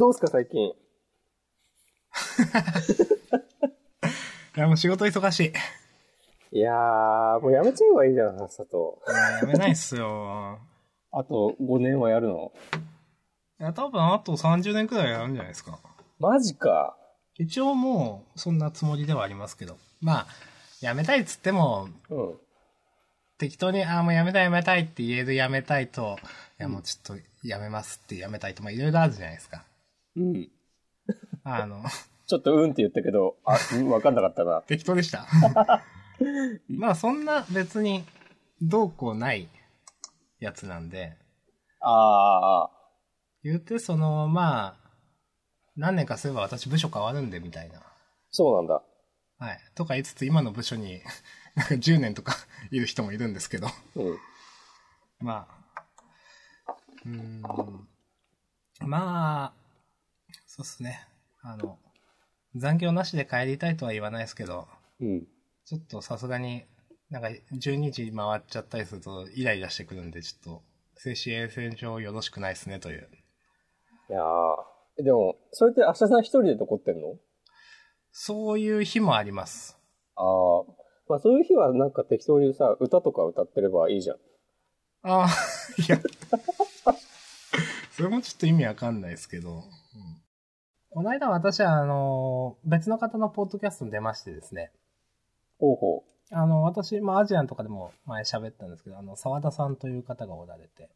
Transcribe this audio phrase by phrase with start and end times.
[0.00, 0.58] どうすか最近？
[4.56, 5.52] いや、もう仕事忙し
[6.52, 6.56] い。
[6.56, 9.02] いやー、もうやめちゃえばいいじゃん、さっさと。
[9.42, 10.58] やめないっすよ。
[11.12, 12.50] あと5年はやるの？
[13.60, 15.78] いや、多分あと30年くらいやるんじゃないですか。
[16.18, 16.96] マジか。
[17.34, 19.76] 一応もう、そんなつもりではありますけど。
[20.00, 20.26] まあ、
[20.80, 22.38] やめたいっつっても、うん。
[23.36, 26.16] 適当に、ああ、もうやめたいやめたいって言えるやめたいと、
[26.58, 29.62] いや、もうちょっとやめますってやめたいと、まあいろいろあるじゃないですか。
[30.16, 30.50] うん。
[31.44, 31.82] あの、
[32.26, 34.62] ちょっとうんって言ったけど、あ、うんわかんなかったな。
[34.68, 35.26] 適当でした。
[36.68, 38.04] まあそんな別に、
[38.60, 39.48] どうこうない
[40.38, 41.16] やつなんで、
[41.80, 42.80] あー、
[43.42, 44.90] 言うてその、まあ、
[45.76, 47.80] 何年かすれば私部署変わるんでみたいな。
[48.30, 48.82] そうなんだ。
[49.38, 49.58] はい。
[49.74, 51.00] とか言いつつ今の部署に、
[51.54, 52.34] なんか10年とか
[52.70, 53.68] いる人もいるんですけど。
[53.96, 54.18] うん。
[55.20, 55.60] まあ。
[57.06, 57.42] うーん。
[58.80, 59.59] まあ、
[60.60, 61.08] そうっすね。
[61.42, 61.78] あの、
[62.54, 64.68] 残業なしで帰りたいとは言わないですけど、
[65.00, 65.22] うん。
[65.64, 66.64] ちょっとさすがに、
[67.08, 70.62] なんか12時回っちゃったりするとイライラしてくるんで、ちょっと、
[70.96, 73.08] 精神衛生上よろしくないですねという。
[74.10, 74.22] いやー。
[74.98, 77.16] えでも、それって明日さん一人で残ってんの？
[78.12, 79.78] そういう日もあります。
[80.14, 80.64] あー。
[81.08, 84.16] まあそういう日はなんか適当にさ、歌とか歌ってればいいじゃん。
[85.04, 85.28] ああ、
[85.78, 85.98] いや。
[87.92, 89.64] それもちょっと意味わかんないですけど。
[90.92, 94.72] うんこの間私は、あの、別の方のポッドキャストに出ましてですね。
[95.58, 100.90] ほうほあの、私、まあ、アジアンとかでも前喋ったんですけど、あの、沢田さんという方がおられて、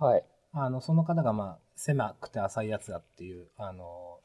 [0.00, 0.04] う。
[0.04, 0.24] はい。
[0.52, 4.18] あの、その方が、まあ、狭くて浅いやつだっていう、あの、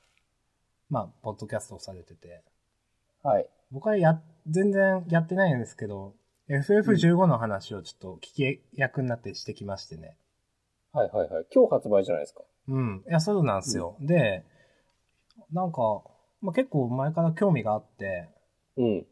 [0.90, 2.42] まあ、ポッドキャストをされてて、
[3.24, 3.48] はい。
[3.72, 6.14] 僕はや、全然やってないんですけど、
[6.50, 10.18] FF15 の話をちょっと聞き役になってしてきましてね。
[10.92, 11.46] はいはいはい。
[11.54, 12.42] 今日発売じゃないですか。
[12.68, 13.04] うん。
[13.08, 13.96] いや、そうなんですよ。
[14.00, 14.44] で、
[15.52, 16.04] なんか、
[16.42, 18.30] まあ、結構前から興味があって、
[18.78, 19.06] うん。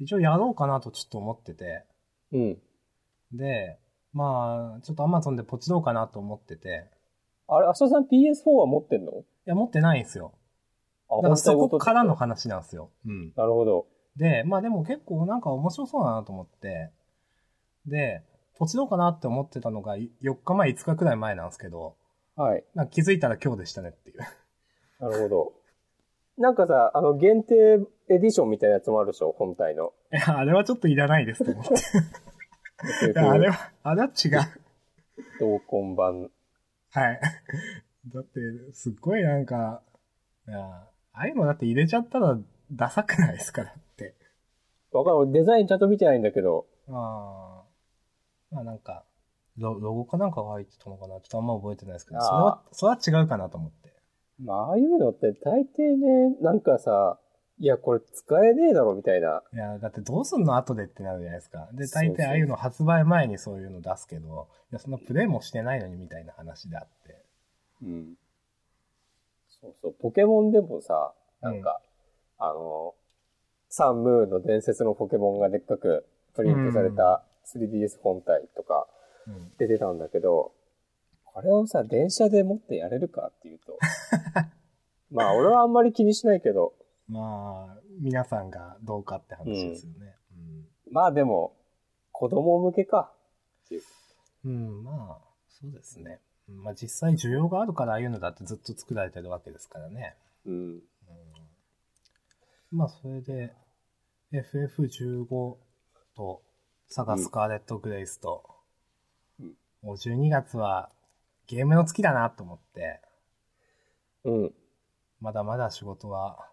[0.00, 1.84] 一応やろうかなとちょっと思ってて、
[2.32, 2.58] うん。
[3.32, 3.78] で、
[4.12, 6.90] まあ、ちょっと Amazon でポチろうかなと思ってて、
[7.48, 9.12] あれ、明日さん PS4 は持ってんの？
[9.12, 10.32] いや、持ってないんですよ。
[11.10, 12.90] あだからそこからの話なんですよ。
[13.06, 13.32] うん。
[13.36, 13.86] なるほど。
[14.16, 16.90] で、まあでも結構なんか面白そうだなと思って、
[17.86, 18.22] で、
[18.56, 20.08] ポチろうかなって思ってたのが4
[20.42, 21.96] 日前、5日くらい前なんですけど、
[22.36, 22.64] はい。
[22.74, 24.20] なんか気づいたら今日でしたねっていう。
[25.08, 25.52] なるほど。
[26.38, 27.54] なんかさ、あの、限定
[28.08, 29.32] エディションみたいなやつもあるでしょ？
[29.32, 29.92] 本体の。
[30.12, 31.72] いや、あれはちょっといらないですと思って。
[33.12, 34.40] いや、あれは、あれは違う。
[35.38, 36.30] 同梱版。
[36.90, 37.20] はい。
[38.12, 38.40] だって、
[38.72, 39.82] すっごいなんか、
[40.48, 42.38] いや、ああいうのだって入れちゃったら
[42.72, 43.62] ダサくないですか？
[43.62, 44.14] らって。
[44.92, 45.32] わかんない。
[45.32, 46.66] デザインちゃんと見てないんだけど。
[46.88, 47.62] あ
[48.52, 48.54] あ。
[48.54, 49.04] まあなんか、
[49.56, 51.14] ロロゴかなんかが入ってたのかな？
[51.20, 52.42] ちょっとあんま覚えてないですけど、あーそれ
[52.90, 53.83] は、それは違うかなと思って。
[54.42, 57.18] まあ、ああいうのって大抵ね、なんかさ、
[57.58, 59.42] いや、これ使えねえだろみたいな。
[59.52, 61.68] いや、だってどうすんの後でってなるじゃないですか。
[61.72, 67.22] で、大抵ああいうの発売前にそういうの出すけど、いや、そんなプレイもしてないのにみたいな話であって。
[67.84, 68.14] うん。
[69.60, 69.94] そうそう。
[70.00, 71.80] ポケモンでもさ、なんか、
[72.38, 72.94] あの、
[73.68, 78.86] サンムーンの伝説のポケモンがでっかくプリントされた 3DS 本体とか
[79.26, 79.52] うん。
[79.58, 80.52] 出てたんだけど、
[81.34, 83.76] これをさ、電車で持ってやれるかっていうと。
[85.10, 86.74] まあ、俺はあんまり気にしないけど、
[87.08, 90.14] まあ、皆さんがどうかって話ですよね。
[90.92, 91.56] まあでも、
[92.12, 93.12] 子供向けか。
[93.64, 93.82] っていう
[94.44, 94.52] うん。
[94.52, 96.20] うん、まあ、そうですね。
[96.48, 100.14] うんまあ実際需要があるからああいうのだってずっと作られてるわけですからね。
[100.46, 100.82] うん。
[102.70, 103.54] まあ、それで、
[104.32, 105.56] FF15
[106.14, 106.42] と、
[106.86, 108.44] サガスカーレット・グレイスと、
[109.40, 110.90] うんもう12月は
[111.46, 113.00] ゲームの月だなと思って、
[114.24, 114.54] うん。
[115.20, 116.50] まだまだ仕事は、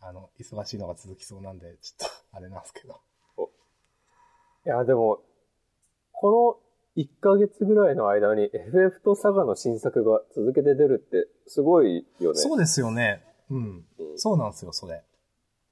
[0.00, 3.00] あの、忙しいのが続きそうなんで、ちょっと、あれなんですけど。
[4.64, 5.20] いや、でも、
[6.12, 6.60] こ
[6.96, 12.38] の1ヶ月ぐらいの間に FF とサガの新作が続けて出るってすごいよね。
[12.38, 13.24] そうですよね。
[13.50, 13.84] うん。
[13.98, 15.02] うんそうなんですよ、それ。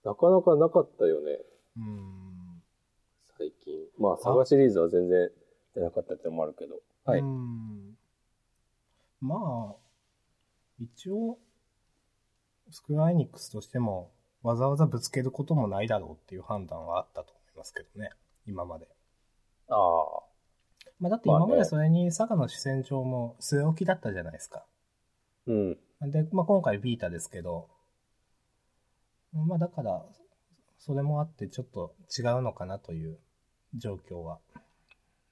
[0.02, 1.38] なかなかなかったよね、
[1.76, 2.62] うん。
[3.36, 3.74] 最近。
[3.98, 5.30] まあ、サガシリーズは全然
[5.74, 6.80] 出なかったってのもあるけど。
[7.04, 7.20] はい。
[7.20, 7.79] うん。
[9.20, 9.36] ま
[9.72, 9.74] あ、
[10.78, 11.38] 一応、
[12.70, 14.12] スクエアエニックスとしても、
[14.42, 18.10] わざわざぶつけることもないだろうっていう判断はあったと思いますけどね。
[18.46, 18.88] 今まで。
[19.68, 20.30] ああ。
[20.98, 24.64] まあだって今までそれに佐賀の主戦場も据え置きだったじゃないですか。
[25.46, 25.78] うん。
[26.10, 27.68] で、まあ今回ビータですけど、
[29.32, 30.04] まあだから、
[30.78, 33.18] それもあってちょっと違うのかなという
[33.74, 34.38] 状況は、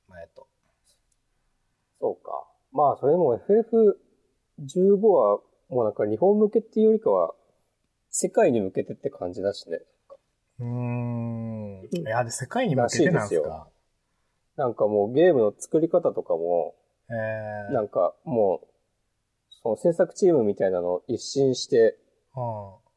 [0.08, 0.48] 前と。
[2.79, 7.35] まあ、それでも FF15 はもうなんか日本向けっていうよりかは、
[8.09, 9.81] 世界に向けてって感じだしね。
[10.61, 11.89] うーん。
[11.91, 13.67] いや、で、世界に向けてなんですか。
[14.57, 16.77] なんかもうゲームの作り方とかも、
[17.11, 17.75] えー。
[17.75, 18.69] なんかもう、
[19.61, 21.99] その制作チームみたいなのを一新して、
[22.33, 22.89] はあ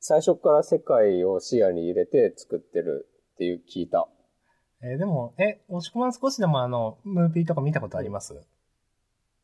[0.00, 4.08] 最初から世界を視野に入れて作ってるっていう聞いた。
[4.82, 8.34] えーでも、え、押し込まん少しでもあの、ムービーとか見たことあります、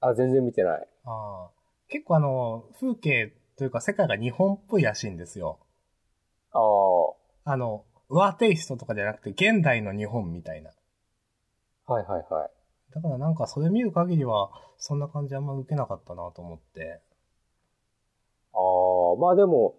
[0.01, 0.89] あ、全然見てない。
[1.05, 1.51] ああ。
[1.89, 5.59] 結構あの、風景というか世界が日本っぽいらしいんですよ。
[6.53, 7.15] ああ、は
[7.45, 10.71] あの、ワーテイストとかじゃなくて現代の日本みたいな。
[10.71, 10.75] い
[11.89, 12.51] はいはい。
[12.95, 17.01] だからなんかそれ見る限りは、そんな感じあんま受けなかったなと思って、
[18.53, 19.75] ああ、まあでも、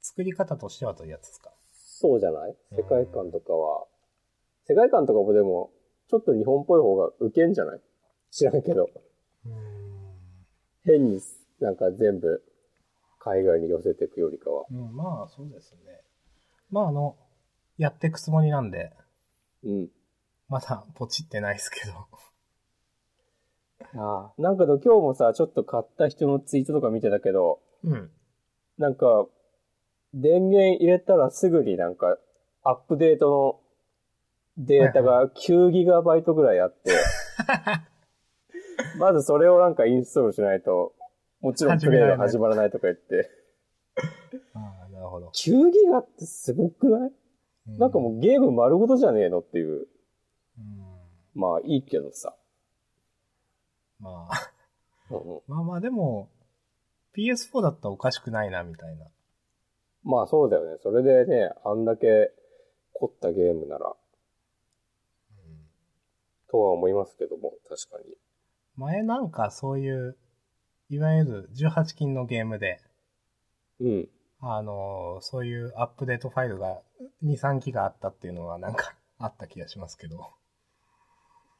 [0.00, 1.50] 作り方としてはというやつですか。
[1.74, 2.56] そうじゃない？
[2.72, 3.86] うん世界観とかは。
[4.68, 5.70] 世界観とかもでも、
[6.08, 7.80] ちょっと日本っぽい方がウケんじゃない？
[8.30, 8.88] 知らんけど。
[10.84, 11.20] 変に
[11.60, 12.42] なんか全部
[13.18, 14.64] 海外に寄せていくよりかは。
[14.70, 16.00] うん、まあそうですね。
[16.70, 17.16] まああの、
[17.78, 18.92] やっていくつもりなんで、
[19.64, 19.88] うん。
[20.48, 22.06] まだポチってないですけど。
[24.00, 28.10] ああ、なんか今日もさ、ちょっと買った人のツイートとか見てたけど、うん。
[28.78, 29.26] なんか、
[30.14, 32.16] 電源入れたらすぐになんか、
[32.62, 33.60] アップデート
[34.58, 36.92] のデータが9ギガバイトぐらいあって、
[38.98, 40.94] まずそれをなんかインストールしないと、
[41.40, 43.30] もちろんプレイが始まらないとか言って、
[44.54, 45.28] ああ、なるほど。
[45.28, 49.88] 9ギガってすごくない、うなんかもうゲーム丸ごとじゃねえのっていう。
[50.58, 50.86] うん。
[51.34, 52.34] まあいいけどさ。
[54.00, 54.52] まあ、
[55.10, 56.28] うんうんまあまあでも、
[57.16, 59.06] PS4 だったらおかしくないな、みたいな。
[60.02, 60.78] まあそうだよね。
[60.82, 62.32] それでね、あんだけ
[62.92, 63.96] 凝ったゲームなら、うん
[66.48, 68.16] とは思いますけども、確かに。
[68.76, 70.16] 前なんかそういう、
[70.90, 72.80] いわゆる18金のゲームで、
[73.80, 74.08] うん。
[74.40, 76.82] あのーそういうアップデートファイルが
[77.22, 80.30] 2、3ギガあったっていうのはなんか あった気がしますけど。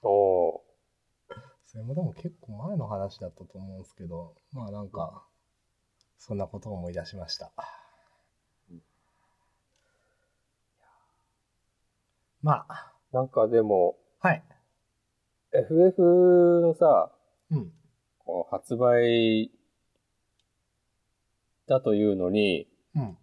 [0.03, 0.61] おー。
[1.65, 5.27] それもでも結構前の話だったと思うんですけど、まあなんか、
[6.19, 7.53] そんなことを思い出しました。
[12.43, 14.43] まあ、なんかでも、はい。
[15.61, 17.12] FF のさ、
[17.50, 17.73] うん。
[18.19, 19.50] こう発売
[21.69, 23.19] だというのに、うん。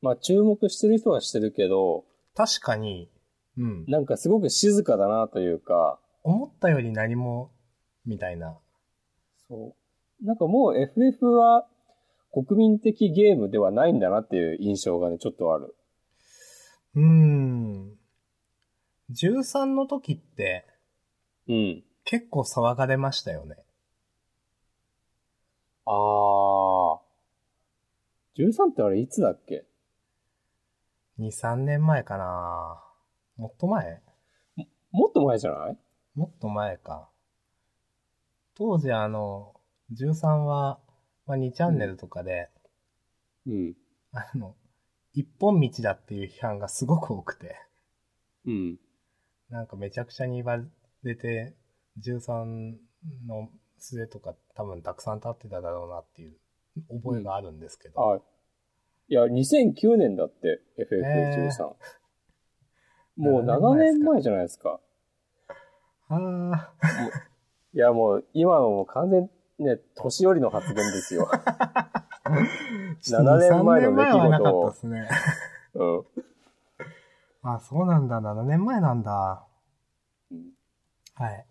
[0.00, 2.04] まあ注目してる人はしてるけど、
[2.34, 3.10] 確かに、
[3.56, 3.84] うん。
[3.86, 7.50] なんかすごく静かだなというか、思ったより何も、
[8.06, 8.58] みたいな。
[9.48, 10.24] そう。
[10.24, 11.66] なんかもう FF は
[12.32, 15.74] 国民的ゲームではないんだなっていう印象がね、ちょっとある。
[16.94, 17.98] うーん。
[19.10, 20.64] 13の時って
[21.48, 21.84] うん。
[22.04, 23.56] 結構騒がれましたよね。
[25.86, 27.00] あー。
[28.36, 29.66] 13ってあれいつだっけ
[31.18, 32.82] ？2、3年前かな
[33.36, 34.00] もっと前？
[34.90, 35.78] もっと前じゃない？
[36.14, 37.08] もっと前か。
[38.54, 39.54] 当時あの、
[39.92, 40.78] 13は、
[41.26, 42.50] まあ、2チャンネルとかで、
[43.46, 43.74] うん。
[44.12, 44.54] あの、
[45.14, 47.56] 一本道だっていう批判がすごく多くて、
[48.46, 48.76] うん。
[49.50, 50.56] なんかめちゃくちゃに言わ
[51.08, 51.54] れて、
[52.00, 52.74] 13
[53.26, 56.36] の末とか多分たくさん経ってただろうなっていう
[57.02, 58.14] 覚えがあるんですけど。
[58.14, 58.20] あ、
[59.08, 61.74] いや、2009年だって、え FF13。
[63.16, 64.80] もう7 7年前じゃないですか。
[66.08, 66.72] あ
[67.74, 71.28] いや、もう、今のもう完全ね、年寄りの発言ですよ。
[71.32, 72.02] あ、
[73.04, 75.08] 7年前の出来事を7年前はなかったですね。
[75.74, 76.04] うん。
[77.42, 79.46] あ、そうなんだ、7年前なんだ。
[81.22, 81.46] うんはい。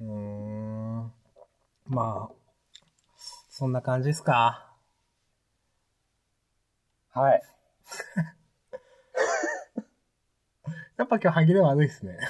[0.00, 0.06] うー
[1.04, 1.12] ん。
[1.86, 2.34] まあ、
[3.48, 4.74] そんな感じですか？
[7.10, 7.42] はい。
[10.98, 12.18] やっぱ今日歯切れ悪いですね。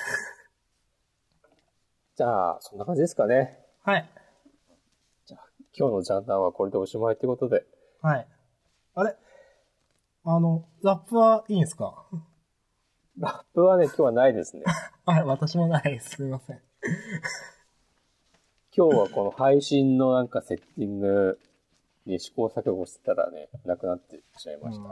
[2.16, 3.64] じゃあ、そんな感じですかね。
[3.82, 4.08] はい。
[5.76, 7.64] 今日のジャンダンはこれでおしまいってことで。
[8.02, 8.26] はい。
[8.94, 9.16] あれ？
[10.25, 12.06] あの、ラップはいいんですか？
[13.18, 14.62] ラップはね、今日はないですね。
[15.06, 16.10] はい、私もないです。
[16.16, 16.56] すみません。
[18.76, 21.40] 今日はこの配信のなんかセッティング
[22.06, 24.84] に試行錯誤してたらね、なくなってしまいました。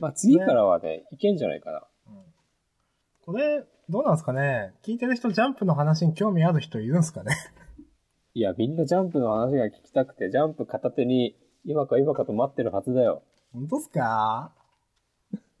[0.00, 1.86] まあ次からはね、いけんじゃないかな。
[3.24, 4.74] これ、どうなんですかね？
[4.82, 7.34] 聞いてる人、ジャンプの話に興味ある人いるんですかね？
[8.34, 13.22] いや、みんなジャンプの話が聞きたくて、ジャンプ片手に今か今かと待ってるはずだよ。
[13.52, 14.52] 本当っすか？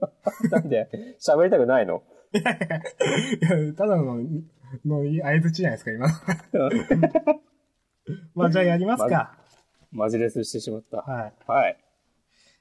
[0.50, 0.88] なんで、
[1.20, 2.02] 喋りたくないの？
[2.32, 4.18] いや、ただの、
[4.84, 6.06] のいい合図じゃないですか、今。
[8.34, 9.38] まあ、じゃあやりますか。
[9.90, 10.98] マジレスしてしまった。
[10.98, 11.32] はい。
[11.46, 11.78] はい。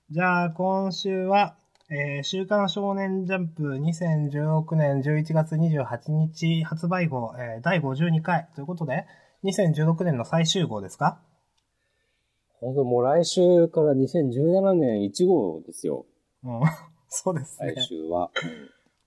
[0.09, 1.57] じゃあ、今週は、
[1.89, 9.05] えー、週刊少年ジャンプ2016年11月28日発売号、えー、第52回ということで、
[9.43, 11.21] 2016年の最終号ですか？
[12.59, 16.05] 本当もう来週から2017年1号ですよ。
[16.43, 16.61] うん。
[17.09, 17.83] そうですね来。
[17.83, 18.31] 週は。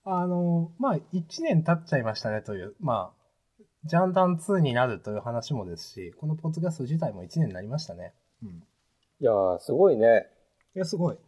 [0.04, 8.14] あの、まあ、1年経っちゃいましたねという、まあ、ジャンダン2になるという話もですし、このポッドキャスト自体も1年になりましたね。
[8.42, 8.48] うん。
[9.20, 10.26] いやー、すごいね。
[10.74, 11.18] いや、すごい。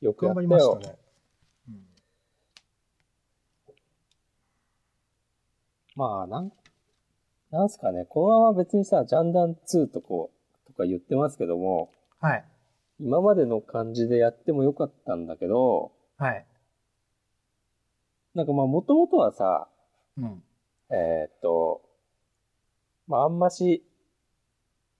[0.00, 0.36] よくや頑。
[0.36, 0.96] 張りましたね。
[1.68, 1.84] うん。
[5.96, 6.52] まあ、なん、
[7.50, 8.04] なんすかね。
[8.08, 10.30] このまま別にさ、ジャンダン2とこ
[10.64, 12.44] う、とか言ってますけども、はい。
[13.00, 16.46] 今までの感じでやってもよかったんだけど、はい。
[18.34, 19.68] なんかまあ、もともとはさ、
[20.16, 20.42] うん。
[20.90, 21.82] えーっと、
[23.06, 23.84] まあ、あんまし、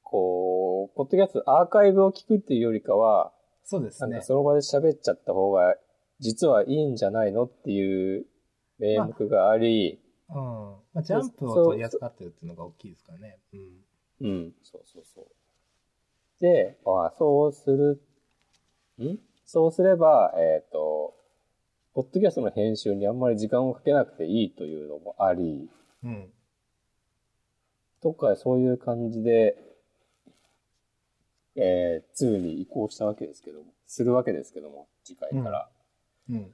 [0.02, 3.32] こう、ポッドキャストアーカイブを聞くっていうよりかは、
[3.64, 4.26] そうですねなんか。
[4.26, 5.74] その場で喋っちゃった方が、
[6.20, 8.26] 実はいいんじゃないのっていう
[8.78, 10.36] 名目があり、うん。
[10.36, 13.38] まあ、ジャンプを取り扱ってるっていうのが大きいですからね。
[13.52, 13.84] うん。
[14.20, 15.26] うん、そうそうそう。
[16.40, 18.00] で、あそうする、
[18.98, 19.18] ん？
[19.46, 21.14] そうすれば、えっ、と、
[21.94, 25.70] ポッドキャストの編集にあんまり時間をかけなくていいというのもあり、
[26.02, 26.28] うん。
[28.02, 29.56] とかそういう感じで、
[31.56, 35.68] えー、2に移行したわけですけども、するわけですけども、次回から。
[36.30, 36.50] うん。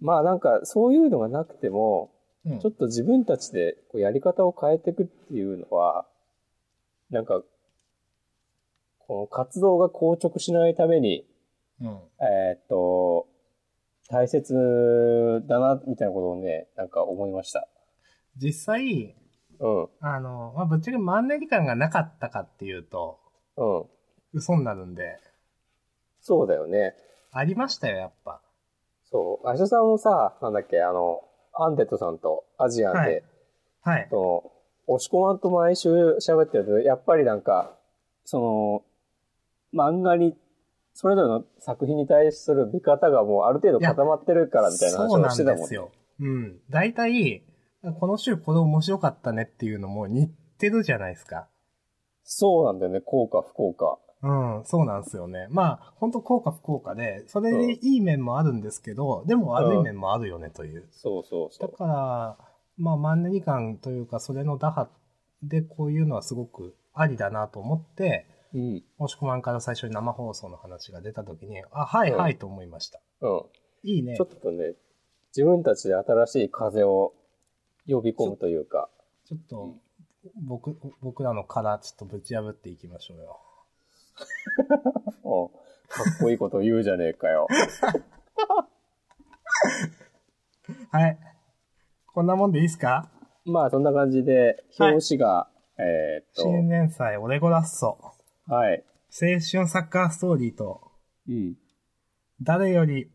[0.00, 2.10] まあなんか、そういうのがなくても、
[2.46, 2.60] うん。
[2.60, 6.06] ちょっと自分たちでこうやり方を変えていくっていうのは、
[7.10, 7.42] なんか、
[9.30, 11.26] 活動が硬直しないために、
[11.80, 11.86] うん。
[12.20, 13.26] えーっと、
[14.08, 14.54] 大切
[15.46, 17.68] だな、みたいなことをね、なんか思いました。
[18.36, 19.14] 実際、
[19.60, 23.18] うん、あの、まあ、ぶっちゃけマンネリ感がなかったかっていうと、
[23.56, 23.84] うん。
[24.34, 25.18] 嘘になるんで、
[26.20, 26.94] そうだよね。
[27.32, 28.40] ありましたよ、やっぱ。
[29.04, 29.48] そう。
[29.48, 31.22] アシャさんもさ、なんだっけ、あの、
[31.54, 33.22] アンデットさんとアジアンで、はい
[33.80, 34.06] はい。
[34.10, 34.52] その、
[34.86, 37.76] 押し込まんと毎週喋ってると、やっぱりなんか、
[38.24, 38.82] その、
[39.74, 40.36] 漫画に、
[40.94, 45.62] それぞれの作品に対する見方がもうある程度固まってるからみたいな話をそうなんしてたもんね。
[45.62, 45.90] ですよ。
[46.20, 46.60] うん。
[46.70, 47.42] 大体、
[48.00, 51.48] この週これ面白かったねっていうのも似てるじゃないですか。
[52.24, 53.98] そうなんだよね、効果不効果。
[54.20, 55.46] うん、そうなんですよね。
[55.50, 60.88] まあ、本当効果不効果で、それでいい面もあるんですけど、でも悪い面もあるよねという。
[60.90, 61.70] そうそうそう。
[61.70, 62.36] だから、
[62.76, 64.88] まあ、マンネリ感というか、それの打破
[65.42, 68.82] でこういうのはすごくありだなと思って、うん。
[68.98, 73.00] もしくまんから最初に生放送の話が出た時に、あ、はいはいと思いました。
[73.20, 73.42] うん。
[73.84, 74.24] いいねちょ。
[74.24, 74.74] っとね、
[75.36, 77.12] 自分たちで新しい風を
[77.86, 78.88] 呼び込むというか、
[79.26, 79.76] ちょっと、
[80.46, 83.40] 僕、僕らの殻ちょっとぶち破っていきましょうよ。
[85.22, 85.54] おか
[86.16, 87.46] っこいいこと言うじゃねえかよ。
[90.90, 91.18] はい。
[92.14, 93.10] こんなもんでいいですか？
[93.44, 97.98] まあそんな感じで、はい表紙が、えーっ新年祭オレゴラッソ。
[98.48, 98.84] と、はい。
[99.10, 100.90] 青春サッカーストーリーと、
[101.28, 101.54] うん。
[102.42, 103.10] 誰より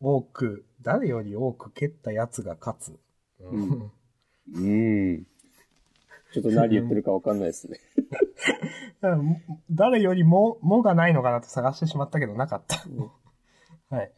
[0.00, 3.00] 多く、誰より多く蹴ったやつが勝つ。
[3.40, 3.92] うん
[4.54, 5.26] うん。
[6.32, 7.78] ちょっと何言ってるかわかんないですね。
[9.02, 9.36] うん
[9.70, 12.76] 誰よりも、もがないのかなと探してしまったけどなかった。
[13.94, 14.12] はい。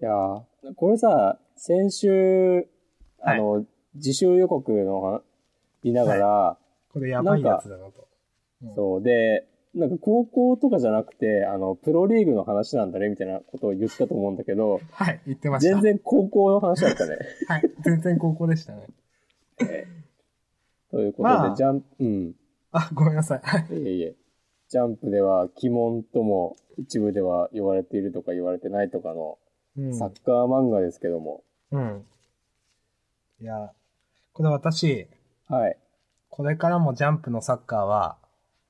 [0.00, 2.68] いやーこれさ、先週、
[3.20, 5.22] あの、自習予告のは
[5.82, 6.58] 見ながら、
[6.92, 8.07] これやばいやつだなと。
[8.62, 15.74] うんそう、で、なんか高校とかじゃなくて、あの、プロリーグの話なんだね、みたいなことを言ったと思うんだけど、はい、言ってました。
[15.74, 17.18] 全然高校の話だったね。
[17.46, 18.86] はい、全然高校でしたね。
[20.90, 22.34] ということで、まあジャンプ、うん。
[22.72, 23.40] あ、ごめんなさい。
[23.42, 23.78] はい。
[23.78, 24.16] いえいえ。
[24.68, 29.38] ジャンプでは鬼門とも一部では言われているとか言われてないとかの
[29.76, 31.42] うんサッカー漫画ですけども。
[31.70, 32.04] うん。
[33.40, 33.72] いや、
[34.32, 35.08] これ私、
[35.46, 35.78] はい。
[36.28, 38.18] これからもジャンプのサッカーは、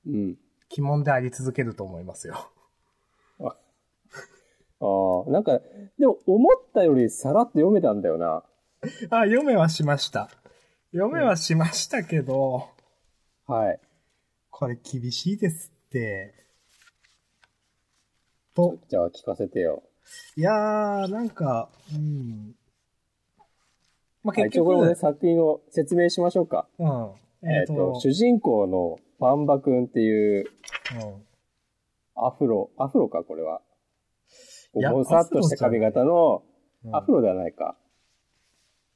[0.09, 0.39] うん。
[0.77, 2.51] 鬼門であり続けると思いますよ。
[3.41, 3.57] あ
[4.81, 5.61] あ、なんか、
[5.99, 8.45] でも思ったよりさらっと読めたんだよな。
[9.11, 10.31] あ、読めはしました。
[10.93, 12.69] 読めはしましたけど、
[13.47, 13.81] はい。
[14.51, 16.35] これ厳しいですって。
[18.55, 19.83] と、じゃあ聞かせてよ。
[20.37, 22.55] いやー、なんか、うん。
[24.23, 26.67] まあ、はい、結局、一応これもね、作品を説明しましょうか。
[26.79, 27.13] うん。
[27.43, 30.47] えっ、と、主人公のバンバ君っていう
[31.03, 31.29] うん
[32.21, 33.61] アフロ、アフロか、これは。
[34.75, 36.43] いやもうさっとした髪型の、
[36.85, 37.77] うんアフロではないか。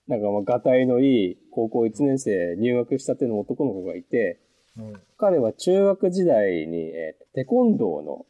[0.06, 4.40] なんかまあ、がたいのいい高校1年生入学したての男の子がいて、
[4.78, 4.92] うん。
[5.18, 8.26] 彼は中学時代に、えーテコンドーの、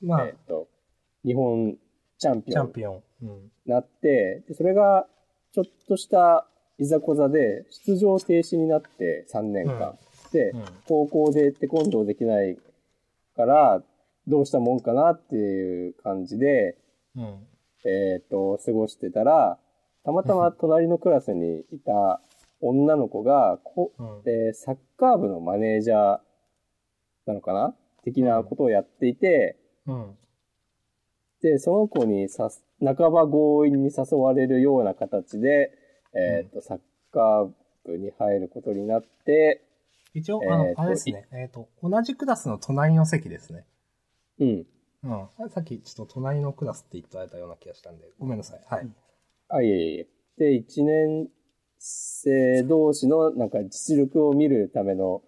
[0.00, 0.68] まあえ、ーと、
[1.26, 1.76] 日本
[2.18, 3.02] チャンピオンにチャンピオン。
[3.22, 3.50] うん。
[3.66, 5.06] なって、でそれが
[5.52, 6.46] ちょっとした
[6.78, 9.98] いざこざで出場停止になって3年間。
[10.36, 12.56] で、うん高校でテコンドーできない
[13.36, 13.82] から、
[14.28, 16.76] どうしたもんかなっていう感じで、
[17.16, 17.46] うん。
[17.84, 19.58] えっ、と、過ごしてたら、
[20.04, 22.20] たまたま隣のクラスにいた
[22.60, 24.06] 女の子が、こうん。
[24.26, 26.20] えーサッカー部のマネージャー
[27.26, 27.74] なのかな？
[28.04, 30.16] 的なことをやっていて、うん。
[31.42, 35.72] で、その子にさす、半ば強引に誘われるような形で、
[36.14, 36.80] えっ、と、サッ
[37.12, 37.50] カー
[37.84, 39.65] 部に入ることになって、
[40.16, 41.28] 一応、あの、えあれですね。
[41.30, 43.66] えっ、と、同じクラスの隣の席ですね。
[44.40, 44.66] うん。
[45.04, 45.50] うん。
[45.50, 48.64] さっきちょっと隣のクラスって言ってられたような気がしたんで、ごめんなさい。
[48.66, 48.88] はい。
[49.48, 50.06] あ、いえいえ。
[50.38, 51.28] で、一年
[51.78, 55.22] 生同士のなんか実力を見るための、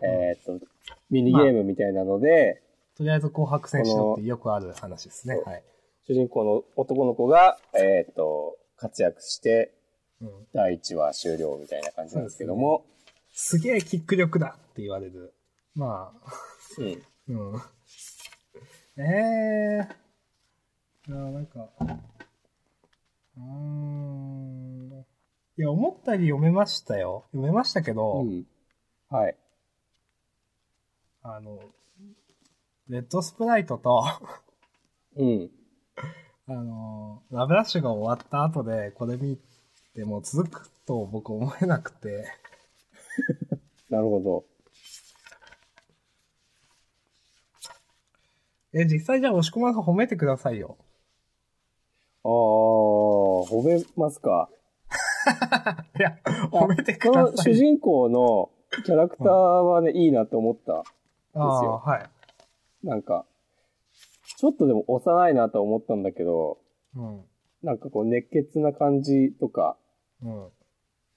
[0.00, 0.64] えっ、と、
[1.10, 2.62] ミニゲームみたいなので、
[2.96, 5.42] とりあえず紅白戦しろってよくある話ですね。
[5.44, 5.64] はい。
[6.06, 9.74] 主人公の男の子が、えっ、と、活躍して、
[10.20, 10.28] うん。
[10.52, 12.84] 第1話終了みたいな感じなんですけども、
[13.40, 15.32] すげえキック力だって言われる。
[15.76, 16.32] まあ、
[17.28, 17.52] うん。
[17.52, 17.62] うん。
[18.96, 21.14] ええー。
[21.14, 21.68] あなんか、
[23.36, 25.06] うーん。
[25.56, 27.26] いや、思ったより読めましたよ。
[27.30, 28.44] 読めましたけど、うん。
[29.08, 29.36] はい。
[31.22, 31.60] あの、
[32.88, 34.04] レッドスプライトと、
[35.14, 35.50] うん。
[36.48, 39.38] あの、ラブラッシュが終わった後で、これ見
[39.94, 42.26] ても続くと僕思えなくて、
[43.90, 44.44] なるほど。
[48.72, 50.76] え、実際じゃあ押し込まんさん褒めてくださいよ。
[52.24, 54.50] ああ、褒めますか。
[55.98, 56.18] いや、
[56.50, 57.32] 褒めてくこださい。
[57.32, 58.50] の主人公の
[58.84, 60.84] キャラクターはね、いいなと思った。
[61.34, 62.86] ああ、よはい。
[62.86, 63.24] なんか、
[64.36, 66.58] ちょっとでも幼いなと思ったんだけど、
[66.94, 67.24] うん。
[67.62, 69.76] なんかこう熱血な感じとか、
[70.22, 70.48] うん。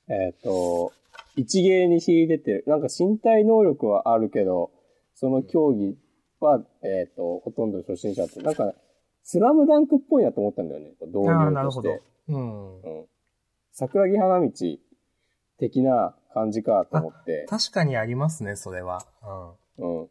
[0.08, 0.92] えっ、と、
[1.36, 2.64] 一芸に秀でてる。
[2.68, 4.72] なんか身体能力はあるけど、
[5.16, 5.98] その競技
[6.40, 8.74] は、えっ、と、ほとんど初心者って、なんか、
[9.24, 10.94] スラムダンクっぽいなと思ったんだよね。
[11.02, 12.34] 導ああ、入なるほどとして。。
[12.34, 12.82] うん。
[12.82, 13.06] うん。
[13.72, 14.52] 桜木花道
[15.58, 17.46] 的な感じかと思って。
[17.50, 19.06] 確かにありますね、それは。
[19.78, 20.08] うん。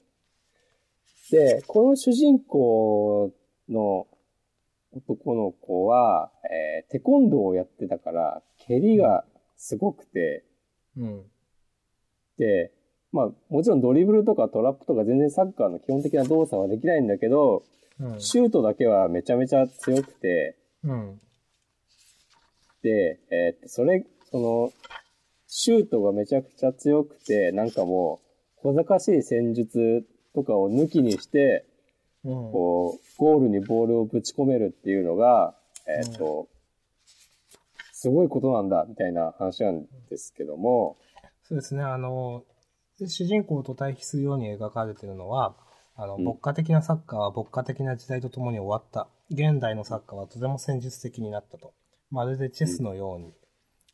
[1.30, 3.32] で、この主人公
[3.68, 4.06] の
[4.92, 9.24] 男の子は、えーテコンドーをやってたから、蹴りが
[9.56, 10.44] すごくて、
[10.96, 11.04] うん。
[11.04, 11.22] うん。
[12.38, 12.72] で、
[13.12, 17.64] まあ、もちろんドリブルとかトラップとか全然サッカーの基本的な動作はできないんだけど、
[17.98, 18.20] うん。
[18.20, 21.20] シュートだけはめちゃめちゃ強くて、うん。
[22.82, 24.72] で、えーっと、それ、その、
[25.46, 28.20] シュートがめちゃくちゃ強くて、なんかも
[28.58, 31.66] う、小賢しい戦術とかを抜きにして、
[32.24, 32.32] うん。
[32.52, 35.54] こう、ゴールにボールをぶち込めるっていうのが、
[35.86, 36.48] えーっと、
[38.00, 40.96] すごいことなんだ、みたいな話なんですけども、
[41.42, 42.44] そうですね、あの、
[42.98, 45.54] 主人公と対比するように描かれているのは、
[45.96, 49.10] あの、うん牧歌的なサッカーは牧歌的な時代とともに終わった。
[49.30, 51.74] 現代のサッカーはとても戦術的になったと。
[52.10, 53.34] まるでチェスのように。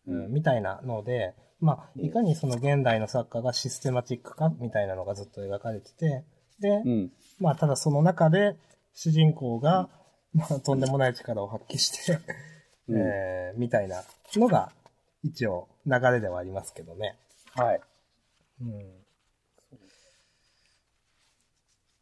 [0.06, 6.24] うんうんみたいなので、まあ、いかにその現代のサッカーがシステマチックかみたいなのがずっと描かれてて、
[6.60, 8.56] で、うん、まあ、ただその中で
[8.94, 9.88] 主人公が、
[10.32, 12.20] まあ、とんでもない力を発揮して、
[12.88, 14.02] うんえーみたいな
[14.34, 14.70] のが
[15.24, 17.16] 一応流れではありますけどね。
[17.54, 17.80] はい。
[18.60, 19.06] うん。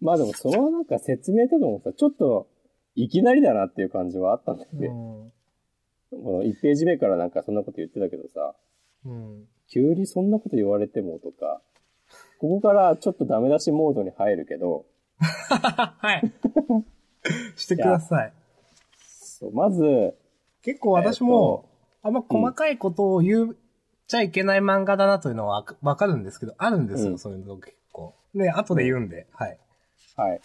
[0.00, 2.48] まあでもそのなんか説明とかもさ、ちょっと、
[2.94, 4.86] いきなりだなっていう感じはあったんだよね。
[6.12, 6.22] うん。
[6.22, 8.54] この1ページ目からなんかそんなこと言ってたけどさ、
[9.06, 9.44] うん。
[9.72, 11.60] 急にそんなこと言われてもとか、
[12.38, 14.84] ここからちょっとダメ出しモードに入るけど、
[15.18, 16.32] はい。
[17.56, 18.32] してください。
[18.98, 20.14] そうまず、
[20.64, 21.68] 結構私も、
[22.02, 23.54] あんま細かいことを言っ
[24.08, 28.14] ちゃいけない漫画だなというのはわわかるんですけど、あるんですよ、うんそういうの結構。
[28.32, 29.58] ね、後で言うんで、はい。
[30.16, 30.40] はい。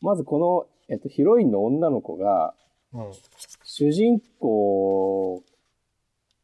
[0.00, 2.54] まずこの、えっと、ヒロインの女の子が、
[2.94, 3.12] うん。
[3.64, 5.42] 主人公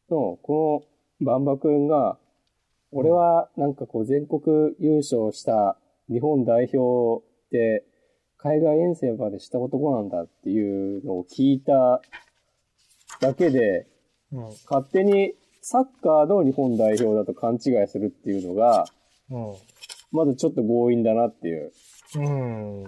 [0.09, 0.85] の、こ
[1.19, 2.17] のバンバ君が、
[2.91, 5.77] 俺はなんかこう全国優勝した
[6.09, 7.83] 日本代表で
[8.37, 12.01] 海外遠征までした男なんだっていうのを聞いた
[13.19, 13.87] だけで、
[14.31, 14.43] うん。
[14.69, 18.85] 勝手にサッカーの日本代表だと勘違いするっていうのが、
[19.29, 19.53] うん。
[20.11, 21.71] まずちょっと強引だなっていう。
[22.15, 22.83] うん。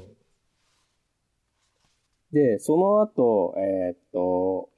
[2.31, 4.69] で、その後、えーっと、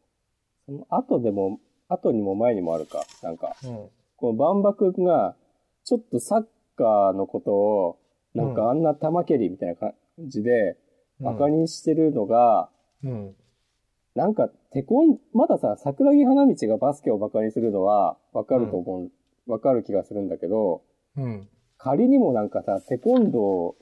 [0.65, 3.03] その後でも、後にも前にもあるか。
[3.21, 3.89] なんか、うん。
[4.17, 5.35] このバンバ君が、
[5.83, 7.99] ちょっとサッカーのことを、
[8.33, 10.77] なんかあんな玉蹴りみたいな感じで、
[11.19, 12.69] バカにしてるのが、
[13.03, 13.35] うん。
[14.15, 19.09] なんか、テコン、まださ、桜木花道がバスケをバカにするのは、わかると思
[19.47, 20.83] う、わ、かる気がするんだけど、
[21.17, 21.49] うん。
[21.77, 23.75] 仮にもなんかさ、テコンド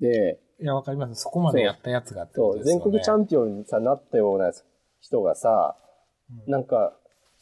[0.00, 1.22] ーで、いや、わかります。
[1.22, 2.82] そこまでやったやつがってそう、ことですよね。
[2.82, 4.52] 全国チャンピオンにさ、なったような
[5.00, 5.76] 人がさ、
[6.46, 6.92] うんなんか、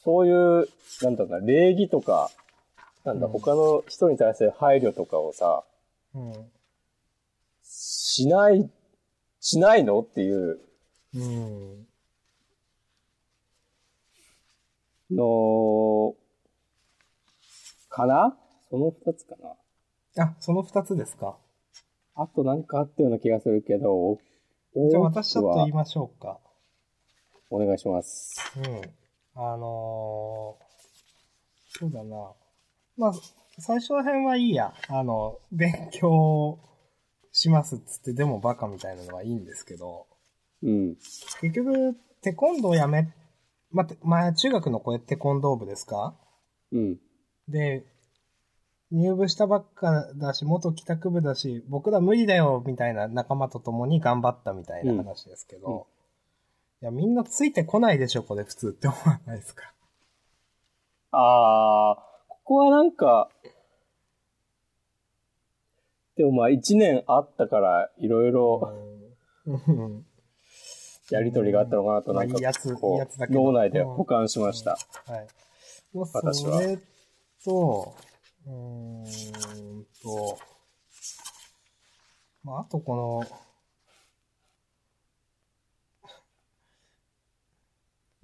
[0.03, 0.69] そういう、
[1.03, 2.31] なんだろうな、礼儀とか、
[3.05, 5.65] なんだ、うん他の人に対する配慮とかをさ、
[6.15, 6.33] うん。
[7.63, 8.71] しない、
[9.41, 10.01] しないの？
[10.01, 10.59] っていう
[11.15, 11.87] うん。
[15.11, 16.15] の、
[17.89, 18.37] かな？
[18.71, 19.37] その二つか
[20.17, 20.25] な。
[20.25, 21.37] あ、その二つですか？
[22.17, 24.19] あとなんかあったような気がするけど、
[24.75, 26.39] じゃあ私ちょっと言いましょうか。
[27.51, 28.35] お願いします。
[28.57, 28.81] うん。
[29.37, 32.33] あのー、そうだな。
[32.97, 33.13] まあ、
[33.59, 34.73] 最初ら辺はいいや。
[34.89, 36.59] あの、勉強
[37.31, 40.07] しますっつって、でもバカみたいなのはいいんですけど、
[40.65, 40.97] うん。
[41.41, 43.13] 結局、テコンドーをやめ、
[43.71, 46.15] まあ、てまあ、中学の子テコンドー部ですか？
[46.73, 46.99] うん。
[47.49, 47.85] で、
[48.91, 55.83] 入部したばっかだし、元帰宅部だし、僕ら無理だよ、みたいな仲間と共に頑張ったみたいな話ですけど、うんうん
[56.83, 59.73] いや、みんなついてこないでしょ、これ普通って思わないですか？
[61.13, 63.31] あー、ここはなんか、
[66.17, 68.73] でもまあ一年あったから、いろいろ
[69.47, 70.07] うん
[71.15, 72.37] やりとりがあったのかなと、なんか
[73.31, 74.73] 脳内で保管しました。
[75.07, 75.27] はい。
[75.95, 76.79] まあ、私はそれ
[77.45, 77.95] と、
[78.47, 80.39] うーんと、
[82.43, 83.25] まあ、あとこの、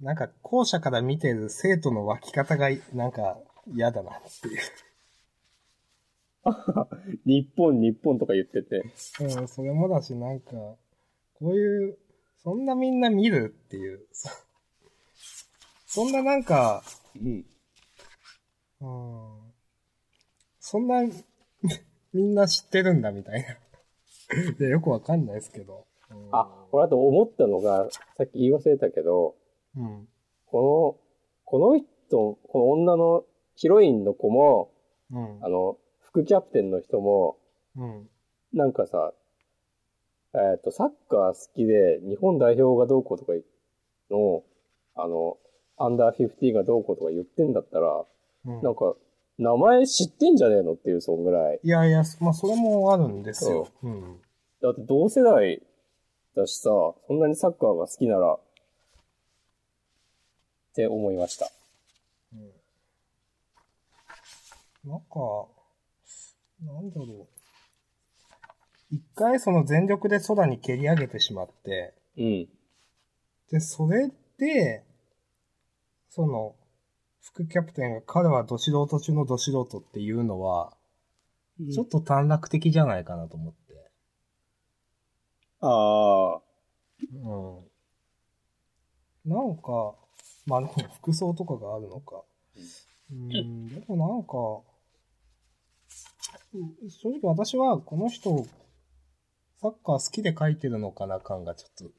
[0.01, 3.37] なんか校舎から見てる生徒の湧き方がなんか
[3.73, 4.59] 嫌だなっていう。
[7.25, 8.83] 日本、日本とか言ってて。
[9.21, 10.77] うん、それもだし、なんか、こ
[11.51, 11.97] ういう、
[12.43, 14.07] そんなみんな見るっていう。
[14.13, 14.29] そ
[15.87, 16.83] そんななんか、
[17.15, 17.45] うん。
[18.81, 19.51] うん
[20.59, 21.01] そんな、
[22.13, 23.47] みんな知ってるんだみたいな。
[23.49, 25.85] いや、よくわかんないですけど。
[26.09, 29.35] うんあ、俺あと思ったのが、さっき言い忘れたけど、
[29.77, 30.07] うん。
[30.45, 31.11] この、
[31.45, 31.87] この人、
[32.47, 33.23] この女の
[33.55, 34.71] ヒロインの子も、
[35.11, 35.49] うんあ。
[35.49, 37.37] の、副キャプテンの人も、
[37.75, 38.09] うん。
[38.53, 39.13] なんかさ、
[40.33, 43.33] えっ、と、サッカー好きで、日本代表がどうこうとか
[44.09, 44.43] の、
[44.95, 45.37] あの、
[45.77, 48.05] アンダー15がどうこうとか言ってんだったら、
[48.45, 48.95] うんなんか、
[49.37, 51.59] 名前知ってんじゃねえのっていう、そんぐらい。
[51.63, 53.67] いやいや、まあ、それもあるんですよ。
[53.83, 54.21] うん。
[54.61, 55.61] だって同世代
[56.35, 58.39] だしさ、そんなにサッカーが好きなら、っ
[60.73, 61.49] て思いました。
[62.33, 62.51] うん
[64.83, 65.45] なんか、
[66.59, 67.40] なんだろう。
[68.91, 72.49] 一回その全力で空に蹴り上げてしまって、うん。
[73.49, 74.83] で、それで、
[76.09, 76.55] その、
[77.21, 80.73] 副キャプテンが彼はど素人中のど素人っていうのは、
[81.73, 83.61] ちょっと短絡的じゃないかなと思って。
[85.61, 86.41] ああ、
[87.13, 87.17] う
[89.29, 89.31] ん。
[89.31, 89.95] なんか、
[90.47, 92.23] まあでも服装とかがあるのか。
[93.11, 94.63] うん、でもなんか、
[96.53, 98.45] うん正直私はこの人、
[99.61, 101.93] サッカー好きで書いてるのかな感がちょっと、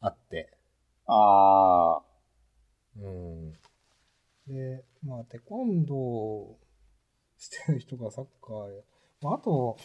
[0.00, 0.56] あって。
[1.06, 2.02] ああ、
[3.00, 3.52] うん。
[4.48, 6.54] で、まあ、テコンドー
[7.38, 8.82] してる人がサッカーや、
[9.22, 9.76] まあ、あと、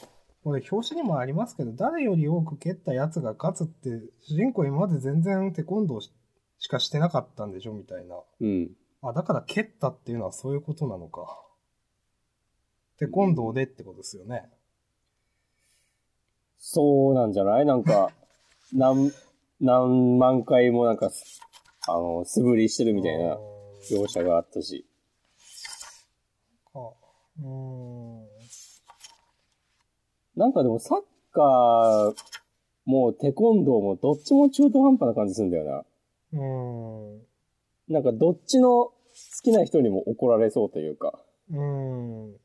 [0.44, 3.90] これ表紙にもありますけど、誰より多く蹴ったやつが勝つって、
[4.22, 6.12] 主人公今まで全然テコンドーし
[6.62, 8.16] しかしてなかったんでしょみたいな。
[8.42, 8.72] うん。
[9.02, 11.42] あ、だから蹴ったっていうのはそういうことなのか。
[12.98, 14.50] テコンドーでってことですよね。
[16.60, 17.65] そうなんじゃない？
[17.65, 18.12] なんか、
[18.74, 19.12] 何、
[19.60, 21.10] 何万回もなんか、
[21.88, 23.38] あの、素振りしてるみたいな
[23.89, 24.86] 描写があったし。
[26.74, 26.80] か。
[27.41, 28.28] うーん。
[30.36, 32.15] なんかでもサッカー
[32.86, 35.84] もテコンドーもどっちも中途半端な感じするんだよな。
[36.34, 37.22] うーん。
[37.93, 38.93] なんかどっちの好
[39.43, 41.19] きな人にも怒られそうというか。
[41.52, 41.60] うー
[42.28, 42.36] ん。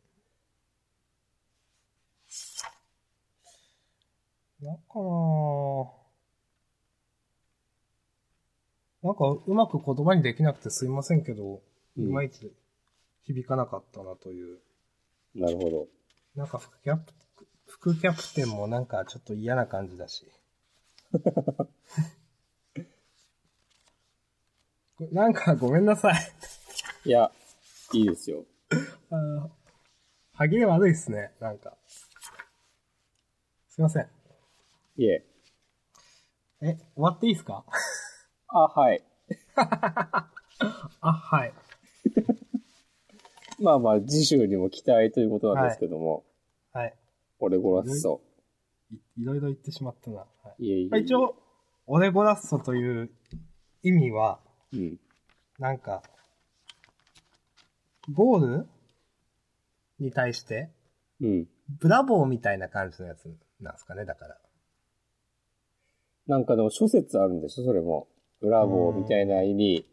[4.65, 5.87] なんかなぁ
[9.03, 11.61] なんかうまく言葉にできなくてすいませんけど、
[11.99, 12.51] うんいまいち
[13.27, 14.61] 響かなかったなという。
[15.35, 15.89] なるほど。
[16.35, 17.13] なんか副キャプ、
[17.67, 20.27] 副キャプテンもなんかちょっと嫌な感じだし。
[25.13, 26.15] なんかごめんなさい。
[27.05, 27.31] いや、
[27.93, 28.47] いいですよ。
[29.11, 29.51] あー
[30.33, 31.77] 歯切れ悪いっすね、なんか。
[33.69, 34.24] すいません。
[34.97, 35.25] いえ。
[36.63, 37.65] え、終わっていいですか？
[38.49, 39.03] あ、はい。
[39.57, 41.53] あ、はい。
[43.61, 46.25] まあまあ、次週にも期待ということなんですけども、
[46.73, 46.95] はい。
[47.41, 48.21] オレゴラッソ。
[48.93, 50.19] いいろいろ言ってしまったな。
[50.19, 50.27] は
[50.59, 51.37] いいえいえ一応、
[51.87, 53.11] オレゴラッソという
[53.83, 54.41] 意味は、
[54.73, 54.99] うん。
[55.59, 56.03] なんか、
[58.13, 58.69] ゴール
[59.99, 60.71] に対して、
[61.21, 61.49] うん。
[61.81, 63.27] ブラボーみたいな感じのやつ
[63.61, 64.41] なんですかね、だから。
[66.27, 67.65] なんかでも諸説あるんでしょ？
[67.65, 68.09] それも。
[68.41, 69.87] ブラボーみたいな意味。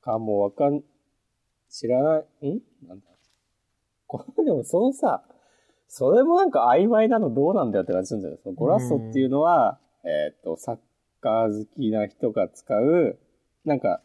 [0.00, 0.82] かもわかん、
[1.70, 2.60] 知らない、ん？
[2.86, 3.06] なんだ
[4.06, 5.24] これでもそのさ、
[5.88, 8.38] それもなんか曖昧なのどうなんだよって感じするんだよ。
[8.42, 10.78] そのゴラッソっていうのは、えっ、と、サッ
[11.20, 13.18] カー好きな人が使う、
[13.64, 14.02] なんか、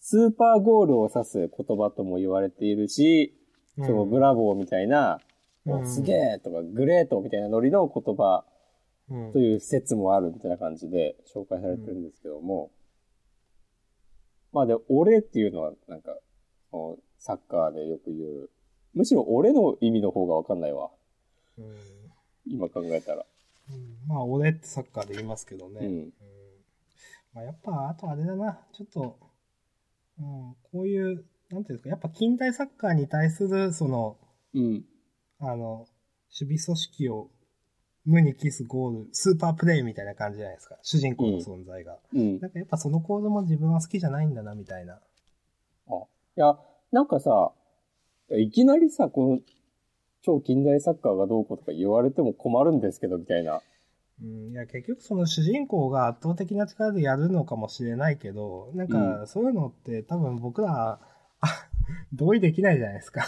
[0.00, 3.34] スーパーゴールを指す言葉とも言われているし、
[3.76, 5.20] そのブラボーみたいな、
[5.64, 8.44] もうすげえとかグレートみたいなノリの言葉
[9.10, 9.32] うん。
[9.32, 12.70] という説もあるみたいな感じで紹介されてるんですけども、
[14.52, 16.16] まあで、俺っていうのはなんか、
[17.18, 18.50] サッカーでよく言う、
[18.94, 20.90] むしろ俺の意味の方がわかんないわ。
[21.58, 21.76] うん。
[22.46, 23.26] 今考えたら。
[23.70, 23.96] うん。
[24.06, 25.86] まあ、俺ってサッカーで言いますけどね。
[25.86, 26.12] うん。
[27.34, 29.18] まあ、やっぱ、あとあれだな、ちょっと、
[30.20, 34.16] うん、こういう、なんていうんですか、やっぱ近代サッカーに対する、その、
[34.54, 34.84] うん。
[35.40, 35.86] あの、
[36.40, 37.30] 守備組織を
[38.04, 40.76] 無にキスゴール、スーパープレイみたいな感じじゃないですか。
[40.82, 41.98] 主人公の存在が。
[42.12, 42.38] うん。
[42.38, 44.94] なんかやっぱそのコードも自分は好きじゃないんだな、みたいな。
[45.88, 45.92] あ、
[46.36, 46.58] いや、
[46.92, 47.52] なんかさ、
[48.32, 49.40] いきなりさ、この、
[50.22, 53.60] 超近代サッカーがどうこうとか言われても困るんですけど、みたいな。
[54.22, 61.00] うん、いや、結局その主人公が圧倒的な力でやるのかもしれないけど、なんか、そういうのって多分僕ら、
[61.40, 61.68] あ
[62.12, 63.24] 同意できないじゃないですか。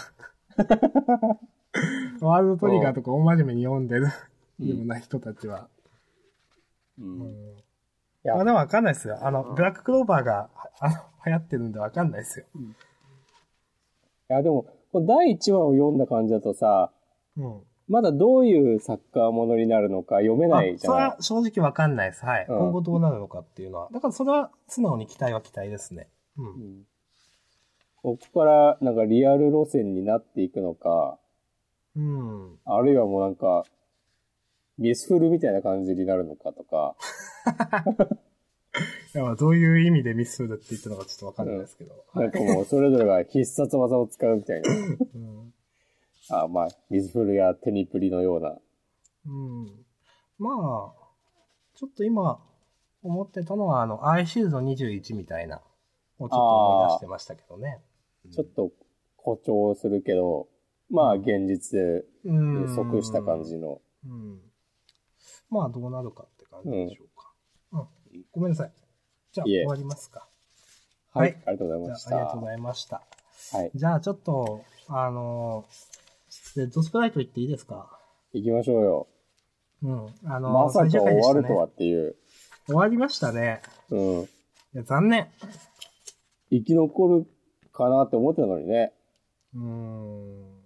[2.21, 5.67] ワールドトリガーとか大真面目に読んでるような人たちは。
[6.99, 7.03] う。
[7.03, 7.23] うんん。
[7.23, 7.63] い
[8.23, 9.19] やまあでもわかんないですよ。
[9.21, 10.49] あの、ブラッククローバーが、
[10.79, 12.45] あの、流行ってるんでわかんないですよ。
[12.55, 16.91] いや、でも、この第1話を読んだ感じだとさ、
[17.37, 17.61] うん。
[17.87, 22.25] まだどういうサッカーものになるのか読めないじゃないあそれは正直わかんないです。
[22.25, 22.45] はい。
[22.49, 23.89] うん今後どうなるのかっていうのは。
[23.93, 26.09] だからそれは素直に期待は期待ですね。
[26.37, 26.43] う。
[26.43, 26.49] うん
[26.81, 26.83] ん
[28.03, 31.17] ここからなんかリアル路線になっていくのか、
[31.97, 32.59] うん。
[32.65, 33.65] あるいはもうなんか、
[34.77, 36.95] ミスフルみたいな感じになるのかとか、
[39.15, 41.95] いやまあどういう意味でミスるって言ったのかちょっとわかんないですけど。
[42.13, 44.69] なんかもうそれぞれが必殺技を使うみたいな。
[44.69, 45.53] うん。
[46.29, 48.55] あまあ、ミスフルやテニプリのような。
[49.25, 49.85] うん。
[50.37, 51.07] まあ、
[51.75, 52.39] ちょっと今
[53.01, 55.61] 思ってたのは、あの、アイシールド21みたいな、
[56.19, 57.79] をちょっと思い出してましたけどね。
[58.31, 58.71] ちょっと
[59.15, 60.47] 誇張するけど、
[60.89, 61.79] まあ現実
[62.25, 63.81] うんに即した感じの。
[64.05, 64.39] うん。
[65.49, 67.33] まあ、どうなるかって感じでしょうか。
[67.71, 67.77] う
[68.17, 68.23] ん。
[68.31, 68.71] ごめんなさい。
[69.31, 70.27] じゃあ、終わりますか。
[71.13, 71.31] はい。
[71.31, 72.15] はいありがとうございまし、た。
[72.15, 73.01] ありがとうございました。
[73.53, 73.71] はい。
[73.73, 75.65] じゃあ、ちょっと、あの
[76.55, 77.99] レッドスプライト言っていいですか？
[78.33, 79.07] 行きましょうよ。
[79.83, 80.07] うん。
[80.31, 82.15] あのまさか最終わるとはっていう。
[82.65, 83.61] 終わりましたね。
[83.89, 84.21] うん。
[84.23, 84.27] い
[84.73, 85.29] や、残念。
[86.49, 87.27] 生き残る
[87.71, 88.93] かなって思ってたのにね。
[89.53, 90.56] うーん。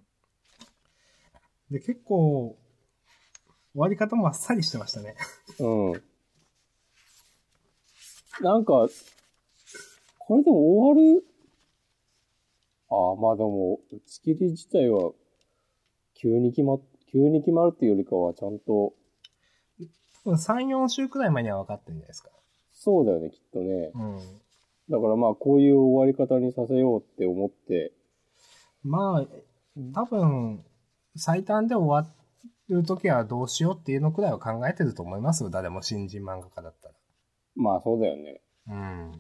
[1.72, 2.58] で、結構、
[3.74, 5.16] 終わり方もあっさりしてましたね。
[5.60, 6.04] うん。
[8.42, 8.90] なんか、
[10.20, 11.24] これでも終わる？
[12.90, 15.14] ああ、まあでも、打ち切り自体は、
[16.14, 16.82] 急に決まっ、
[17.12, 18.94] 急に決まるっていうよりかは、ちゃんと、
[20.26, 22.30] 3、4週くらい前には分かってるんじゃないですか。
[22.74, 23.92] そうだよね、きっとね。
[23.94, 24.18] うん。
[24.90, 27.94] だからまあ、こういう終わり方にさせようって思って、
[28.84, 29.28] まあ、
[29.94, 30.66] 多分、
[31.16, 32.14] 最短で終わ
[32.70, 35.50] るときはどうしようっていうのくらいは考えてると思いますよ。
[35.50, 36.96] 誰も新人漫画家だったら。
[37.56, 38.42] まあそうだよね。
[38.68, 39.12] うん。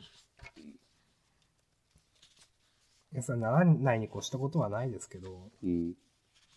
[3.13, 5.49] いや、それならないに越したことはないですけど。
[5.63, 5.93] うん。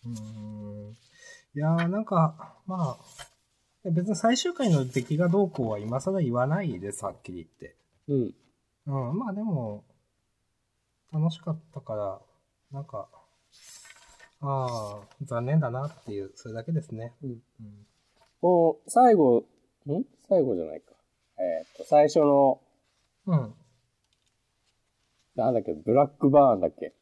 [0.06, 0.10] うー
[0.90, 0.94] ん。
[1.56, 2.96] いやー、なんか、ま
[3.84, 7.76] あ、別に最終回の出来がどうこうは今更言わないです、はっきり言って。
[8.08, 9.10] うん。
[9.10, 9.84] うん、まあでも、
[11.12, 12.20] 楽しかったから、
[12.70, 13.08] なんか、
[14.46, 17.14] ああ、残念だなっていう、それだけですね。
[17.22, 17.86] うんうん。
[18.42, 19.44] もう、最後、
[19.86, 20.04] ん？
[20.28, 20.92] 最後じゃないか。
[21.38, 22.60] えーっと、最初の、
[23.26, 23.54] うん。
[25.34, 26.92] なんだっけ、ブラックバーンだっけ、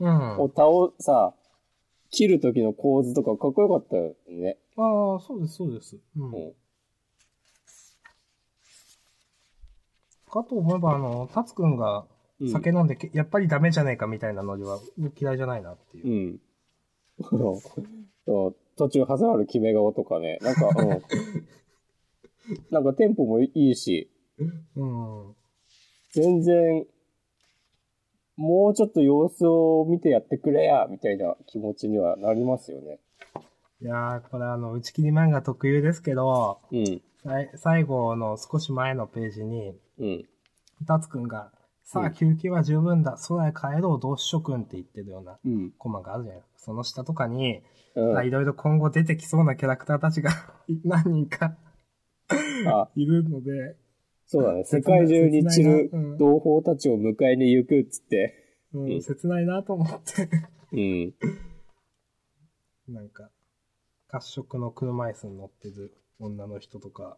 [0.00, 0.38] うん。
[0.40, 1.34] を倒、さ、
[2.10, 4.58] 切る時の構図とかかっこよかったよね。
[4.76, 5.98] ああ、そうです、そうです。
[6.16, 6.32] うん。
[6.32, 6.52] うん。
[10.30, 12.06] かと思えば、あの、タツくんが
[12.40, 14.78] うん酒飲んでけ、やっぱりダメじゃねえかみたいなノリは
[15.20, 16.34] 嫌いじゃないなっていうう。
[16.34, 16.40] ん。
[18.26, 21.02] そう途中挟まる決め顔とかね、なんか、うん。
[22.70, 24.08] なんかテンポもいいし、
[24.76, 25.34] うん。
[26.12, 26.86] 全然、
[28.36, 33.00] もうちょっと様子を見てやってくれや、みたいな気持ちにはなりますよね。
[33.82, 37.02] いやー、これあの、打ち切り漫画特有ですけど、うん。
[37.56, 40.28] 最後の少し前のページに、うん。
[40.86, 41.50] タツくんが、
[41.90, 45.70] さあうん休憩は十分だ、空へ帰ろう同志諸君って言ってるようなうん。
[45.78, 46.58] コマがあるじゃないですか。
[46.58, 47.62] その下とかに、
[47.94, 48.18] うん。
[48.18, 50.30] あいろいろ今後出てきそうなキャラクターたちが
[50.84, 51.56] 何人か
[52.66, 53.76] あ、いるので、
[54.26, 54.64] そうだね。
[54.64, 58.34] 世界中に散る同胞たちを迎えに行くっつって。
[58.74, 60.28] うん、うん切ないなと思って。
[60.72, 61.14] うん。
[62.94, 63.30] なんか、
[64.08, 67.16] 褐色の車椅子に乗ってる女の人とか、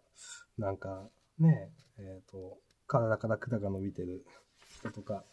[0.58, 1.08] なんか、
[1.40, 4.24] ねえ、えっ、と、体から管が伸びてる
[4.80, 5.24] 人とか、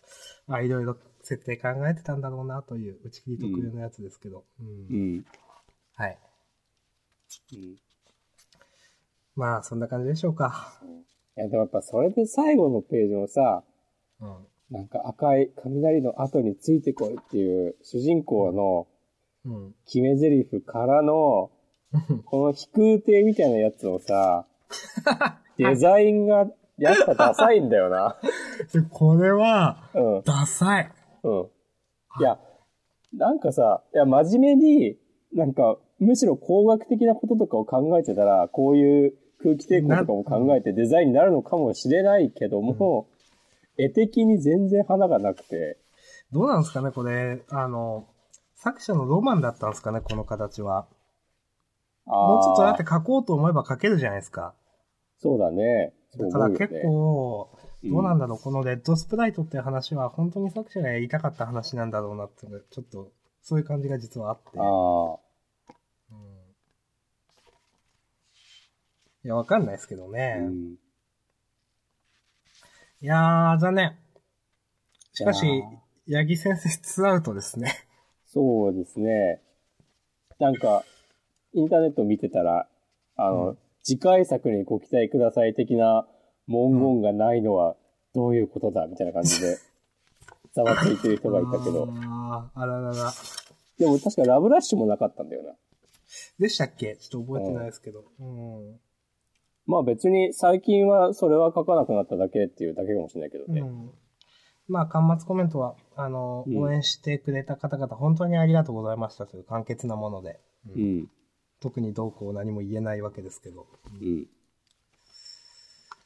[0.48, 4.46] あ、いろいろ設定考えてたんだろうなという打ち切り特有のやつですけど。
[4.60, 5.26] うんうん。
[5.96, 6.18] はい。
[7.54, 7.76] うん
[9.36, 10.82] まあ、そんな感じでしょうか。
[11.38, 13.64] いや、でもやっぱそれで最後のページのさ、
[14.20, 14.48] うん。
[14.72, 18.88] なんか赤い雷の後についてこいっていう主人公の
[19.46, 19.76] うん。
[19.86, 21.52] 決め台詞からの、
[22.26, 24.48] この飛空艇みたいなやつをさ、
[25.58, 28.18] デザインがやっぱダサいんだよな。
[28.74, 30.22] で これは、うん。
[30.24, 30.92] ダサい。
[31.24, 31.48] うん。
[32.20, 32.40] いや、
[33.14, 34.98] なんかさ、いや、真面目に、
[35.34, 43.08] なんか、むしろ工学的なこととかを考えてたら、こういう空気抵抗とかも考えてデザインになるのかもしれないけども、
[43.78, 45.78] 絵的に全然花がなくて、
[46.32, 47.42] どうなんですかね、これ。
[47.50, 48.08] あの、
[48.56, 50.88] 作者のロマンだったんですかね、この形は。
[52.06, 54.54] もうちょっとだって書こうと思えば書けるじゃないですか。
[55.20, 55.94] そうだね。
[56.18, 63.12] だから結構、うんどうなんだろう、このレッドスプライトっていう話は本当に作者がやりたかった話なんだろうなって、ちょっと、
[63.44, 64.60] そういう感じが実はあって。
[64.60, 65.20] ああ。
[66.12, 66.38] うん
[69.24, 70.38] いや、わかんないですけどうね。
[70.40, 70.76] ん。
[73.02, 73.96] いやー、残念。
[75.14, 75.46] しかし
[76.10, 77.88] 八木先生ツーアウトですね。
[78.26, 79.42] そうですね。
[80.40, 80.84] なんか、
[81.54, 82.68] インターネット見てたら、
[83.18, 86.06] あの、うん次回作にご期待ください的な
[86.46, 87.78] 文言がないのは
[88.14, 89.56] どういうことだみたいな感じで、
[90.52, 91.88] ざわついてる人がいたけど。
[91.90, 93.12] あーあららら。
[93.80, 95.56] でも確かラブラッシュもなかったんだよな。
[96.38, 96.98] でしたっけ？
[96.98, 98.04] ちょっと覚えてないですけど。
[98.20, 98.80] うん。
[99.68, 103.62] まあ別に最近はそれは書かなくなっただけっていうだけかもしれないけどね。
[103.62, 103.92] うん。
[104.68, 110.42] まあ、端末コメントは、あの、うん応援してくれた方々、本当にありがとうございましたという簡潔なもので。
[110.68, 111.12] ううんん。
[111.60, 113.66] 特にどうこう何も言えないわけですけど。
[114.02, 114.08] うん。
[114.08, 114.28] い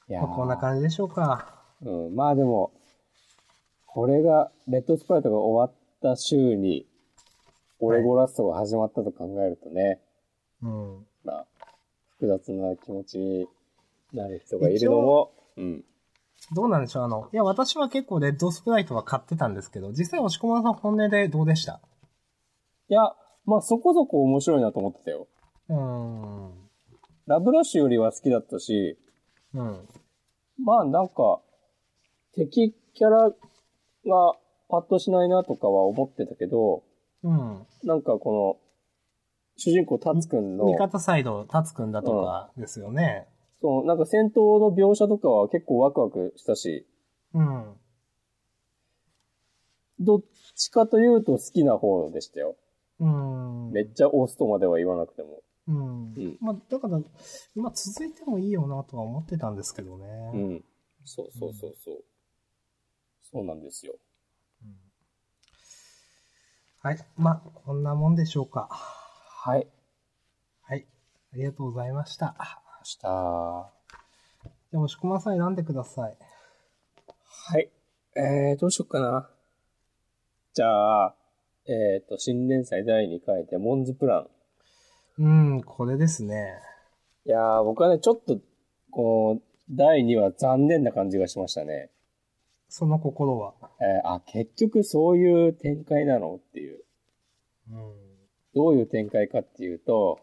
[0.07, 1.55] やーまあ、こんな感じでしょうか。
[1.81, 2.15] うん。
[2.15, 2.71] まあでも、
[3.85, 6.87] これが、レッドスプライトが終わった週に、
[7.79, 9.99] オレゴラストが始まったと考えるとね、
[10.61, 11.05] うん。
[11.25, 11.45] まあ、
[12.11, 13.47] 複雑な気持ちに
[14.13, 15.83] なる人がいるのも、うん。
[16.53, 17.03] どうなんでしょう？
[17.03, 21.81] あの、いや、私は結構レッドスプライトは買ってたんですけど、実際押し込まさん本音でどうでした？
[22.89, 23.13] いや、
[23.45, 25.27] まあそこそこ面白いなと思ってたよ。
[25.71, 26.51] うーん。
[27.27, 28.97] ラブラッシュよりは好きだったし、
[29.53, 29.87] うん。
[30.63, 31.41] まあなんか、
[32.33, 33.35] 敵キャラが
[34.69, 36.83] パッとしないなとかは思ってたけど、
[37.23, 37.65] うん。
[37.83, 38.71] なんかこの、
[39.57, 43.27] 主人公タツくんの、味方サイド、タツくんだとかですよね。
[43.61, 46.85] そう、なんか戦闘の描写とかは結構ワクワクしたし、
[47.33, 47.73] うん。
[49.99, 50.23] どっ
[50.55, 52.55] ちかというと好きな方でしたよ。
[52.99, 53.71] うん。
[53.71, 55.43] めっちゃ押すとまでは言わなくても。
[55.67, 56.13] うん。
[56.13, 56.99] うんまあ、だから、
[57.55, 60.05] まあ、続いてもいいよなとは思ってたんですけどね。
[60.33, 60.63] うん。
[61.05, 62.03] そうそうそうそう。
[63.23, 63.93] そうなんですよ。
[64.63, 64.75] うん
[66.83, 66.97] はい。
[67.15, 68.67] まあ、こんなもんでしょうか。
[68.71, 69.67] はい。
[70.63, 70.87] はい。
[71.31, 72.35] ありがとうございました。
[72.39, 72.45] 明
[73.01, 73.07] 日。
[73.07, 73.69] は
[74.71, 76.17] じゃあ、押し込まさん選んでください。
[77.59, 77.69] い。
[78.15, 79.29] えー、どうしよっかな。
[80.55, 81.15] じゃあ、
[81.67, 84.27] えっ、と、新年祭第2回でモンズプラン。
[85.21, 86.55] うん、これですね。
[87.27, 88.39] いやー、僕はね、ちょっと、
[88.89, 91.91] こう、第2話残念な感じがしましたね。
[92.69, 93.53] その心は。
[93.79, 96.83] えーあ、結局そういう展開なのっていう。
[97.69, 97.77] うん。
[98.55, 100.19] どういう展開かっていうと、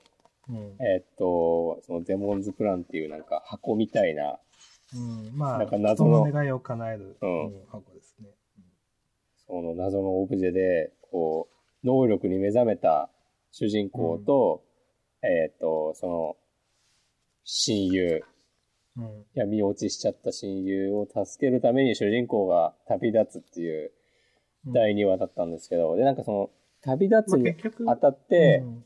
[0.49, 0.57] うん。
[0.85, 4.41] えーっと、そのデモンズプランっていうなんか箱みたいな、
[4.97, 8.31] うん、まあ、なんか謎の願いを叶える、うん箱ですね。
[9.47, 11.49] その謎のオブジェで、こ
[11.85, 13.09] う、能力に目覚めた
[13.53, 14.65] 主人公と、
[15.23, 16.37] えーっと、その、
[17.45, 18.23] 親友
[18.97, 19.25] うん。
[19.35, 23.93] 闇落ちしちゃった親友を助けるために主人公が旅立つっていう
[24.67, 26.51] 第2話だったんですけど、で、なんかその、
[26.83, 27.57] 旅立つまあに
[27.91, 28.85] あたって、うん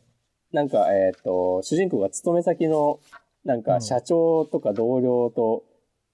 [0.52, 3.00] なんか、えっ、と、主人公が勤め先の、
[3.42, 5.64] なんうんか社長とか同僚と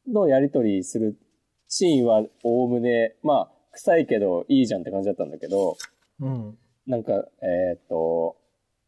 [0.07, 1.19] のやりとりする
[1.67, 5.77] シーンは、おおむね、まあ、臭いけどいいじゃんって感じだったんだけど、
[6.21, 6.57] うん。
[6.87, 7.13] なんか、
[7.43, 8.37] えっ、と、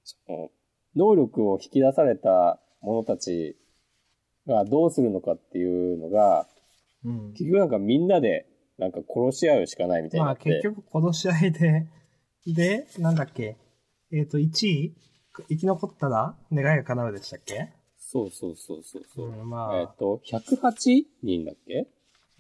[0.04, 0.50] その
[0.96, 3.56] 能力を引き出された者たち
[4.46, 6.46] がどうするのかっていうのが、
[7.04, 7.32] うん。
[7.32, 8.46] 結局なんかみんなで、
[8.78, 10.36] なんか殺し合うしかないみたいにまあ。
[10.36, 11.86] 結局殺し合いで、
[12.46, 13.56] で、なんだっけ、
[14.12, 14.94] えっ、と、1位？
[15.48, 16.34] 生き残ったら？
[16.52, 17.72] 願いが叶うでしたっけ？
[17.98, 19.28] そうそうそうそうそう。
[19.28, 21.86] うん、まあ、えっ、と、108人だっけ？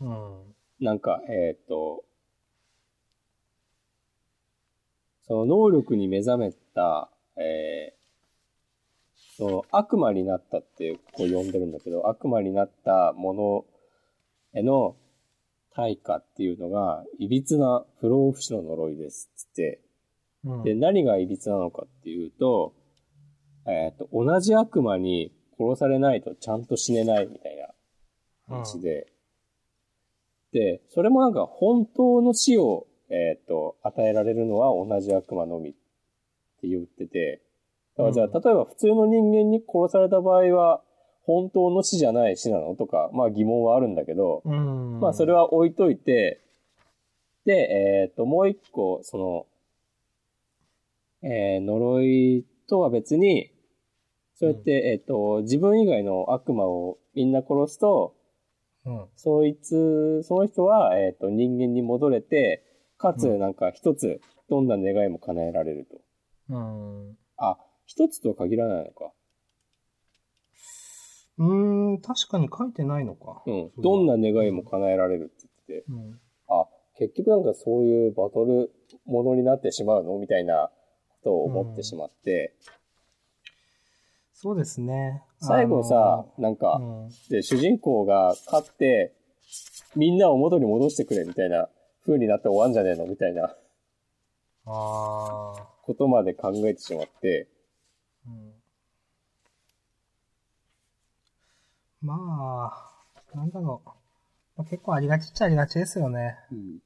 [0.00, 0.54] うん。
[0.80, 2.04] なんか、えっ、と、
[5.26, 13.64] その能力に目覚めた、えー、その悪魔になったってこう呼んでるんだけど、悪魔になったもの
[14.58, 14.96] への
[15.74, 19.80] 対価っていうのが、いびつな不老不死の呪いですっつって、
[20.44, 20.62] うん。
[20.62, 22.74] で、何がいびつなのかっていうと、
[23.66, 27.68] えっ、と、同じ悪魔に殺されないとちゃんと死ねないみたいな
[28.46, 29.06] 話で、
[30.52, 35.72] で、それもなんか本当の死を、えっ、と、与えられるのは同じ悪魔のみっ
[36.60, 37.42] て言ってて、
[37.96, 40.82] だからじゃあ、うん例えば普通の人間に殺された場合は、
[41.22, 45.00] 本当の死じゃない死なのとか、まあ疑問はあるんだけど、うん。
[45.00, 46.40] まあそれは置いといて、
[47.44, 49.46] で、えっ、と、もう一個、その、
[51.22, 53.52] えー呪いとは別に、
[54.34, 58.14] そうやって、えっ、と、自分以外の悪魔をみんな殺すと、
[58.86, 59.06] うん。
[59.16, 62.64] そいつ、その人は、えっ、と、人間に戻れて、
[62.96, 66.54] かつ、うんなんか一つ、どんな願いも叶えられると。
[66.54, 67.16] うん。
[67.36, 67.58] あ、
[67.90, 69.10] 一つとは限らないのか。
[71.38, 73.42] うーん、確かに書いてないのか。
[73.44, 73.70] うん。
[73.78, 76.20] どんな願いも叶えられるって言ってて、うん。
[76.48, 78.70] あ、結局なんかそういうバトル
[79.06, 80.70] ものになってしまうのみたいな
[81.08, 82.54] ことを思ってしまって、
[84.34, 85.24] そうですね。
[85.40, 89.12] 最後さ、なんあか、の、うんで、主人公が勝って、
[89.96, 91.68] みんなを元に戻してくれみたいな
[92.06, 93.56] 風になって終わんじゃねえのみたいなあ
[94.66, 97.48] あ、ことまで考えてしまって、
[98.26, 98.52] うん。
[102.02, 103.88] まあ、なんだろう。
[104.56, 106.36] まあ、結構ありがちっちゃありがちですよね。
[106.50, 106.78] うん。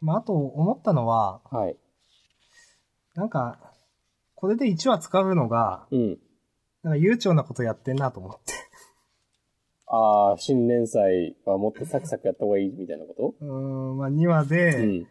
[0.00, 1.76] まあ、あと思ったのは、はい。
[3.14, 3.58] なんか、
[4.34, 6.18] これで1話使うのが、うん。
[6.82, 8.54] なんか悠長なことやってんなと思って。
[9.86, 15.08] ああ、新連載はもっとサクサクやった方がいいみたいなこうーん、まあ2話とで、うん。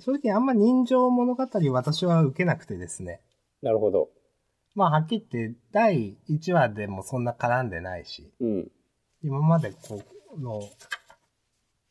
[0.00, 3.20] 正直あんま人情物語私は受けなくてですね。
[3.62, 4.08] なるほど。
[4.74, 8.70] まあはっきり言って、第1話でもそんな絡んでないし、うん。
[9.22, 10.02] 今までこ
[10.36, 10.62] う、の、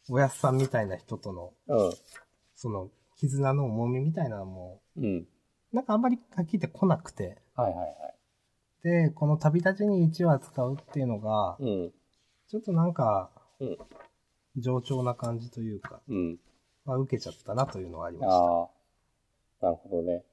[0.10, 1.94] おやすさんみたいな人との、うん。
[2.56, 5.28] その、絆の重みみたいなのも、うん。
[5.74, 9.08] なんかあんまりはっきり言ってこなくて、はいはいはい。
[9.08, 11.92] で、この旅立ちに1話使うっていうのが、うん。
[12.48, 13.78] ちょっとなんか、うん。
[14.56, 16.40] 冗長な感じというか、うん。
[16.88, 18.36] まあ受けちゃったなというのはありました。
[18.36, 18.68] ああ。
[19.62, 20.24] なるほどね。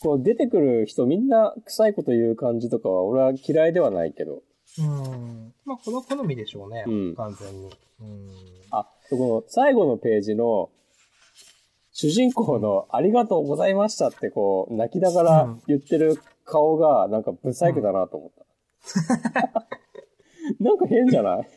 [0.00, 4.42] こう出てくる人みんな臭いこと言う感じとかは俺は嫌いではないけど。
[4.78, 5.54] うん。
[5.64, 7.70] まあこの好みでしょうね、うん完全に。
[8.02, 8.30] うん。
[8.70, 10.68] あ、この最後のページの
[11.92, 18.44] 主人公のありがとうございましたってこう泣きながらうん言ってる顔がなんかブサイクだなと思った。
[20.60, 21.48] なんか変じゃない？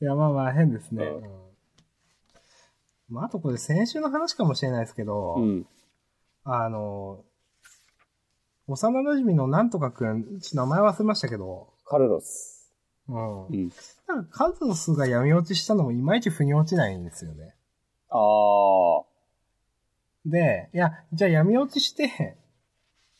[0.00, 1.04] いや、まあまあ変ですね。
[1.04, 1.41] うんうん
[3.12, 5.66] まああとこれ先週の話かもしれないですけど、うん。
[6.44, 7.24] あの、
[8.66, 12.72] 幼馴染のなんとかくん、ち名前忘れましたけど、カルロス。
[13.08, 13.46] うん。
[13.46, 13.72] うん。
[14.08, 17.54] なんかカズロスが闇落ちしたのもいまいち腑に落ちないんですよね。
[18.08, 19.04] ああ。
[20.24, 22.36] で、いや、じゃあ闇落ちして、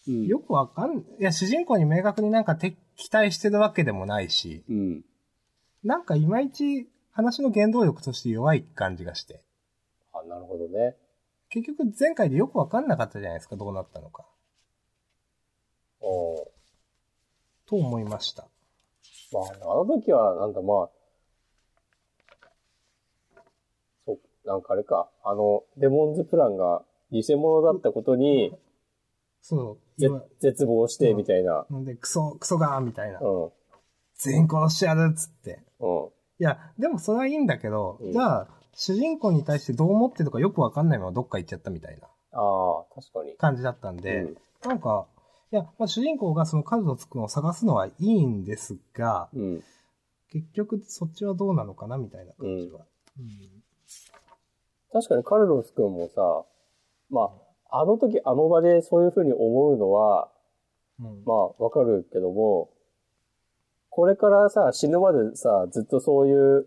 [0.08, 0.26] うん。
[0.26, 5.04] よくわかん、いや、主人公に明確になんか敵期待してるわけでもないし、うん。
[5.84, 9.42] なんかいまいち話の原動力として弱い感じがして。
[10.32, 10.96] あ、なるほどね。
[11.50, 14.24] 結局前回でよくわかんなかったじゃないですか、どうなったのか。
[16.00, 16.46] おー
[17.66, 18.48] と思いました。
[19.32, 20.90] まあ、あの時は、なんだ、まあ、
[24.06, 28.54] そう、なんかあれか、あの、デモンズプランが偽物だったことに、
[29.42, 30.18] そう。
[30.40, 31.66] 絶望して、みたいな。
[31.72, 33.46] んで、クソ、クソがーみたいなう。
[33.46, 33.50] ん。
[34.14, 35.62] 全員殺してやるっつって。
[35.80, 36.06] うん。
[36.06, 43.36] いや、でもそれはいいんだけど、うんじゃあ、主人公に対してどう思ってるかよくわかんないままどっか行っちゃったみたいなああ、確かに。
[43.36, 45.06] 感じだったんで、うんなんか、
[45.52, 49.62] や、まあ、主人公がそのカルロス君を探すのはいいんですが、うん。
[50.30, 52.80] 結局そっちはどうなのかなみたいな感じは。
[54.92, 56.44] 確かにカルロス君もさ、
[57.10, 57.30] ま
[57.70, 60.30] あ、あの時あの場でそういう風に思うのは、
[60.98, 61.06] うん。
[61.06, 62.70] うんまあ、わかるけども、
[63.90, 66.66] これからさ、死ぬまでさ、ずっとそういう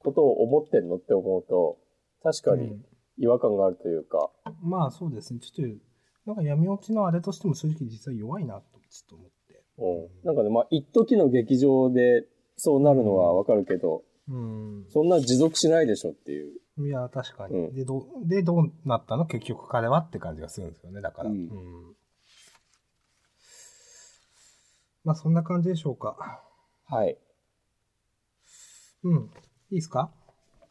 [0.00, 1.78] ことを思ってんのって思うと、
[2.22, 2.82] 確かに
[3.18, 5.40] 違和感があるというか、うんまあそうですね。
[5.40, 5.80] ちょっと、
[6.26, 9.64] なんか闇落ちのあれとしても正直実は弱いなとちょっと思って。
[9.78, 10.26] うん。
[10.26, 12.26] なんかね、まあ、一時の劇場で
[12.56, 14.86] そうなるのはわかるけど、うん。
[14.90, 16.60] そんな持続しないでしょっていう。
[16.78, 17.56] いや、確かに。
[17.58, 19.26] うんで、どう、で、どうなったの？
[19.26, 21.30] 結局彼はって感じがするんですよね、だから。
[21.30, 21.48] うん
[25.02, 26.42] まあ、そんな感じでしょうか。
[26.84, 27.18] はい。
[29.02, 29.30] うん。
[29.72, 30.10] いいですか？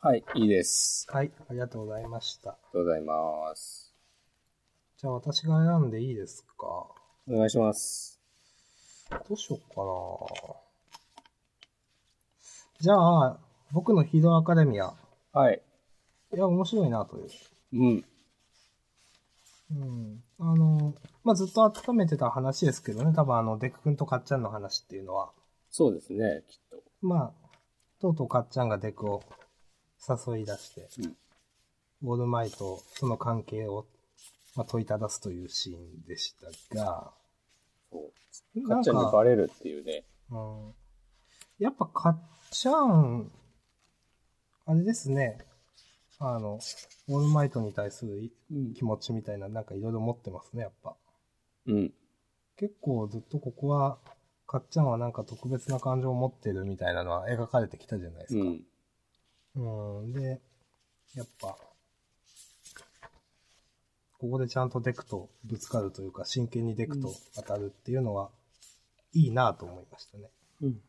[0.01, 1.07] はい、いいです。
[1.09, 1.31] はい。
[1.49, 2.49] ありがとうございました。
[2.49, 3.93] ありがとうございます。
[4.97, 6.67] じゃあ、私が選んでいいですか？
[6.67, 8.19] お願いします。
[9.09, 10.53] どうしようかな
[12.81, 13.37] じゃあ、
[13.71, 14.93] 僕のヒーローアカデミア。
[15.31, 15.61] はい。
[16.33, 17.29] いや、面白いなという。
[17.71, 18.05] うん。
[19.77, 20.23] うん。
[20.39, 20.93] あの、
[21.23, 25.31] まあ、ずっと温めてた話ですけどね、多分あの、デク君とカッチャンの話っていうのは。
[25.71, 26.83] そうですね、きっと。
[27.01, 27.38] まあ、
[27.99, 29.23] とうとうかっちゃんがデクを
[30.07, 30.87] 誘い出して、
[32.01, 33.85] ウォールマイとその関係を、
[34.55, 36.35] まあ、問いただすというシーンでし
[36.71, 37.11] たが、
[37.91, 38.11] そ
[38.55, 38.67] う。
[38.67, 40.05] かっちゃんにか、バレるっていうね。
[40.31, 40.73] うん、
[41.59, 42.19] やっぱかっ
[42.51, 43.31] ちゃん、
[44.65, 45.39] あれですね、
[46.19, 46.59] あの、
[47.07, 48.31] ウォールマイトに対する
[48.75, 50.95] 気持ちみたいな、なんかいろいろ持ってますね、やっぱ。
[51.67, 51.93] うん。
[52.57, 53.99] 結構ずっとここは、
[54.49, 58.41] かっちゃんはなんか特別な感情を持ってるみたいなのは描かれてきたじゃないですか。
[58.41, 59.99] うん。
[60.01, 60.41] うん、で、
[61.13, 61.55] やっぱ、
[64.17, 68.31] ここでちゃんとデクとぶつかるというか、真剣にデクと当たるっていうのは、
[69.13, 70.31] いいなと思いましたね。
[70.61, 70.81] うん。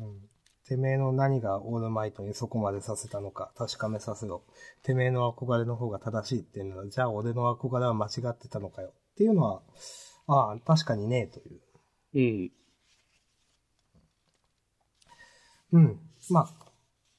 [0.00, 0.20] うん。
[0.68, 4.42] てめえの何がオールマイトにそこまでさせたのか確かめさせろ。
[4.82, 8.88] てめえの憧れの方が正しいっていうのは、じゃあ俺の憧れは間違ってたのかよ。
[8.88, 9.62] っていうのは、
[10.26, 11.40] ああ、確かにね、と
[12.18, 12.50] いう。
[15.72, 15.80] うん。
[15.80, 16.00] うん。
[16.30, 16.48] ま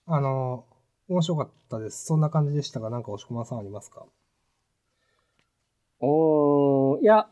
[0.07, 0.65] あ、あの
[1.07, 2.05] 面白かったです。
[2.05, 4.05] そんな感じでしたが、なんか押し込まさんありますか？
[5.99, 7.27] おー、いや、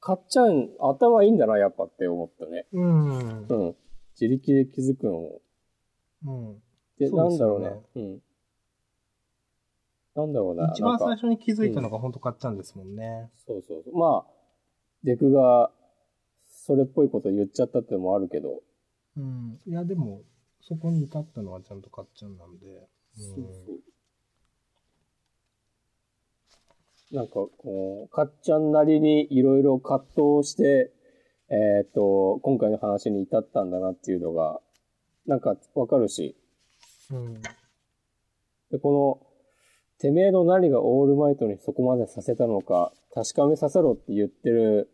[0.00, 2.66] かっちゃん、頭いいんだな、やっぱって思ったね。
[2.72, 3.46] うん。
[3.46, 3.76] うん。
[4.20, 5.40] 自力で気づくの。
[6.26, 6.62] うん。
[6.98, 7.70] で、なんだろうね。
[7.94, 8.22] うん。
[10.14, 10.70] なんだろうな。
[10.72, 13.30] 一番最初に気づいたのが本当買っちゃうんですもんね。
[13.46, 13.98] そうそうそう。
[13.98, 14.32] まあ、
[15.02, 15.70] デクが、
[16.46, 18.62] それっぽいこと言っちゃったってのもあるけど、
[19.16, 19.58] うん。
[19.66, 20.22] いや、でも、
[20.60, 22.88] そこに至ったのはちゃんと買っちゃうんなんで。
[23.16, 23.94] そうそう。
[27.14, 30.92] なんか、こう、かっちゃんなりにいろいろ葛藤して、
[31.50, 34.60] えっ、と、今回の話に至ったんだなっていうのが、
[35.26, 36.36] なんかわかるし、
[37.10, 37.34] うん。
[38.70, 39.33] で、この、
[39.98, 44.90] てめえの何がオールマイトにそこまでさせたのか、確かめさせろって言ってる、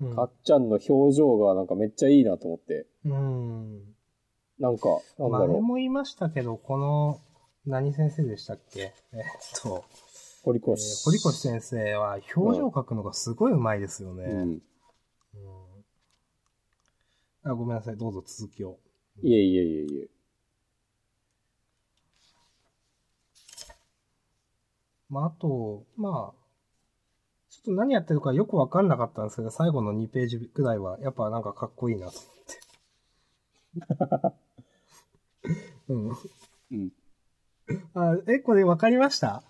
[0.00, 0.14] うん。
[0.14, 3.94] かっちゃんの表情がなんかめっちゃいいなと思って、うん。
[4.58, 4.88] なんか、
[5.18, 7.20] なんだ前ろう、も言いましたけど、この、
[7.66, 8.80] 何先生でしたっけ？
[8.80, 9.20] えっ
[9.60, 9.84] と、
[10.44, 11.04] 堀えー越。
[11.04, 14.24] 堀越先生は表情を描くのがすごい上手いですよね。
[14.24, 14.40] うん。
[14.40, 14.62] うん
[17.48, 18.76] あごめんなさい、どうぞ続きを。
[19.22, 20.08] いえいえいえいえ。
[25.08, 26.46] まあ、あと、まあ、
[27.50, 32.28] ちょっと何やってるかよくわかんなかったんですけど、最後の2ページくらいは、やっぱなんかかっこいいなと思
[34.08, 34.34] って。
[35.88, 36.08] うん。
[36.08, 36.92] うん。
[37.94, 39.42] あ、え、これわかりました？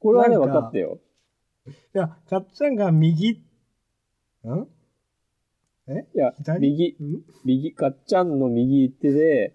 [0.00, 0.98] これはね、かかったよ。
[1.66, 4.66] いや、かっちゃんが右、ん？
[5.86, 6.06] え？
[6.14, 6.70] いや、左？
[6.70, 7.22] 右、ん？
[7.44, 9.54] 右、かっちゃんの右手で、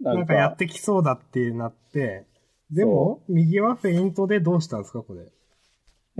[0.00, 2.26] なんかやってきそうだってなって、
[2.70, 5.22] でも、右はフェイントでどうしたんですか、これ？
[5.22, 5.26] い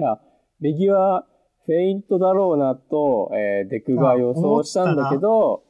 [0.00, 0.20] や、
[0.60, 1.26] 右は
[1.66, 5.62] フェイントだろうなと、えーデクが予想したんだけど、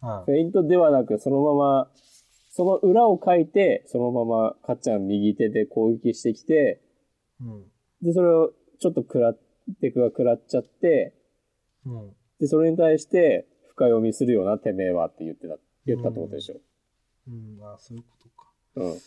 [0.00, 1.90] はフェイントではなく、そのまま、
[2.50, 6.80] その裏を書いて、そのままかっちゃん右手で攻撃してきて、
[7.40, 7.64] うん。
[8.00, 9.38] で、それをちょっと食らっ、
[9.80, 11.14] デクが食らっちゃって、
[11.84, 12.12] うん。
[12.38, 16.56] で、それに対して、深読みするよな、てめえはって言ってた、言ったってことでしょ。
[17.26, 18.52] うん、あそういうことか。
[18.76, 18.98] うん。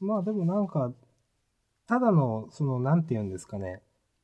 [0.00, 0.92] まあでもなんか、
[1.86, 3.82] ただの、その、なんて言うんですかね。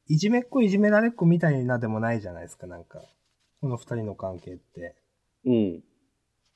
[0.08, 3.00] いじめっ子いじめられっ子みたいなでもないじゃないですか、なんか。
[3.60, 4.94] この二人の関係って。
[5.44, 5.82] うん。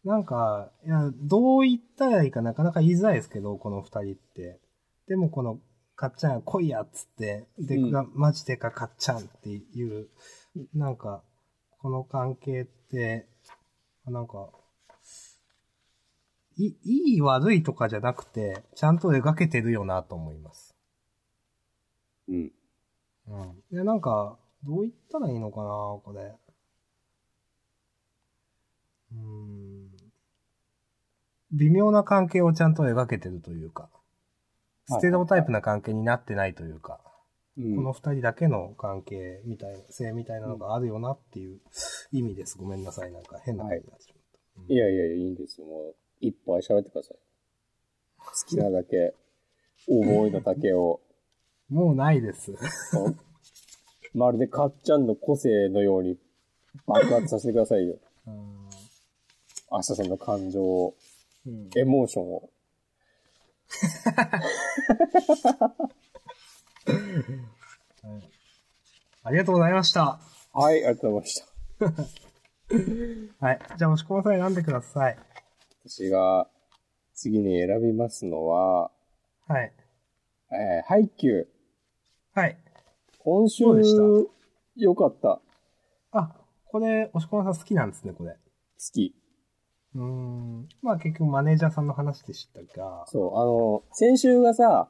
[0.04, 4.60] なんか、いや、どう言ったらいいかなかなか言いづらいですけど、この二人って。
[5.08, 5.58] でもこの、
[5.96, 10.08] かっちゃんが来いやっつって、デクがマジでかかっちゃんっていう、
[10.72, 11.22] なんか、
[11.80, 13.26] この関係って、
[14.06, 14.50] なんか、
[16.66, 20.74] いいい悪いとかじゃなくて、ちゃんと描けてるよなと思います。
[22.28, 22.52] うん。
[23.28, 23.62] うん。
[23.72, 25.66] で、なんか、どう言ったらいいのかな、
[26.04, 26.34] これ。
[29.12, 29.90] うーん。
[31.52, 33.88] 微妙な関係をちゃんと描けてるというか、
[34.86, 37.00] ステレオタイプな関係になってないというか、
[37.58, 41.60] うん、この二人だけの関係みたいな、性みたいなのがあるよなっていう
[42.12, 42.56] 意味です。
[42.56, 43.12] ごめんなさい。
[43.12, 44.62] なんか変な風になってしまった。
[44.62, 45.66] うんいやいやいや、いいんですよ。
[45.66, 47.18] もう、いっぱい喋ってください。
[48.18, 49.14] 好きなだけ、
[49.88, 51.00] 思いの丈を、
[51.68, 52.52] もうないです。
[54.14, 56.18] まるでかっちゃんの個性のように
[56.86, 57.96] 爆発させてくださいよ。
[58.26, 58.60] うん
[59.72, 60.96] 明日さんの感情を、
[61.46, 62.50] うんエモーションを。
[69.22, 70.18] ありがとうございました。
[70.52, 71.44] はい、ありがとうございまし
[73.38, 73.40] た。
[73.46, 73.60] はい。
[73.78, 75.18] じゃあ、押し込まさん選んでください。
[75.90, 76.46] 私が
[77.14, 78.92] 次に選びますのは、
[79.48, 79.72] はい。
[80.52, 81.46] えー、ハイキュー。
[82.32, 82.56] はい。
[83.18, 84.02] 今週どうでした、
[84.76, 85.28] よかった。
[85.28, 85.42] 好
[86.12, 86.32] あ、
[86.66, 88.36] これ、押し込まさん好きなんですね、これ。
[88.92, 89.16] き。
[89.96, 90.68] うーん。
[90.80, 93.04] まあ結局マネージャーさんの話でしたが。
[93.08, 94.88] そう、あの、先週がさ、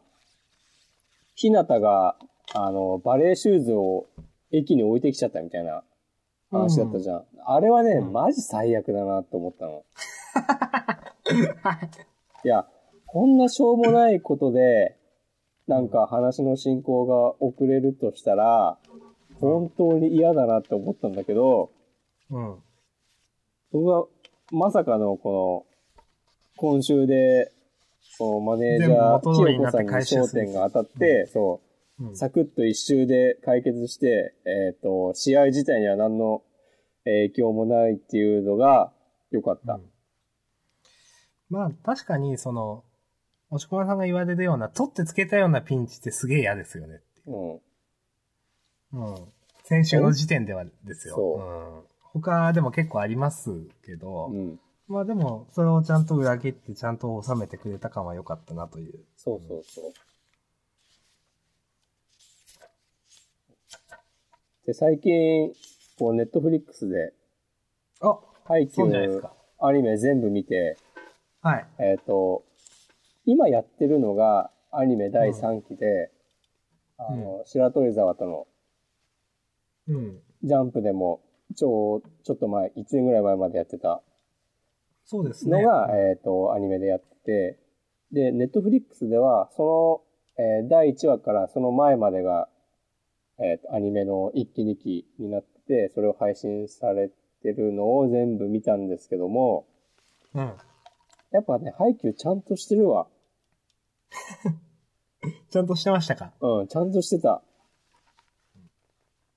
[1.34, 2.16] ひなたが、
[2.52, 4.06] あの、バレーシューズを
[4.52, 5.82] 駅に置いてきちゃったみたいな
[6.50, 7.24] 話だったじゃん。
[7.46, 9.82] あれはね、うんマジ最悪だなって思ったの。
[12.44, 12.66] いや、
[13.06, 14.96] こんなしょうもないことで、
[15.66, 18.78] なんか話の進行が遅れるとしたら、
[19.40, 21.70] 本当に嫌だなって思ったんだけど、
[22.30, 22.56] うん。
[23.72, 24.06] 僕は
[24.52, 25.66] まさかのこの、
[26.56, 27.52] 今週で、
[28.00, 31.60] そのマネージャー、清子さんに焦点が当たって、そ
[31.98, 32.16] うう、ん。
[32.16, 36.42] サクッと一周で解決して、えっ、と、試合自体には何の
[37.04, 38.92] 影響もないっていうのが
[39.30, 39.74] 良かった。
[39.74, 39.82] うん
[41.50, 42.84] まあ確かに、その、
[43.50, 47.60] 押し込まさんが言われるような、取ってつけたようなピンチってすげえ嫌ですよねっていう。
[48.92, 49.10] うん。
[49.10, 49.16] うん。
[49.64, 51.14] 先週の時点ではですよ。
[51.16, 51.82] そううん。
[52.12, 53.50] 他でも結構あります
[53.84, 54.60] けど、うん。
[54.88, 59.00] まあでも、それをちゃんと裏切ってちゃんと収めてくれた感は良かったなという。
[59.16, 59.92] そうそうそう。
[64.66, 65.52] で、最近、
[65.98, 67.12] こう、ネットフリックスで、
[68.00, 69.32] あハイキューそうじゃないですか。
[69.60, 70.76] アニメ全部見て、
[71.42, 71.66] はい。
[71.78, 72.44] えっ、と、
[73.24, 76.10] 今やってるのがアニメ第3期で、
[76.98, 78.46] あの、白鳥沢との
[79.88, 80.18] うん。
[80.42, 81.20] ジャンプでも、
[81.56, 84.02] ちょ、ちょっと前、1年ぐらい前までやってた
[85.04, 85.62] そうですね。
[85.62, 87.58] のが、えっ、と、アニメでやってて、
[88.12, 90.04] で、ネットフリックスでは、そ
[90.36, 92.48] の、えー第1話からその前までが、
[93.38, 97.10] えっ、と、アニメの1期2期になって、それを配信され
[97.42, 99.66] てるのを全部見たんですけども、
[100.34, 100.52] うん。
[101.30, 103.06] やっぱね、配給ちゃんとしてるわ。
[105.50, 106.32] ちゃんとしてましたか？
[106.40, 107.42] うん、ちゃんとしてた。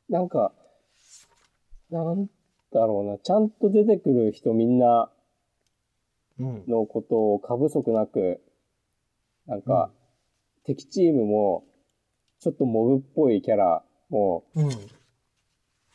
[0.09, 0.53] なんか、
[1.89, 2.29] なん
[2.71, 5.11] だろうな、ちゃんと出てくる人みんな
[6.39, 6.63] うん。
[6.67, 8.41] のことを過不足なく、
[9.45, 9.91] なんか、
[10.63, 11.63] 敵チームも、
[12.39, 14.69] ちょっとモブっぽいキャラも、うん。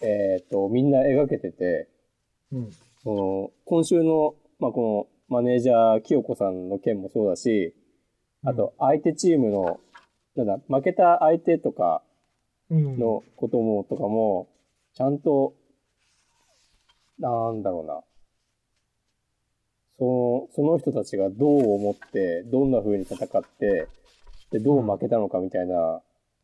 [0.01, 1.89] えっ、と、みんな描けてて、
[2.53, 2.71] うん。
[3.03, 7.75] その、今週の、まあ、この、マネージャー、清子さんの件もそうだし、
[8.45, 9.81] あと、相手チームの、
[10.37, 12.03] なんだ、負けた相手とか
[12.71, 12.99] うん。
[12.99, 14.49] のことも、とかも、
[14.95, 15.55] ちゃんと、
[17.19, 18.01] なんだろうな。
[19.99, 23.89] その、その人たちがどう思って、どんな風に戦って、
[24.51, 26.01] で、どう負けたのかみたいな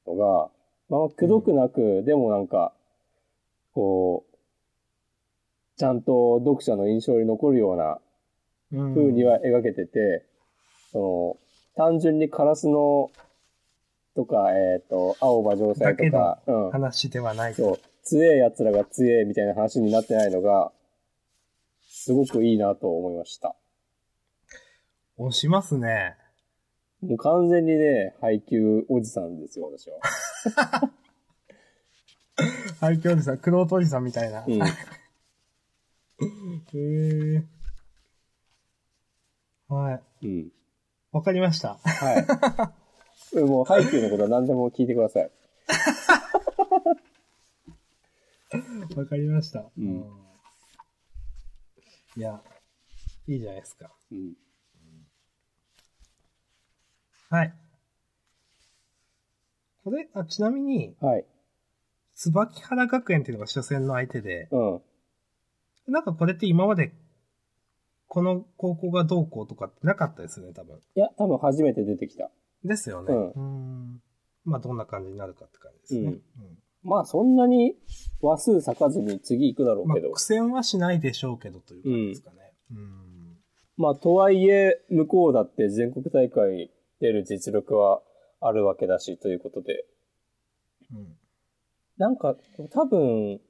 [0.06, 0.50] のが、
[0.88, 2.72] まあ、くどくなく、でもなんか、
[3.74, 4.36] こう、
[5.76, 7.98] ちゃんと読者の印象に残るような
[8.72, 10.24] うん、風には描けてて、
[10.92, 11.36] その、
[11.76, 13.10] 単純にカラスの、
[14.14, 16.70] とか、えっ、と、青葉城西とか、うん。
[16.70, 17.54] 話ではない。
[17.54, 20.72] そう、強え奴らが強えみたいな話になってないのが、
[21.82, 23.56] すごくいいなと思いました。
[25.16, 26.16] 押しますね。
[27.00, 29.96] もう完全にね、配給おじさんですよ、私は。
[32.80, 33.38] 最強ですよ。
[33.38, 34.44] クロートおじさんみたいな。
[34.46, 34.54] うん。
[34.62, 34.66] へ
[37.36, 37.44] え。
[39.74, 40.26] はい。
[40.26, 40.48] うん。
[41.12, 41.78] わかりました。
[41.84, 42.74] は
[43.34, 43.40] い。
[43.40, 45.30] もう、配給のことは何でも聞いてください。
[48.96, 49.64] わかりました。
[49.76, 50.04] うん
[52.16, 52.40] いや、
[53.26, 53.90] いいじゃないですか。
[54.12, 54.34] うん。
[57.28, 57.54] はい。
[59.82, 61.26] これ、あ、ちなみに、はい。
[62.14, 64.82] 椿原学園っていうのが初戦の相手で、うん。
[65.92, 66.92] なんかこれって今まで、
[68.14, 70.76] この高校がどうこうとかってなかったですね、多分。
[70.76, 72.30] いや、多分初めて出てきた。
[72.62, 73.12] ですよね。
[73.12, 74.02] うんん
[74.44, 76.06] まあ、どんな感じになるかって感じですね。
[76.10, 76.20] うん
[76.84, 77.74] まあそんなに
[78.20, 82.36] 話数割かずに次行くだろうまあけど。、苦戦はしないでしょうけどという感じですかね。
[82.72, 83.38] うん。
[83.78, 88.02] まあとはいえ、向こうだって全国大会出る実力は
[88.40, 89.86] あるわけだし、ということで。
[90.92, 91.16] うん。
[91.96, 92.36] なんか、
[92.70, 93.40] 多分、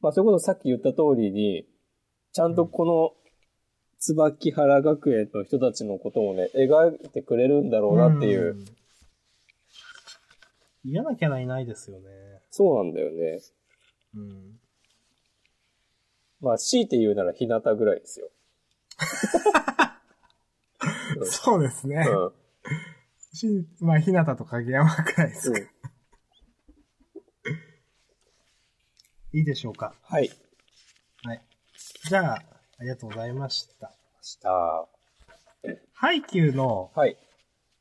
[0.00, 1.66] まあそれこそさっき言った通りに、
[2.32, 3.12] ちゃんとこの、
[3.98, 8.54] 椿原学園の人たちのことをね、描いてくれるんだろうなっていう。
[8.54, 8.64] ん。
[10.84, 12.06] 嫌なキャラいないですよね。
[12.50, 13.40] そうなんだよね。
[14.14, 14.60] うん。
[16.40, 18.28] まあ強いて言うなら日向ぐらいですよ。
[21.18, 22.06] う んそうですね。
[22.08, 22.32] うん。
[23.34, 25.58] しまあ、ひなたと影山くらいですか。
[25.58, 25.68] うん
[29.36, 29.92] いいでしょうか。
[30.02, 30.30] はい。
[31.24, 31.42] はい。
[32.08, 32.42] じゃあ、
[32.78, 33.92] ありがとうございました。
[34.22, 34.50] した。
[34.50, 34.88] は
[35.94, 37.16] ハイキューのい。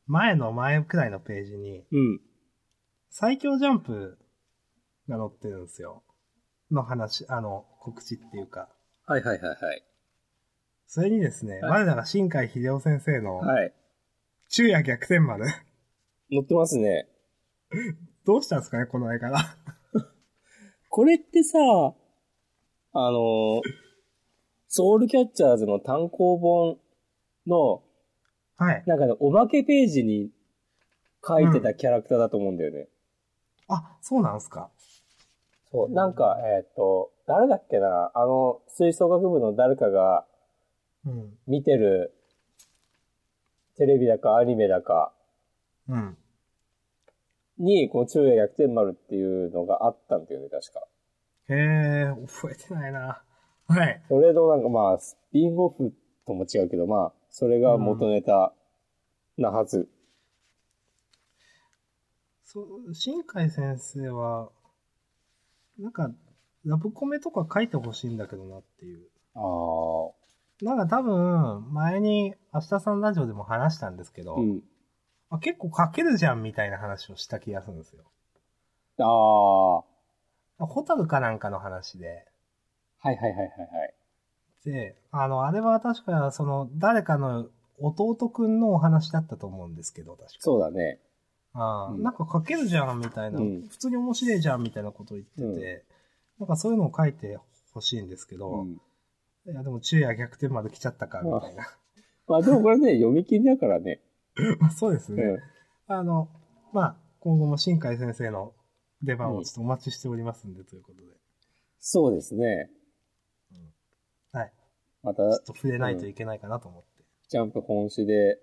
[0.08, 2.22] 前の前くらいのページに、うん。
[3.10, 4.18] 最強ジャンプ
[5.10, 6.04] が載ってるんですよ。
[6.72, 8.70] の話、あの、告知っていうか。
[9.06, 9.84] はいはいはいはい。
[10.88, 13.74] それにですね、はい我らが新海秀夫先生の、はい。
[14.48, 15.46] 昼夜逆転丸。
[16.32, 17.08] 乗ってますね。
[18.26, 19.38] どうしたんですかね、この絵柄。
[20.90, 21.60] これってさ、
[22.98, 23.62] あの、
[24.78, 26.78] ソウルキャッチャーズの単行本
[27.48, 27.82] の、
[28.58, 28.84] はい。
[28.86, 30.32] なんかね、おまけページに
[31.26, 32.90] 書いてたキャラクターだと思うんだよね。
[33.70, 34.70] あ、そうなんですか。
[35.72, 40.26] そう、なんか、えっ、と、誰だっけな、あの、吹奏楽部の誰かが
[41.06, 41.38] うん。
[41.48, 42.14] 見てる、
[43.78, 45.14] テレビだかアニメだか
[45.88, 46.18] うん。
[47.60, 50.82] に、この昼夜逆転丸っていうのがあったんだよね、確か。
[51.48, 53.22] へえ、覚えてないな。
[53.68, 54.02] はい。
[54.08, 55.94] それのなんかまあ、スピンオフ
[56.26, 58.54] とも違うけど、まあ、それが元ネタ
[59.38, 59.90] なはず。
[62.44, 64.50] そう、新海先生は、
[65.80, 66.12] なんか、
[66.64, 69.08] ラブコメとか書いてほしいんだけどなっていう。
[69.36, 70.66] ああ。
[70.66, 74.64] なんか多分、前に、明日さんラジオでも話したんですけど、うん。
[75.30, 78.04] あ結構書けるじゃんみたいな話をした気がするんですよ。
[79.00, 79.84] あ
[80.64, 80.66] あ。
[80.66, 82.26] ホタルかなんかの話で、
[83.06, 83.48] はいはいはいはいは
[83.86, 83.94] い。
[84.66, 87.48] で、あの、あれは確か、その、誰かの
[87.80, 90.30] 弟くんのお話だったと思うんですけど、確か。
[90.40, 91.00] そうだね。
[91.54, 97.38] ああ、うんなんか書けるじゃんみたいな、うん普通に面白いじゃんみたいなことを言ってて、うんなんかそういうのを書いて
[97.74, 98.72] ほしいんですけど、うん。
[98.74, 101.68] いやでも昼夜逆転まで来ちゃったか、みたいな。
[102.28, 104.02] まあ でもこれね、読み切りだからね。
[104.60, 105.24] まあそうですね。
[105.24, 105.40] うん。
[105.88, 106.28] あの、
[106.74, 108.54] まあ、今後も新海先生の
[109.02, 111.08] 出番をちょっとお待ちしておりますんで、ということで。
[111.80, 112.70] そうですね。
[115.06, 115.16] はい。
[115.16, 117.04] まちょったと触れないといけないかなと思って。
[117.30, 118.40] ジャンプ本誌で、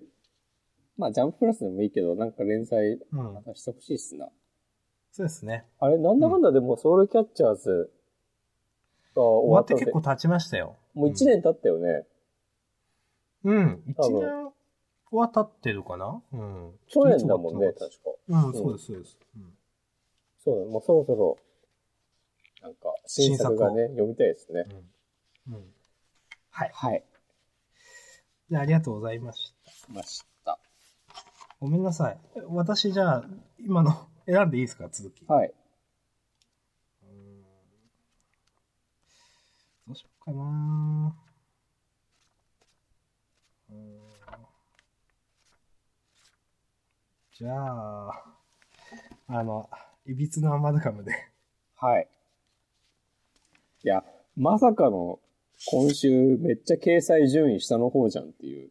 [0.96, 3.34] まあジャンププラスでもいいけど、なんか連載うん。
[3.34, 4.28] またしてほしいっすな。
[5.12, 5.66] そうですね。
[5.78, 7.92] あれ、なんだかんだでもソウルキャッチャーズ
[9.14, 10.76] が終終わってわった結構経ちましたよ。
[10.94, 12.06] もう一年経ったよね。
[13.44, 13.82] うん。
[13.88, 14.52] 一多分年
[15.10, 16.22] は経ってるかな？
[16.32, 16.72] うん。
[16.88, 17.86] 去年だもんね、確か。
[18.04, 19.18] とうん、そうです、そうです。
[19.36, 19.52] うん
[20.44, 21.38] そうだ、もうそろそろ、
[22.62, 24.64] なんか、新作がね、読みたいですね。
[25.48, 25.54] うん。
[25.54, 25.64] うん。
[26.52, 26.70] はい。
[26.74, 27.04] はい。
[28.50, 29.54] じゃあ、ありがとうございまし
[29.86, 29.92] た。
[29.92, 30.58] ました。
[31.60, 32.20] ごめんなさい。
[32.48, 33.24] 私、じゃあ、
[33.58, 34.88] 今の 選んでいいですか？
[34.90, 35.24] 続き。
[35.26, 35.54] はい。
[39.86, 41.16] どうしようかな
[47.32, 48.24] じゃあ、
[49.28, 49.68] あの、
[50.06, 51.12] いびつなアマルガムで。
[51.76, 52.08] はい。
[53.84, 54.04] いや、
[54.36, 55.18] まさかの、
[55.66, 58.70] 今週めっちゃ掲載順位下の方じゃんっていう。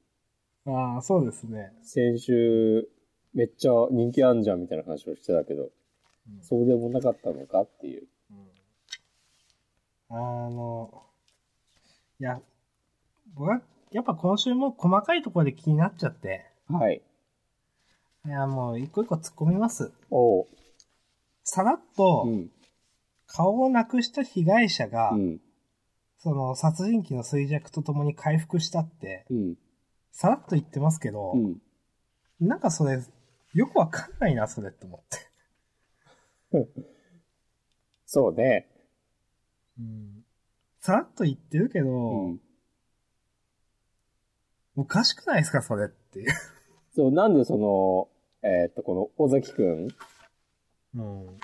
[0.65, 1.71] ああ、そうですね。
[1.83, 2.87] 先週、
[3.33, 5.71] めっちゃ人気あんじゃんみたいな話をしてたけど、うん
[6.43, 8.07] そうでもなかったのかっていう。
[8.31, 8.47] うん
[10.13, 11.03] あの、
[12.19, 12.41] いや、
[13.33, 13.61] 僕は、
[13.91, 17.01] やっぱ今週も細かいところで気になっちゃって、はい。
[18.25, 19.93] いや、もう一個一個突っ込みます。
[20.09, 20.47] おう。
[21.43, 22.51] さらっとう、ん。
[23.25, 25.41] 顔をなくした被害者が、うん。
[26.23, 29.55] その殺人鬼の衰弱とともに回復したって、うん。
[30.11, 31.57] さらっと言ってますけど、うん。
[32.39, 33.01] なんかそれ、
[33.55, 35.03] よくわかんないな、それって思
[36.53, 36.71] って。
[38.05, 38.67] そうね。
[39.79, 40.23] うん。
[40.79, 42.41] さらっと言ってるけど、うん。
[44.75, 46.31] おかしくないですか、それっていう。
[46.93, 48.09] そう、なんでその、
[48.47, 49.87] えーっと、この尾崎くん
[50.93, 51.39] うん。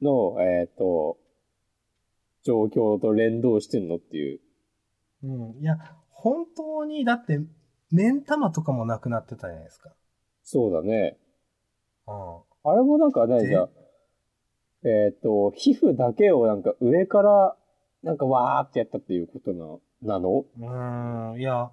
[0.00, 1.18] の、えっ、と、
[2.44, 4.40] 状況と連動してんのっていう。
[5.24, 5.60] うん。
[5.60, 5.78] いや、
[6.10, 7.40] 本当に、だって、
[7.90, 9.92] 目ん玉とかもなくなってたじゃないですか。
[10.42, 11.18] そうだね。
[12.06, 12.14] うん。
[12.70, 13.48] あれもなんかね、で？
[13.48, 13.68] じゃあ、
[14.84, 17.56] えっ、と、皮膚だけをなんか上から、
[18.02, 19.52] なんかわーってやったっていうこと
[20.02, 20.44] な、なの？
[20.58, 21.70] うーん、いや、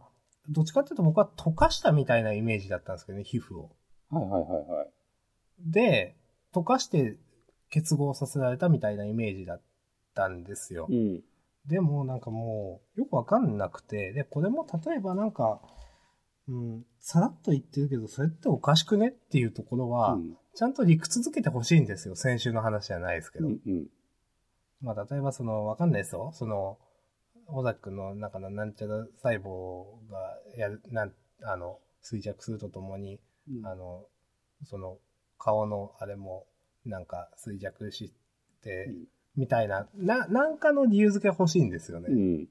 [0.50, 3.72] どっちかっていうと僕は溶かしたみたいなイメージだったんですけどね、皮膚を。
[4.10, 4.92] はいはいはいはい。
[5.60, 6.16] で、
[6.54, 7.18] 溶かして
[7.70, 9.62] 結合させられたみたいなイメージだっ
[10.22, 10.88] たんですよ。
[10.90, 11.22] うん。
[11.68, 15.62] でもなんかもう、よくわかんなくて、で、これも例えばなんか、
[16.48, 22.16] うん、さらっと言ってるけど、それっておかしくねっていうところは、うんちゃんと理屈づけてほしいんですよ。
[22.18, 23.48] 先週の話じゃないですけど。
[23.48, 23.88] うんうん。
[24.82, 26.32] まあ、例えばその、わかんないですよ。
[26.34, 26.78] その、
[27.48, 31.14] 小崎くんの中のなんちゃら細胞がやる、なん、
[31.44, 33.22] あの、衰弱するとともに、
[33.64, 34.04] あの、
[34.66, 34.98] その、
[35.38, 36.46] 顔のあれも、
[36.86, 38.14] なんか衰弱し
[38.62, 39.06] て、うん
[39.36, 42.08] みたいな、な、なんかの理由付け欲しいんですよね。
[42.10, 42.48] うん。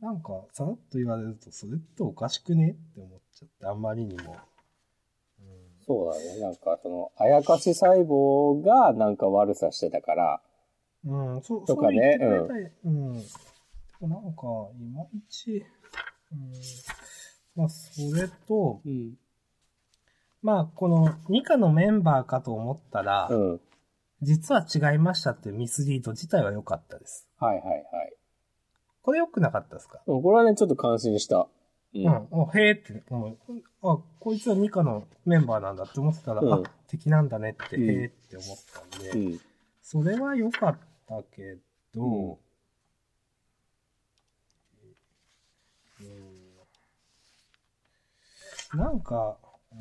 [0.00, 4.36] なんか、さらっと言われると、それっておかしくねって思っちゃって、あんまりにも。
[5.86, 6.40] そうだね。
[6.40, 10.40] なんかその、あやかし細胞がなんか悪さしてたから、
[11.04, 12.72] うん、うん、そう、とかねそう言ってくれたい。
[12.84, 13.12] うん。
[13.14, 13.20] で
[14.00, 15.64] もなんか、いまいち、
[16.32, 16.52] うん。
[17.56, 19.14] まあ、それと、うん。
[20.42, 23.60] まあ、この2課のメンバーかと思ったら、うん。
[24.22, 27.26] 実は違いましたっていうミスリード自体は良かったです。
[27.38, 27.82] はいはいはい。
[29.02, 30.00] これ良くなかったですか？
[30.06, 31.48] うんこれはね、ちょっと感心した。
[31.94, 32.28] ううん。
[32.30, 33.52] おへえって、もう、
[33.82, 38.56] あ、こいつは2課のメンバーなんだって思ってたら、うんあ、敵なんだねって、うんへえって思っ
[38.90, 39.40] たんで、うん。
[39.82, 41.56] それは良かったけ
[41.94, 42.36] ど、う
[46.02, 49.36] んうんなんか、
[49.72, 49.78] うん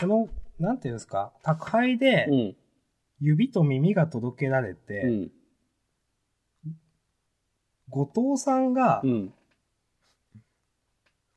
[0.00, 0.28] この、
[0.60, 2.56] なんていうんですか、宅配でうん。
[3.20, 5.30] 指と耳が届けられて、うん。
[7.88, 9.34] 後藤さんがう、ん。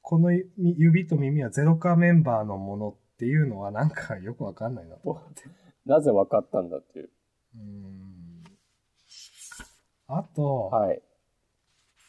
[0.02, 5.44] この指指と耳はゼロカメンバーのものっていうのはなんかよくわかんないなと思って。
[5.86, 7.10] なぜ分かったんだっていう。
[7.56, 8.44] うん
[10.08, 11.02] あと、はい。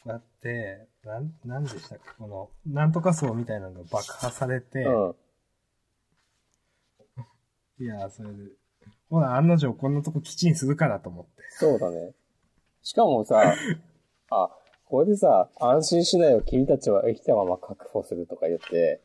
[0.03, 2.09] こうやって、なん、なんでしたっけ？
[2.19, 5.15] この、なんとか層みたいなのが爆破されて、うん。
[7.79, 8.35] いや、それで、
[9.09, 11.43] ほら、案の定こんなとこ基地にするかなと思って。
[11.51, 12.13] そうだね。
[12.81, 13.53] しかもさ、
[14.29, 14.49] あ、
[14.85, 19.01] これでさ、安心しないよ、君たちは生きたまま確保するとか言って、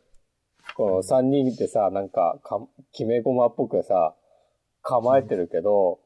[0.77, 4.15] この三人でさ、なんか、か、決め駒っぽくさ、
[4.83, 5.99] 構えてるけど、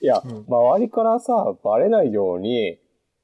[0.00, 2.78] いや、うん周りからさ、バレないように、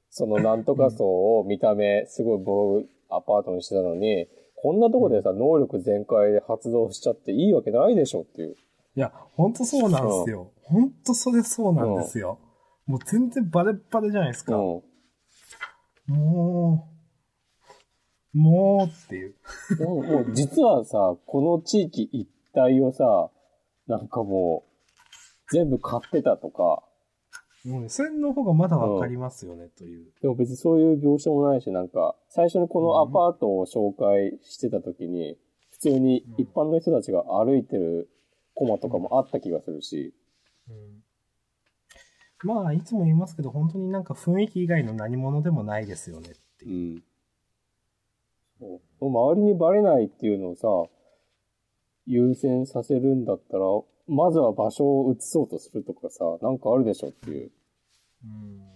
[0.09, 8.55] そのなんとか層を見た目、すごいボロアパートにしてたのに、こんなとこでさ、能力全開で発動しちゃっていいわけないでしょっていう。
[8.95, 10.51] いや、ほんとそうなんですよ。
[10.63, 12.39] ほんとそれそうなんですよ。
[12.85, 14.55] もう全然バレッバレじゃないですか。
[14.55, 14.81] うん。
[16.07, 16.89] も
[18.33, 19.35] う、もうっていう。
[19.79, 23.29] もう、もう実はさ、この地域一帯をさ、
[23.87, 26.83] なんかもう、全部買ってたとか、
[27.65, 30.11] うん、それの方がまだわかりますよね、という。
[30.21, 35.37] でも別にそういう描写もないし、なんか、最初にこのアパートを紹介してた時に、
[35.71, 38.09] 普通に一般の人たちが歩いてる
[38.59, 40.13] コマとかもあった気がするし、
[40.69, 41.01] うん
[42.43, 46.97] まあ、いつも言いますけど、本当になんか雰囲気以外の何者でもないですよねってういう。
[46.97, 47.03] ん。
[48.59, 50.67] そう周りにバレないっていうのをさ、
[52.05, 53.63] 優先させるんだったら、
[54.07, 57.51] まずは場所を移そうとするとかさ、なんかあるでしょっていう。
[58.25, 58.69] うん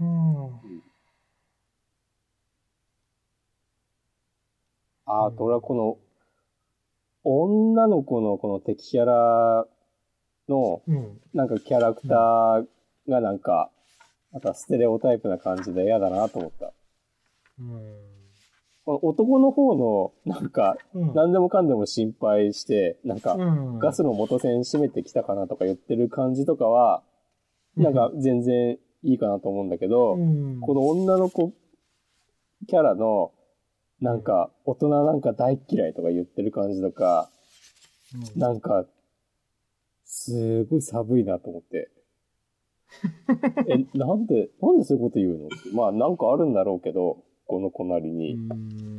[0.00, 0.87] うん。
[5.08, 5.96] ああと俺はこの、
[7.24, 9.66] 女の子のこの敵キャラ
[10.48, 11.20] の、うん。
[11.34, 12.66] なんかキャラクター
[13.10, 13.70] がなんか、
[14.32, 16.72] またステレオタイプな感じで嫌だなと思った。
[17.58, 18.08] うん。
[18.84, 21.14] この男の方の、なんか、うん。
[21.14, 27.02] 何でもかんでも心配して、なんか、うんガスの元栓閉めてきたかなとか言ってる感じとかは、
[27.76, 31.52] なんか全然いいかなと思うんだけど、うん、この女の子
[32.66, 33.32] キャラの、
[34.00, 37.30] なんか、大人なんか大嫌いとか言ってる感じとか、
[38.34, 38.86] うんなんか、
[40.04, 41.90] すごい寒いなと思って。
[43.68, 45.48] え、なんで、なんでそういうこと言うの？
[45.74, 48.34] まあ、なんかあるんだろうけど、この子なりに。
[48.34, 48.98] うん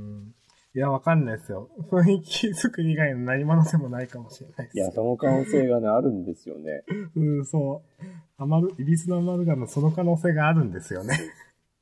[0.75, 1.67] いや、わかんないですよ。
[1.89, 4.77] 雰囲気作り以外の何者でもないかもしれないです。
[4.77, 6.83] いや、その可能性がね、あるんですよね。
[7.15, 8.03] うん、そう。
[8.37, 11.17] アマル、イビスのアマルガム、その可能性があるんですよね。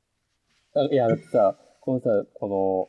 [0.74, 2.88] あいや、だってさ、このさ、この、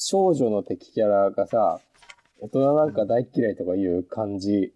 [0.00, 1.80] 少女の敵キャラがさ、
[2.40, 4.72] 大人なんか大嫌いとかいう感じ、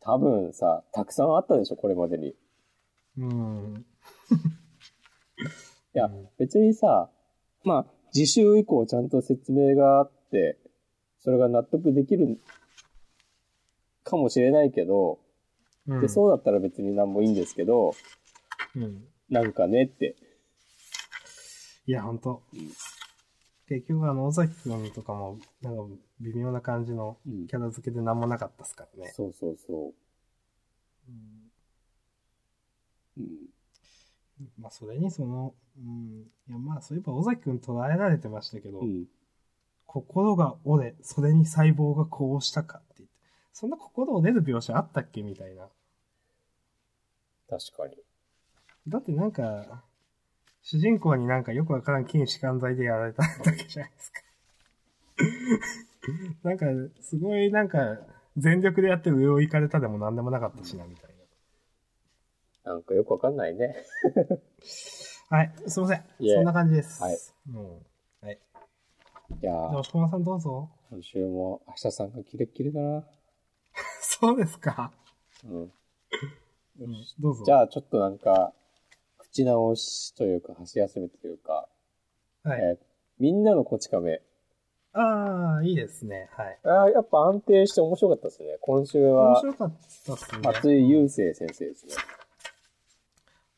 [0.00, 2.28] 多分さ、たくさんあったでしょ、これまでに。
[2.28, 2.34] い
[3.18, 3.84] うん。
[5.92, 7.10] やうん、別にさ、
[7.64, 10.56] まあ、次週以降ちゃんと説明があって、
[11.20, 12.40] それが納得できる
[14.04, 15.18] かもしれないけど、
[15.86, 16.00] うん。
[16.00, 17.94] で、そうだったら別に何もいいんですけど、
[18.74, 19.04] うん。
[19.28, 20.16] なんかねって。
[21.86, 22.42] いや、ほんと。
[23.72, 29.12] 結局、あの、尾崎くんとかも、なんか、微妙な感じのうんキャラ付けで何もなかったっすからね。
[29.16, 29.94] そうそうそ
[31.08, 31.50] うん
[33.16, 33.20] う。
[33.20, 33.28] うん。
[34.58, 36.26] まあ、それにその、うん。
[36.48, 39.06] いや、まあ、そういえば尾崎くん捉えられてましたけど、うん。
[39.86, 43.16] 心が折れ、それに細胞がこうしたかって言って、
[43.52, 45.22] そんな心折れる描写あったっけ？
[45.22, 45.68] みたいな。
[47.48, 47.96] 確かに。
[48.88, 49.82] だってなんか、
[50.62, 54.20] 主人公になんかよくわからん筋弛緩剤でやられただけじゃないですか。
[56.48, 56.66] なんか、
[57.00, 57.98] すごいなんか、
[58.36, 61.12] 全力でやって上を行かれたでもなんでもなかったしな、みたい
[62.64, 63.74] なんかよくわかんないね。
[65.30, 65.36] な。
[65.36, 66.04] はい、すいません。
[66.20, 67.02] そんな感じです。
[67.02, 67.18] はい。
[67.48, 67.86] うん。
[68.20, 68.38] はい。
[69.30, 70.70] いやじゃあ、さんどうぞ。
[70.90, 73.04] 今週も明日さんがキレッキレだな。
[74.00, 74.92] そうですか。
[75.44, 75.60] うん。
[75.62, 75.72] うん、
[77.18, 77.44] どうぞ。
[77.44, 78.52] じゃあ、ちょっとなんか、
[79.32, 81.66] 口直しというか、箸休めというか、
[82.44, 82.60] はい。
[82.60, 84.20] えーみんなのこち亀。
[84.94, 86.28] ああ、いいですね。
[86.36, 86.58] はい。
[86.64, 88.58] あーやっぱ安定して面白かったですね。
[88.60, 89.74] 今週面は、白かっ
[90.06, 90.38] たっすね。
[90.42, 91.92] 松井雄生先生ですね。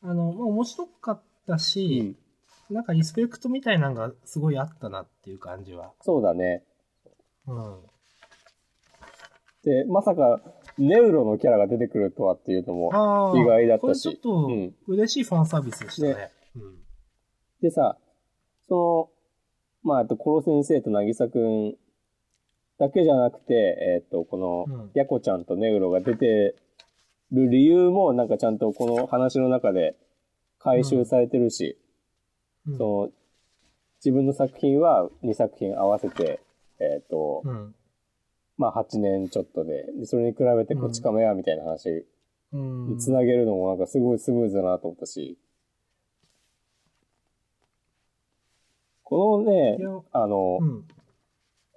[0.03, 2.15] あの、まあ、面白かったし、
[2.69, 5.93] なんかリスペクトみたいなのがすごいあったなっていう感じは。
[6.01, 6.63] そうだね。
[7.47, 7.79] うん。
[9.63, 10.41] で、まさか、
[10.77, 13.37] ネウロのキャラが出てくるとはっていうのも、ああ。
[13.37, 16.13] 意外だったしこれちょっとうん、嬉しいファンサービスでしたね。
[16.15, 16.75] ねうん。
[17.61, 17.97] でさ、
[18.67, 19.09] そ
[19.83, 21.75] の、まあ、えっと、コロ先生と渚くん
[22.77, 26.55] だけじゃなくて、えっと、このうん、ヤコちゃんとネウロが出て
[27.31, 29.95] る理由も、なんかちゃんとこの話の中で
[30.59, 31.77] 回収されてるし、
[32.67, 33.09] うんその、
[34.03, 36.41] 自分の作品は2作品合わせて、
[36.79, 37.75] えっと、うん。
[38.57, 42.05] まあ8年ちょっとで、でそれに比べてこち亀はみたいな話
[42.53, 42.87] うん。
[42.87, 45.37] につなげるのもなんかすごいスムーズだなと思ったし、
[49.03, 49.77] このね
[50.11, 50.83] あの、うん。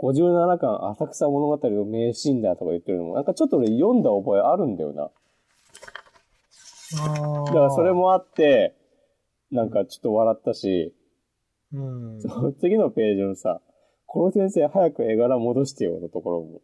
[0.01, 5.11] 57巻浅草物語の名シーンだとか言ってるのも、なんかちょっと俺読んだ覚えあるんだよな。
[7.47, 8.74] だからそれ、もあって、
[9.51, 10.95] なんかちょっと笑ったし、
[11.72, 12.20] うん。
[12.22, 13.61] その次のページのさ、
[14.07, 16.61] この先生早く絵柄戻してよのところも。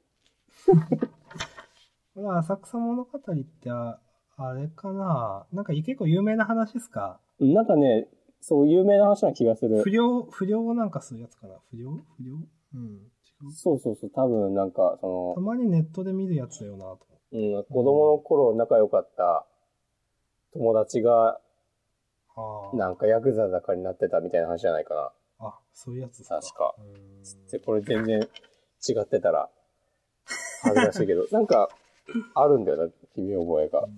[2.16, 3.22] まあ、浅草物語っ
[3.60, 3.98] てあ、
[4.36, 5.46] あれかな？
[5.52, 7.20] なんか結構有名な話ですか？
[7.40, 8.08] なんかね、
[8.40, 9.90] そう有名な話な気がする不。
[9.90, 11.54] 良、不良をなんかするやつかな？
[11.70, 11.90] 不良？
[11.90, 12.36] 不良？
[12.74, 13.10] うん。
[13.52, 17.00] そうそうそう、多分なんか、その、たまにネットで見るやつだよなと
[17.32, 19.44] うん、子供の頃仲良かった
[20.52, 21.40] 友達が。
[22.74, 25.12] なんかヤクザ坂になってたみたいな話じゃないかな。
[25.38, 26.40] あそういうやつですか。
[26.40, 26.74] 確か。
[26.78, 28.20] うんで、これ全然
[28.88, 29.48] 違ってたら、
[30.64, 31.68] 恥ずかしいけど、 なんか、
[32.34, 33.88] あるんだよな、君覚えが。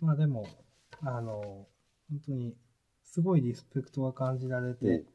[0.00, 0.46] まあでも、
[1.00, 1.66] あの、
[2.10, 2.56] 本当に、
[3.02, 5.06] すごいリスペクトが感じられて、うん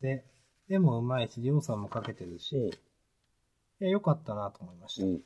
[0.00, 0.26] で、
[0.68, 2.68] 絵もうまいし、りょうさんも描けてるし、
[3.80, 5.06] いや、良かったなと思いました。
[5.06, 5.12] うん。
[5.12, 5.22] うん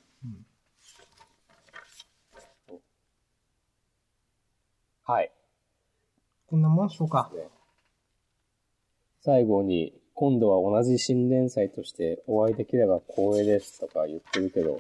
[5.11, 5.33] はい。
[6.47, 7.33] こんなもんでしょうか。
[7.35, 7.49] ね
[9.23, 14.73] 最後に、今度は同じ新連載としてお会いできれば光栄ですとか言ってるけど、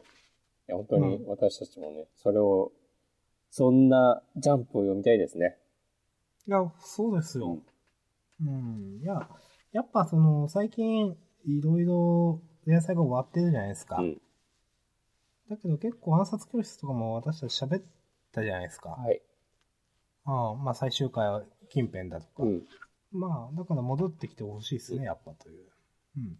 [0.68, 2.72] いや本当にうん私たちもね、それを、
[3.50, 5.56] そんなジャンプを読みたいですね。
[6.46, 7.58] いや、そうですよ。
[8.38, 9.00] うん。
[9.02, 9.26] いや、
[9.72, 11.16] やっぱその、最近、
[11.46, 13.96] いろいろ連載が終わってるじゃないですか。
[13.96, 14.20] うん。
[15.48, 17.82] だけど結構暗殺教室とかも私たち喋っ
[18.30, 18.90] たじゃないですか。
[18.90, 19.22] はい。
[20.26, 22.42] ああまあ最終回は近辺だとか。
[22.42, 22.62] うん。
[23.12, 25.66] まあ、だから戻ってきてほしいですね、やっぱという。
[26.16, 26.38] うん。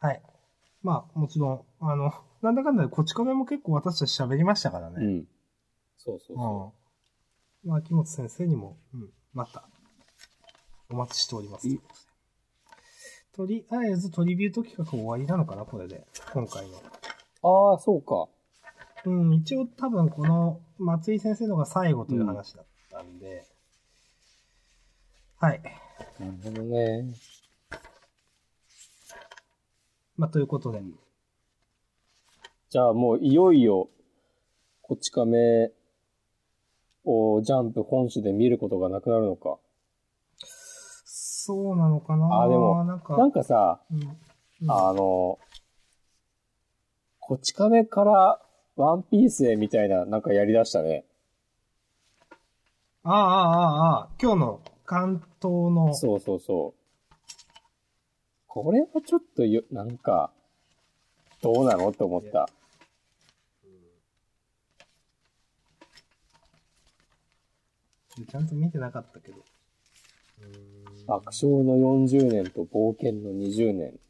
[0.00, 0.22] はい。
[0.82, 4.96] まあ、もちろん、あの、なんだかんだでこち亀も結構私たち喋りましたからね。
[5.04, 5.28] うん。
[5.96, 6.74] そうそうそ
[7.64, 7.70] うん。
[7.70, 9.68] まあ、木本先生にも、うん、また、
[10.90, 11.68] お待ちしております。
[11.68, 11.82] うん
[13.38, 16.04] とりあえずトリビュート企画終わりなのかな、これで。
[16.34, 16.78] 今回の。
[16.78, 16.80] う。
[17.70, 18.26] ああ、そうか。
[19.04, 23.46] うん、一応多分この松井先生のが最後という話だったんで、
[25.40, 25.60] はい。
[26.18, 27.14] なるほどね。
[30.16, 30.82] まあ、ということで、
[32.70, 33.88] じゃあもういよいよ、
[34.82, 35.70] こち亀
[37.04, 39.58] をジャンプ本誌で見ることがなくなるのか。
[40.36, 44.04] そうなのかなあでもなんか、なんかさ、うんう
[44.66, 45.38] んあの、
[47.20, 48.40] こち亀から
[48.74, 51.04] ワンピースへみたいな、なんかやり出したね。
[53.04, 57.14] ああ、ああ、ああ、今日の関東の、そうそうそう。
[58.46, 60.32] これはちょっとよ、なんか、
[61.42, 62.48] どうなのって思った。
[68.16, 69.44] ちゃんと見てなかったけど。
[71.06, 74.00] 爆笑の40年と冒険の20年。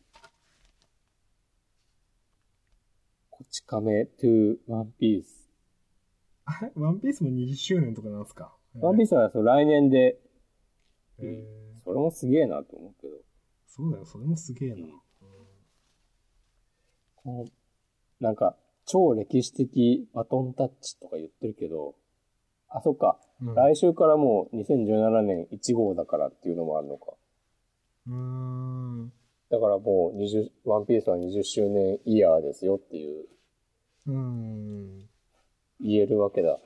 [3.31, 5.51] こち亀 to ワンピース。
[6.45, 6.71] あれ？
[6.77, 8.53] ワンピースも20周年とかなんですか？
[8.77, 10.21] スワンピースはそう来年で、
[11.21, 13.15] へーそれもすげえなと思うけど。
[13.67, 14.77] そうだよ、それもすげえな。
[17.17, 17.45] この
[18.21, 21.95] なんか、超歴史的バトンタッチとか言ってるけど、
[22.69, 23.19] あ、そっか。
[23.41, 27.13] うん来週からもう2017年1号だからっていうのもあるのか。
[28.09, 29.13] うーん。
[29.51, 33.27] だからもう20、ワンピースは20周年イヤーですよっていう、
[34.07, 34.99] うーん。
[35.81, 36.59] 言えるわけだ。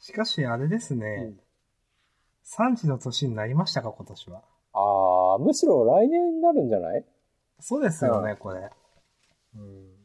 [0.00, 1.34] しかし、あれですね。
[2.56, 4.42] 3時の年になりましたか、今年は。
[4.72, 7.04] あー、むしろ来年になるんじゃない？
[7.60, 8.70] そうですよね、うこれ。
[9.54, 9.98] うん。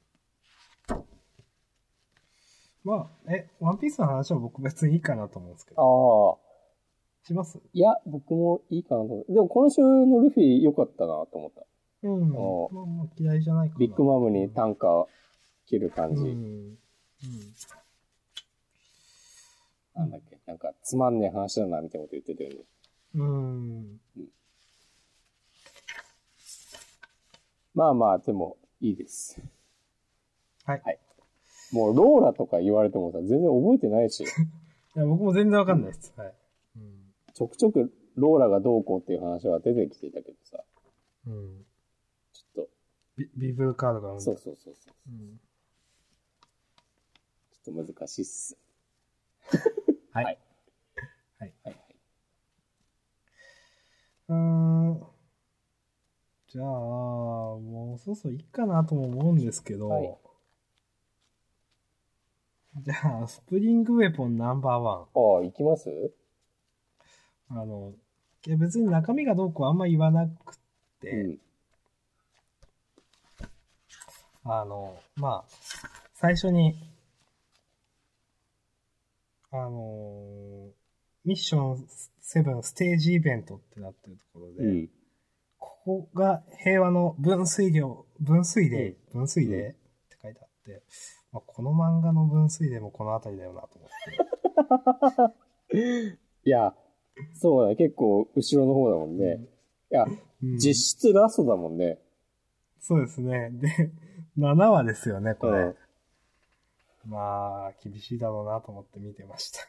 [2.83, 6.39] まあ、え、ワンピースの話は僕別にいいかなと思うんですけど。
[7.23, 7.61] あー、します？
[7.71, 9.33] いや、僕もいいかなと思う。
[9.33, 11.65] でも今週のルフィ良かったなと思った。
[12.03, 12.29] うん。
[12.29, 13.79] まおあまあ嫌いじゃないかな。
[13.79, 15.07] ビッグマムに短歌
[15.65, 16.21] 切る感じ。
[16.23, 16.27] うん。
[16.27, 16.77] うん。
[19.95, 20.32] なんだっけ？
[20.45, 22.65] なんか、つまんねえ話だな、みたいなこと言ってたよね。
[23.15, 23.99] うん。
[27.73, 29.41] まあまあ、でも、いいです。
[30.65, 30.81] はい。
[30.83, 30.99] はい
[31.73, 34.23] もう、ローラとか言われてもさ、全然覚えてないし、
[34.95, 36.13] いや、僕も全然わかんないです。
[36.15, 36.35] はい。
[36.77, 37.13] うん。
[37.33, 40.63] ちょくちょくローラがどうこうっていう話は出てきてたけどさ、
[41.25, 41.65] うん。
[42.31, 42.67] ちょっ
[43.17, 45.11] ビビブルカードがあるんと、だそうそうそうそう。
[45.11, 45.39] うん。
[47.63, 48.57] ちょっと難しいっす。
[50.13, 50.25] はい。
[51.39, 51.75] はいはい。
[54.29, 55.03] うーん。
[56.47, 60.17] じゃあ、もうそろそろいいかなとも思うんですけど、はい
[62.81, 65.01] じゃあ、スプリングウェポンナンバーワン。
[65.01, 65.89] ああ、行きます？
[67.49, 67.93] あの、
[68.47, 70.57] いや別に中身がどうこうあんま言わなくう
[71.01, 71.39] て、ん。
[74.43, 75.53] あの、まあ、
[76.15, 76.75] 最初に、
[79.53, 80.71] あの、
[81.25, 81.87] ミッション
[82.23, 84.89] 7ステージイベントってなってるところで、うん。
[85.59, 89.77] ここが平和の分水量、分水嶺、分水嶺、うんって
[90.21, 90.81] 書いてあって、
[91.31, 93.89] まあ、この漫画の分水嶺もこの辺りだよなと思っ
[95.69, 96.17] て。
[96.49, 96.73] いや、
[97.35, 97.75] そうだね。
[97.75, 99.45] 結構、後ろの方だもんね。
[99.91, 101.99] いや、うん実質ラストだもんね。
[102.81, 103.49] そうですね。
[103.51, 103.91] で、
[104.37, 105.73] 7話ですよね、これ。
[107.05, 109.59] うんまあ、厳しいだろうなと思って見てました。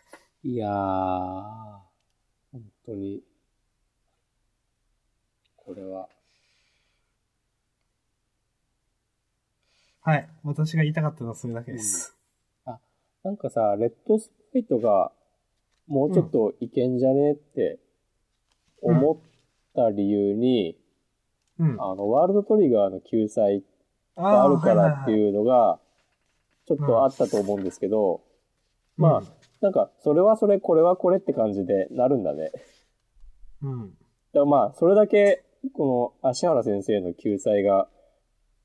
[0.43, 0.71] いやー、
[2.53, 3.23] 本当に、
[5.57, 6.09] これは、
[10.03, 10.29] はい。
[10.43, 12.15] 私が言いたかったのはそれだけです。
[13.25, 15.11] なんかさ、レッドスプライトが、
[15.87, 17.79] もうちょっといけんじゃねって
[18.83, 19.17] 思っ
[19.75, 20.77] た理由に、
[21.59, 21.77] うん。
[21.81, 23.65] あの、ワールドトリガーの救済
[24.15, 25.17] があるからってう。
[25.17, 25.81] いうのが、
[26.67, 28.23] ちょっとあったと思うんですけど、
[28.97, 29.27] まあうん
[29.65, 32.53] なんか、それはそれ、これはこれって感じでなるんだね。
[33.63, 33.89] うん。
[33.89, 33.99] だか
[34.35, 35.43] らまあ、それだけ、
[35.73, 37.89] この、芦原先生の救済が、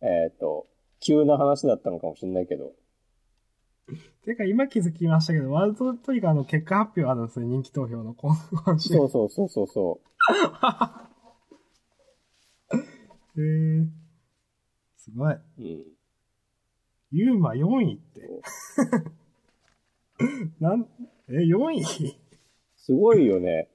[0.02, 0.68] えっ、と、
[1.00, 2.74] 急な話だったのかもしれないけど、
[4.26, 8.36] てか、今気づきましたけど、ワールドトリガーの結果発表あるんですね、人気投票の今
[8.66, 8.90] 今週。
[8.90, 10.02] そうそうそうそうそ
[13.38, 13.88] へ ー
[14.98, 15.34] すごい。
[15.34, 15.42] う。
[15.60, 15.99] うん。
[17.12, 18.42] ユーマ4位って。
[20.60, 20.88] なん、
[21.30, 21.84] え、4位？
[21.86, 22.20] ち
[22.78, 23.70] すごいよね。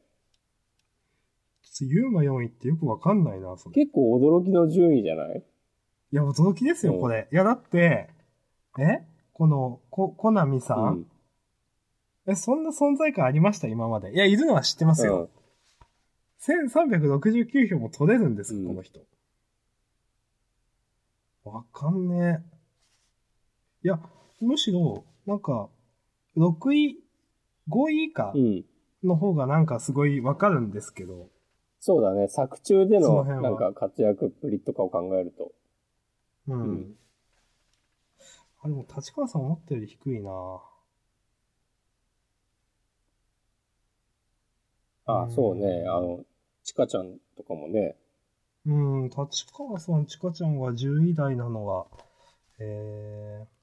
[1.80, 3.82] ユーマ4位ってよくわかんないな、それ。
[3.82, 5.44] い結構驚きの順位じゃない？
[6.12, 7.28] や、驚きですよ、うんこれ。
[7.32, 8.10] いや、だって、
[8.78, 9.04] え？
[9.32, 11.10] この、こ、コナミさん、うん。
[12.26, 13.66] え、そんな存在感ありました？
[13.66, 14.12] 今まで。
[14.12, 15.28] いや、いるのは知ってますよ。
[16.40, 19.00] 1369票も取れるんです、うんこの人。
[21.44, 22.53] わかんねえ。
[23.84, 24.00] いや、
[24.40, 25.68] むしろ、なんか、
[26.36, 27.04] 6位、
[27.68, 28.40] 5位以下うん。
[28.40, 28.64] うん。
[29.04, 31.28] の方がなんかすごいわかるんですけど、
[31.78, 32.28] そうだね。
[32.28, 35.52] 作中での、なんか活躍っぷりとかを考えると。
[36.48, 36.62] うん。
[36.62, 36.96] うん
[38.62, 40.30] あ、でも立川さん思ったより低いな
[45.04, 45.84] あ、そうね。
[45.86, 46.24] あの、
[46.62, 47.94] ちかちゃんとかもね。
[48.64, 51.86] うん、立川さん、ちかちゃんが10位台なのは、
[52.58, 53.53] えー、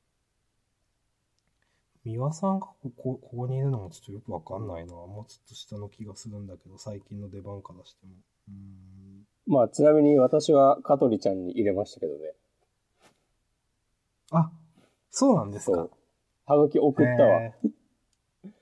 [2.04, 4.94] 三輪さんがここ、ここにいるのもちょっとよくわかんないな。
[4.94, 8.14] もうちょっと下の気がするんだけど、最近の出番からしても。
[8.50, 9.54] うん。
[9.54, 12.20] まあ、ちなみに私は香取ちゃんに入れましたけどね。
[14.32, 14.52] あ、
[15.12, 15.88] そうなんですか。
[16.46, 17.42] はがき送ったわ。
[17.42, 17.70] へー。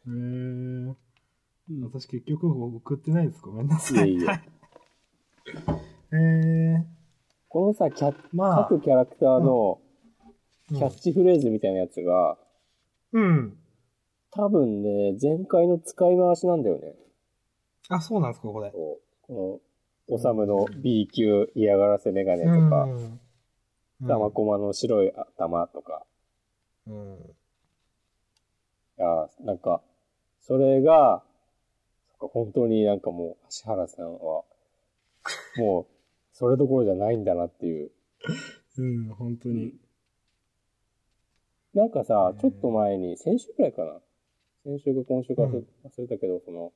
[0.07, 0.95] へー
[1.91, 3.41] 私結局送ってないです。
[3.41, 4.09] ごめんなさい。
[4.09, 4.27] いえいえ
[6.11, 6.83] えー、
[7.47, 9.79] このさ、キャまあ、各キャラクターの
[10.71, 12.37] うんキャッチフレーズみたいなやつが、
[13.13, 13.57] うん。
[14.31, 16.93] 多分ね、前回の使い回しなんだよね。
[17.89, 18.71] あ、そうなんですか、これ。
[18.71, 18.99] こ
[19.29, 24.07] の、おさむの B 級嫌がらせメガネとか、うん。
[24.07, 26.05] 玉駒の白い頭とか。
[26.87, 27.17] うん。
[28.97, 29.81] いやーなんか、
[30.41, 31.23] それが、
[32.19, 34.43] 本当になんかもう、橋原さんは、
[35.57, 35.85] もう、
[36.33, 37.91] それどころじゃないんだなっていう。
[38.77, 39.73] うん、本当に。
[41.73, 43.99] なんかさう、んちょっと前に、先週くらいかな。
[44.65, 45.53] 先週か今週か忘
[45.99, 46.71] れたけど、その、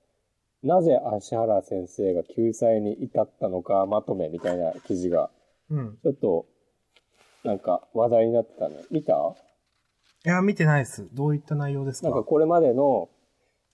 [0.64, 5.30] なぜ芦原先生が救済に至ったのかまとめみたいな記事が、
[5.70, 5.98] うん。
[6.02, 6.45] ちょっと、
[7.44, 8.76] なんか話題になってたね。
[8.90, 9.36] 見た？
[10.26, 11.10] いや、見てないです。
[11.14, 12.07] どういった内容ですか？
[12.10, 13.10] なんかこれまでの、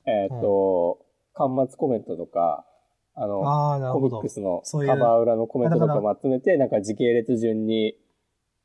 [0.07, 1.05] えーっと、
[1.35, 2.65] 端末コメントとか、
[3.13, 4.29] あの、あコミック。
[4.29, 7.95] スのカバー裏のコメントとだかかまとめて、なんか時系列順に、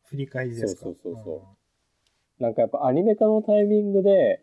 [0.04, 0.82] 振り返りですか？
[0.84, 1.46] そうそうそうそ
[2.40, 4.40] なんかやっぱアニメ化のタイミングで。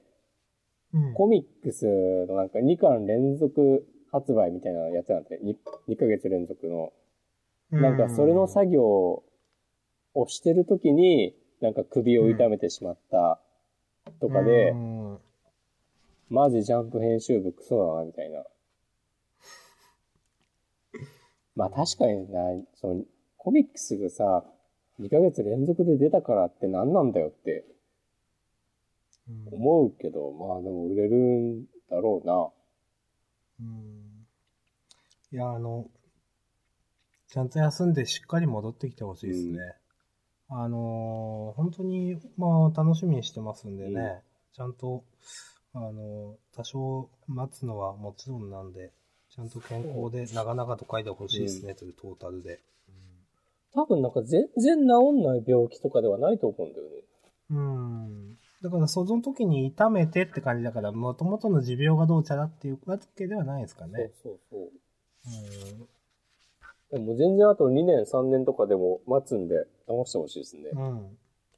[1.16, 1.86] コミックス
[2.28, 5.56] のなんか2巻連続発売みたいなやつなんで、2,
[5.88, 6.92] 2ヶ月連続の。
[7.72, 9.24] なんかそれの作業を
[10.28, 13.40] してる時に、なんか首を痛めてしまった
[14.20, 15.18] とかでう、ん
[16.30, 18.44] マジジャンプ編集部クソだな、みたいな。
[21.56, 22.40] まあ確かにな、
[22.76, 23.04] その、
[23.38, 24.44] コミックスがさ、
[25.00, 27.71] 2ヶ月連続で出たからって何なんだよってうん
[29.52, 32.50] 思うけど、まあでも売れるんだろうな。
[33.60, 34.26] うん
[35.34, 35.88] いや、あの、
[37.28, 39.76] ちゃんと休んでしっかり戻ってきてほしいですね。
[40.50, 44.20] あのー本当に、まあ、楽しみにしてますんでね、うん
[44.54, 45.06] ちゃんと、
[45.74, 48.92] あのー多少待つのはもちろんなんで、
[49.34, 52.60] ちゃんと健康で長々と書いてほしいですね、というトータルで。
[53.74, 56.90] 多分なんか全然治んない病気とかではないと思うんだよね。
[57.52, 58.38] うん。
[58.64, 64.12] だから、その時に痛めてって感じだから、もともとの持病がどうちゃらっていうわけではないですかね。
[64.22, 64.70] そうそううん
[65.80, 65.88] そう。
[66.92, 70.70] でも全然あと2年3年とかでも待つんで直してほしいですね。
[70.74, 71.18] うん。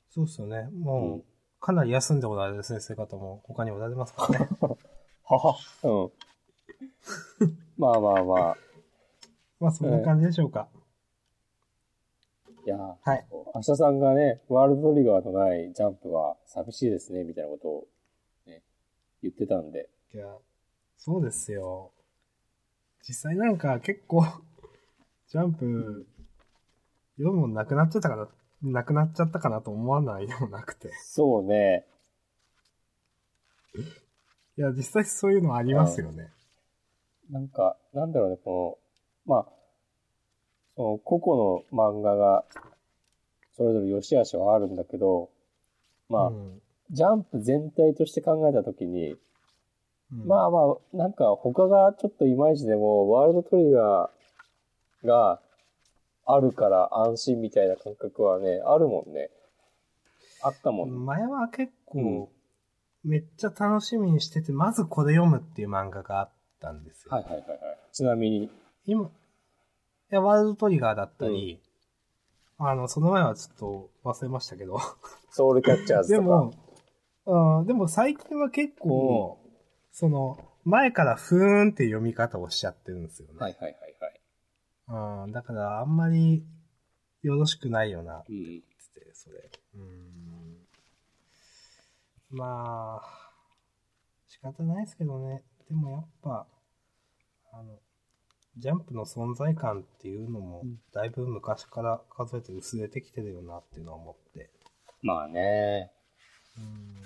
[0.10, 0.70] そうっすよね。
[0.72, 1.24] もう、うん
[1.64, 4.50] かなり休んでおられる先生方も他におられますからね。
[5.24, 5.56] はは。
[5.84, 6.12] うん。
[7.78, 8.58] まあまあまあ。
[9.62, 10.68] まあ、そんな感じでしょうか。
[12.66, 13.28] いや、はい。
[13.56, 17.88] 明日さんがね、ワールドトリガーのないジャンプは寂しいですね、みたいなことを、
[18.48, 18.62] ね、
[19.22, 19.90] 言ってたんで。
[20.14, 20.26] いや、
[20.98, 21.92] そうですよ。
[23.06, 24.24] 実際なんか結構、
[25.28, 26.08] ジャンプ、
[27.18, 28.30] 読むもんなくなっちゃったかな、
[28.62, 30.90] なくなっちゃったかなと思わないでもなくて。
[31.04, 31.86] そうね。
[34.58, 36.32] いや、実際そういうのありますよね。
[37.30, 38.80] なんか、なんだろうね、こ
[39.28, 39.63] の、まあ、
[40.76, 42.46] その個々の漫画が、
[43.56, 45.30] それぞれ良し悪しはあるんだけど、
[46.10, 49.14] まあ、うんジャンプ全体として考えたときに、
[50.12, 50.60] うんまあま
[50.94, 55.40] あ、なんか他がちょっといまいちでも、ワールドトリガーが
[56.26, 59.30] あるから安心みたいな感覚はね、あるもんね。
[60.44, 60.98] あったもんね。
[60.98, 62.28] 前は結構、うん
[63.06, 66.30] めっちゃ楽しみにしてて、まずこれ読むっていう漫画があっ
[66.62, 67.12] たんですよ。
[67.12, 67.60] はいはいはいはい。
[67.92, 68.50] ちなみに、
[68.86, 69.10] 今、い
[70.14, 71.62] や、ワールドトリガーだったり、
[72.58, 74.80] あの、その前はちょっと忘れましたけど。
[75.32, 76.24] ソウルキャッチャーズとか。
[76.24, 79.40] でも、うん、でも最近は結構、
[79.92, 83.34] その、前からふーんって読み方をしちゃってるんですよね。
[83.40, 83.96] はいはいはい
[84.88, 85.26] はい。
[85.26, 86.46] うん、だからあんまり
[87.22, 88.62] よろしくないよな、っうん。
[88.94, 89.50] て、それ。
[89.76, 90.58] うん。
[92.30, 93.32] まあ、
[94.28, 95.44] 仕方ないですけどね。
[95.70, 96.48] でもやっぱ、
[97.52, 97.80] あの、
[98.58, 104.50] ジャンプの存在感っていうのもうん、だいぶ昔から数えて薄れてきてるよなっていうのは思って。
[105.02, 105.92] まあね。
[106.58, 107.04] うん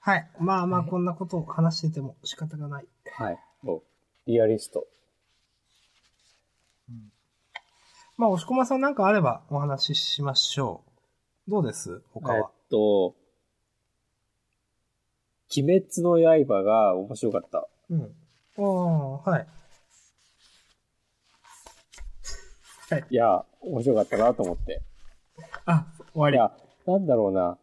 [0.00, 0.30] はい。
[0.38, 2.86] まあまあ、こんなことを話してても仕方がない。
[3.12, 3.38] はい。
[3.62, 3.82] もう、
[4.28, 4.86] リアリスト。
[8.16, 10.84] まあ、押し込まさんなんかあればお話ししましょ
[11.48, 11.50] う。
[11.50, 12.02] どうです？
[12.14, 12.50] 他えっは。
[12.70, 13.16] と、
[15.54, 17.68] 鬼滅の刃が面白かった。
[17.90, 18.02] うん。
[18.58, 19.46] ああ、はい。
[23.10, 24.82] いや、面白かったなと思って。
[25.66, 26.36] あ、終わり。
[26.36, 26.52] いや、
[26.86, 27.58] なんだろうな。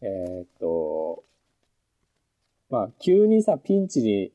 [0.00, 1.24] えーっと、
[2.70, 4.32] まあ、急にさ、ピンチに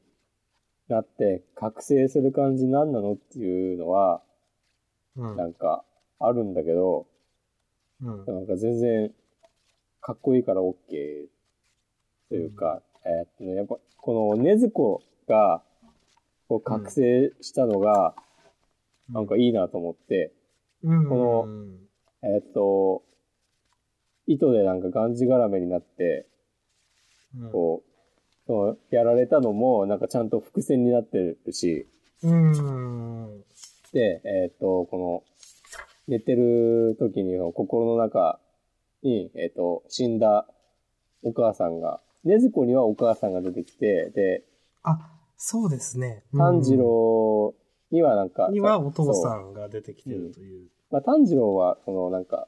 [0.87, 4.21] なって覚醒する感じ何なのっていうのは、
[5.15, 5.37] うん。
[5.37, 5.83] なんか、
[6.19, 7.07] あるんだけど、
[8.01, 8.25] うん。
[8.25, 9.13] なんか全然、
[10.01, 10.73] かっこいいから OK
[12.33, 15.61] というか、えーっとね、やっぱ、このねずこが、
[16.47, 18.15] こう覚醒したのが、
[19.11, 20.33] なんかいいなと思って、
[20.83, 21.45] うん、こ
[22.23, 23.03] のえーっと、
[24.25, 26.25] 糸でなんかがんじがらめになって、
[27.37, 27.91] うん、こう、
[28.47, 31.85] その、やられたのも、なんかちゃんと伏線になってるし、
[32.23, 33.43] うん。
[33.91, 35.23] で、えーっと、この、
[36.07, 38.39] 寝てる時に心の中
[39.03, 40.47] に、えーっと、死んだ
[41.21, 44.43] お母さんが、ねずこにはお母さんが出てきて、で、
[44.83, 46.23] あ、そうですね。
[46.35, 47.53] 炭治郎
[47.91, 50.67] にはなんか、にはお父さんが出てきてるという。
[50.91, 52.47] まあ、炭治郎は、そのなんか、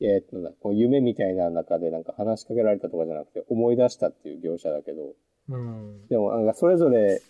[0.00, 5.12] えーっとなんだこう夢みたいな中でなんか話しかけられたとかじゃなくて思い出したっていう描写だけど、
[5.50, 6.08] うん。
[6.08, 7.20] でもなんかそれぞれ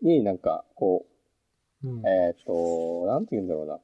[0.00, 1.04] になんかこ
[1.84, 3.78] うんう、えーっと、なんて言うんだろうな。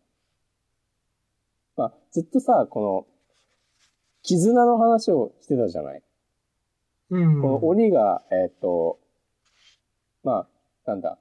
[1.77, 3.07] まあ、ずっとさ、この、
[4.23, 6.03] 絆の話をしてたじゃない、
[7.11, 7.43] うん。
[7.43, 8.99] この鬼が、えーっと、
[10.23, 10.47] ま
[10.87, 11.19] あ、なんだ、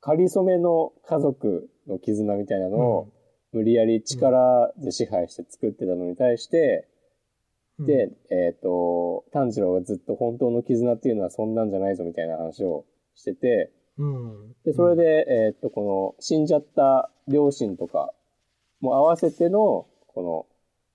[0.00, 3.12] 仮初めの家族の絆みたいなのを、
[3.52, 6.88] 無理やり力で支配して作ってたのに対して、
[7.78, 12.84] うん、で、えっ、と、炭治郎がずっと本当の絆っていうのはそんなんじゃないぞみたいな話を
[13.14, 14.54] してて、うん。
[14.64, 18.12] で、それで、えっ、と、この死んじゃった両親とか
[18.80, 20.46] も合わせての、この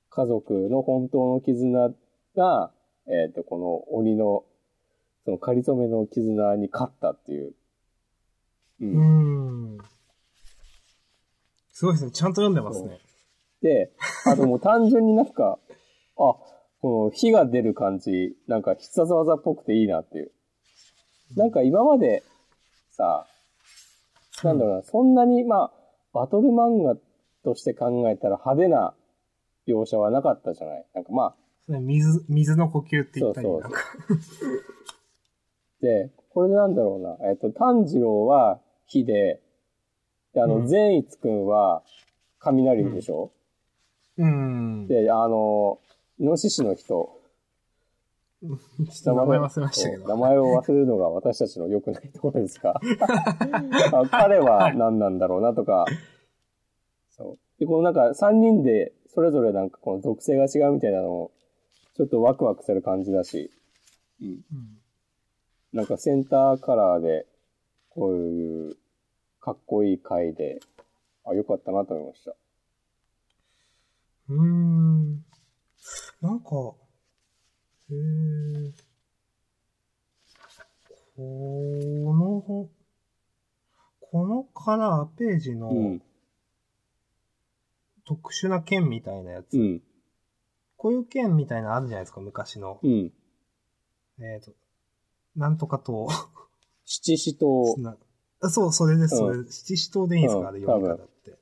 [0.10, 1.92] 家族の本当の絆
[2.36, 2.72] が、
[3.10, 4.44] えっ、と、この鬼の、
[5.26, 7.54] その仮初めの絆に勝ったっていう。
[8.82, 9.78] うんうん。
[11.72, 12.12] すごいですね。
[12.12, 13.00] ちゃんと読んでますね。
[13.62, 13.92] で、
[14.26, 15.60] あともう単純になんか、
[16.18, 16.36] あ、
[16.82, 20.32] この火が出る感じ、なんか必殺技っぽくていいなっていう。
[21.36, 22.24] なんか今まで
[22.92, 23.28] さ、
[24.44, 25.72] なんだろうな、そんなに、まあ、
[26.14, 26.96] バトル漫画
[27.44, 28.94] として考えたら派手な
[29.68, 31.36] 描写はなかったじゃないなんかまあ、
[31.68, 33.72] それ水、水の呼吸って言ったりそうそう。
[35.82, 39.42] で、これでなんだろうな、えっと、炭治郎は火で、
[40.34, 41.84] で、あの、うん善逸くんは
[42.40, 43.32] 雷でしょ、
[44.18, 44.88] うん。
[44.88, 45.80] で、あの、
[46.20, 47.18] イノシシの人、
[48.42, 50.08] 名前忘れましたけど。
[50.08, 52.80] 名前を忘れるのが私たちの良くないところですが、
[53.94, 55.86] あ彼は何なんだろうなとか、
[57.10, 57.60] そう。
[57.60, 61.32] で、このなんか3人でそれぞれなんかこの属性が違うみたいなのも、
[61.98, 63.52] ちょっとワクワクする感じだし、
[64.22, 64.28] うん。
[64.28, 64.42] うん
[65.74, 67.28] なんかセンターカラーで、
[67.90, 68.78] こういう
[69.42, 70.60] かっこいい回で、
[71.26, 72.32] あ、良かったなと思いました。
[74.30, 75.26] うーん。
[76.22, 76.50] なんか、
[77.90, 78.72] へえ。
[81.16, 81.22] こ
[82.16, 82.70] の、
[84.00, 86.02] このカラーページのうん。
[88.06, 89.58] 特殊な剣みたいなやつ。
[89.58, 89.82] うん。
[90.78, 92.80] こういう剣みたいなのあるじゃないですか、昔の。
[92.82, 93.12] うん。
[94.20, 94.52] えっ、と、
[95.36, 96.08] なんとかと、
[96.86, 97.98] 七死と、な
[98.40, 99.52] あそう、それです、うんそれ。
[99.52, 101.38] 七死刀でいいんですか、うんあれ読み方って。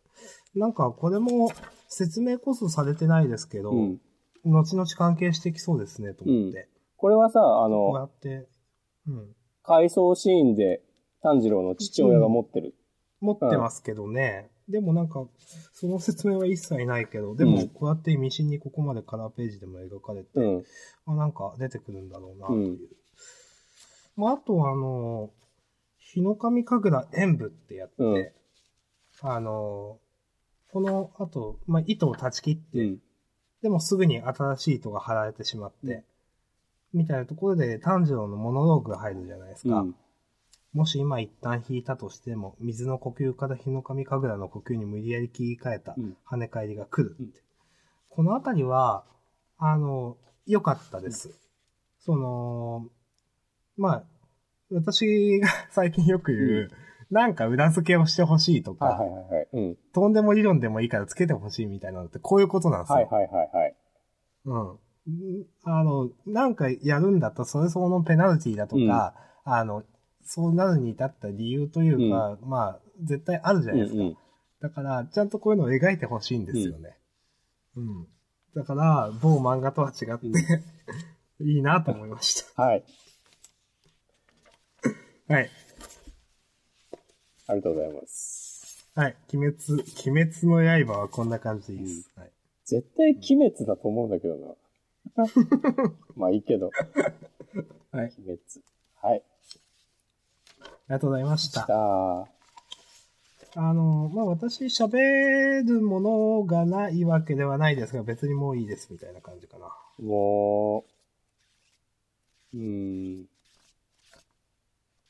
[0.55, 1.51] なんか、これも
[1.87, 4.01] 説明こそされてないですけど、うん。
[4.45, 6.69] 後々関係してきそうですね、と思って。
[6.97, 8.47] これはさ、あこうやの、って、
[9.07, 9.35] うん。
[9.63, 10.81] 回想シーンで
[11.21, 12.75] 炭治郎の父親が持ってる。
[13.19, 14.49] 持ってますけどね。
[14.67, 15.27] でもなんか、
[15.73, 20.63] その説明は一切ないけど、でもうんこうやって意味深にここまでカラーページでも描かれて、うん。
[21.05, 22.69] あなんか出てくるんだろうな、という。
[22.69, 22.77] うん
[24.15, 25.29] まあ、あとはあの、
[25.97, 28.31] 日の神神楽演舞ってやって、うん
[29.21, 29.97] あの、
[30.71, 32.99] この後、まあ、糸を断ち切って、うん。
[33.61, 36.03] でもすぐに新しい糸が貼られてしまって、
[36.93, 39.79] みたいなところで炭治郎のモノローグが入るじゃないですか。
[39.79, 39.95] うん。
[40.75, 47.39] もし今一旦引いたとしても、水の呼吸から日の神神楽の呼吸に無理やり切り替えたうん跳ね返りが来るって。
[47.39, 47.45] うん
[48.15, 49.03] このあたりは、
[49.57, 50.15] あの、
[50.47, 51.37] 良かったです。
[51.99, 52.87] その、
[53.75, 54.03] まあ、
[54.71, 56.69] 私が 最近よく言う、
[57.11, 59.47] なんか裏付けをしてほしいとか、はいはいはいはい。
[59.51, 59.77] うん。
[59.93, 62.95] とんでも理論でもいいからつけてほしいみたいなのってこういうことなんですよ。
[62.95, 63.75] はいはいはいはい。
[64.45, 64.61] うん。
[64.61, 69.83] んあの、なんかやるんだったらそれ相応のペナルティだとか、あの、
[70.25, 74.03] そうなるに至った理由というか、まあ、絶対あるじゃうんないですか。
[74.03, 74.17] うん。
[74.61, 76.97] だから、ちゃんとこういうのを描いてほしいんですよね。
[77.75, 78.07] うん。
[78.55, 80.33] だから、某漫画とは違って、うん
[81.41, 82.85] いいなと思いまし はい。
[85.27, 85.33] た。
[85.35, 85.49] はい。
[87.47, 88.89] ありがとうございます。
[88.95, 89.17] はい。
[89.33, 92.11] 鬼滅、鬼滅の刃はこんな感じでいいです。
[92.15, 92.31] はい。
[92.63, 94.55] 絶対鬼滅だと思うんだけどな。
[96.15, 96.71] まあいいけど。
[97.91, 98.13] はい。
[98.17, 98.39] 鬼滅。
[99.01, 99.23] はい。
[100.87, 101.47] ありがとうございまし。
[101.47, 102.27] したた。
[103.55, 109.73] あの、まあ、私喋るものがないわけではないですが、別にもういいですみたいな感じかな。
[109.99, 110.85] も
[112.53, 113.25] う、うーん。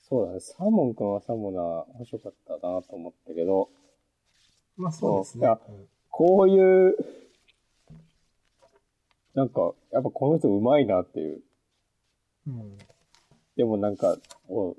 [0.07, 0.39] そうだね。
[0.39, 3.67] サーモン君はサモナー面白かったなと思ったけど、
[4.77, 5.47] まあ、そうですね。
[6.09, 6.95] こういう、
[9.33, 11.41] なんか、やっぱこの人上手いなっていう。
[12.47, 12.59] うん。
[12.61, 12.77] うん
[13.55, 14.17] でもなんか、
[14.49, 14.77] もう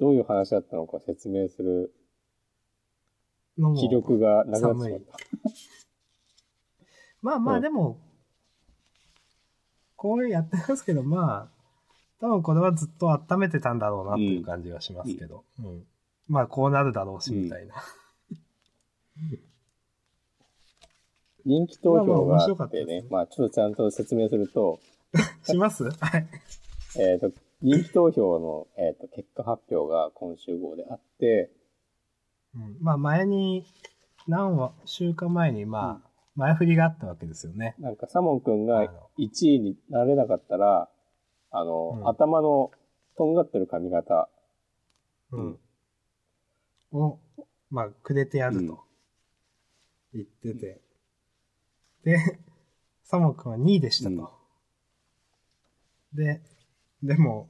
[0.00, 1.92] どういう話だったのか説明する
[3.76, 5.16] 気力がなくなってしまった。
[7.22, 7.98] まあまうんあでも、
[9.96, 11.54] こうやってますけど、まあ、
[12.20, 15.44] 多分これはずっと温めてたんだろうなっていう感じがしますけど。
[15.58, 15.86] うん。
[16.28, 17.74] まあこうなるだろうし、みたいな。
[21.44, 24.80] 人気投票があってねったですね、まあちょっとちゃんと説明すると、
[25.44, 25.84] します？
[25.90, 26.26] はい。
[26.98, 27.30] えっ、と、
[27.64, 31.50] 人気投票の、えっ、と、結果発表が今週号であって、
[32.54, 33.64] うん、まあ前に、
[34.28, 37.74] 何話、週間前にまあ、前振りがあったわけですよね。
[37.78, 40.90] なんかサモン君があの1位になれなかったら、
[41.50, 42.70] あの、うん頭の
[43.16, 44.28] とんがってる髪型、
[45.32, 45.58] うん。
[46.92, 47.18] を、
[47.70, 48.84] まあ、くれてやるうんと。
[50.12, 50.80] 言ってて。
[52.04, 52.18] で、
[53.04, 54.32] サモ君は2位でしたと。
[56.12, 56.42] で、
[57.02, 57.48] でも、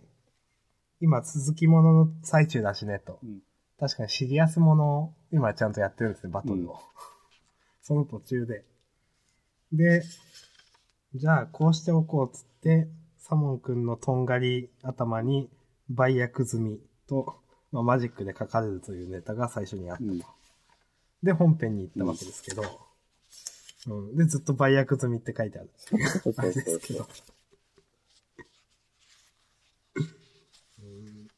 [1.05, 3.19] 今続きものの最中だしねと。
[3.23, 3.41] うん
[3.77, 6.75] 確かにシリアスものを今ちゃんとやってるんですね、バトルを。
[6.75, 6.79] うん
[7.83, 8.65] その途中で。
[9.73, 10.03] で、
[11.15, 15.51] じゃあこうしておこうっつって、サモン君のとんがり頭に
[15.91, 17.37] 売約済みと、
[17.73, 20.11] まあ、マジックで書かれるというネタが最初にあったと。
[20.11, 20.21] うん
[21.23, 22.63] で、本編に行ったわけですけど、
[23.87, 24.17] うん。
[24.17, 25.71] で、ずっと売約済みって書いてある。
[25.77, 27.09] そうそうあれですけど。
[30.81, 31.29] うん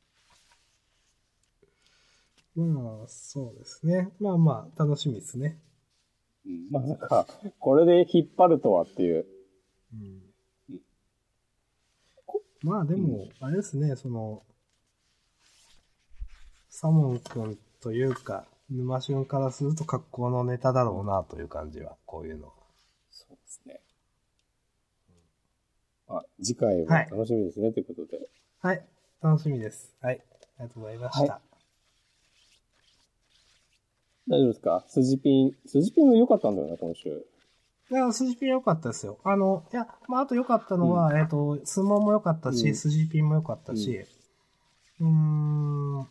[2.56, 4.10] まあ、そうですね。
[4.18, 5.58] まあまあ、楽しみですね。
[6.46, 7.26] うんまさか、
[7.58, 9.26] これで引っ張るとはっていう。
[9.92, 10.26] うん
[12.62, 14.42] まあでも、あれですね、その、
[16.68, 22.52] サモン君というか、沼俊からすると格好のネタだろうなという感じは、こういうのは。
[23.10, 23.80] そうですね。
[26.08, 28.18] あ、次回もはい楽しみですね、ということで。
[28.60, 28.84] はい、
[29.22, 29.94] 楽しみです。
[30.00, 30.20] はい、
[30.58, 31.34] ありがとうございました。
[31.34, 31.40] は
[34.28, 34.84] 大丈夫ですか？
[34.88, 37.26] 筋ピン、筋ピンも良かったんだよな、今週。
[37.90, 39.18] いや、筋ピン良かったですよ。
[39.22, 44.04] あの、いや、まあ、あと良かったのは、えっ、と、相撲も良かったし、うん筋ピンも良かったし、
[45.00, 46.08] うーん、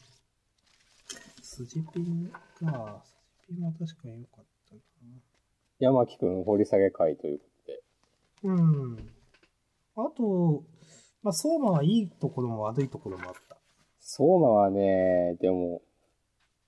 [1.41, 3.03] 筋ピンか、
[3.45, 4.81] 筋ピンは確かに良かったな。
[5.79, 7.83] 山木くん掘り下げ会ということで。
[8.43, 9.09] うん。
[9.97, 10.63] あと、
[11.21, 13.57] まあ、相馬はいいところも悪いところもあった。
[13.99, 15.81] 相馬はね、でも、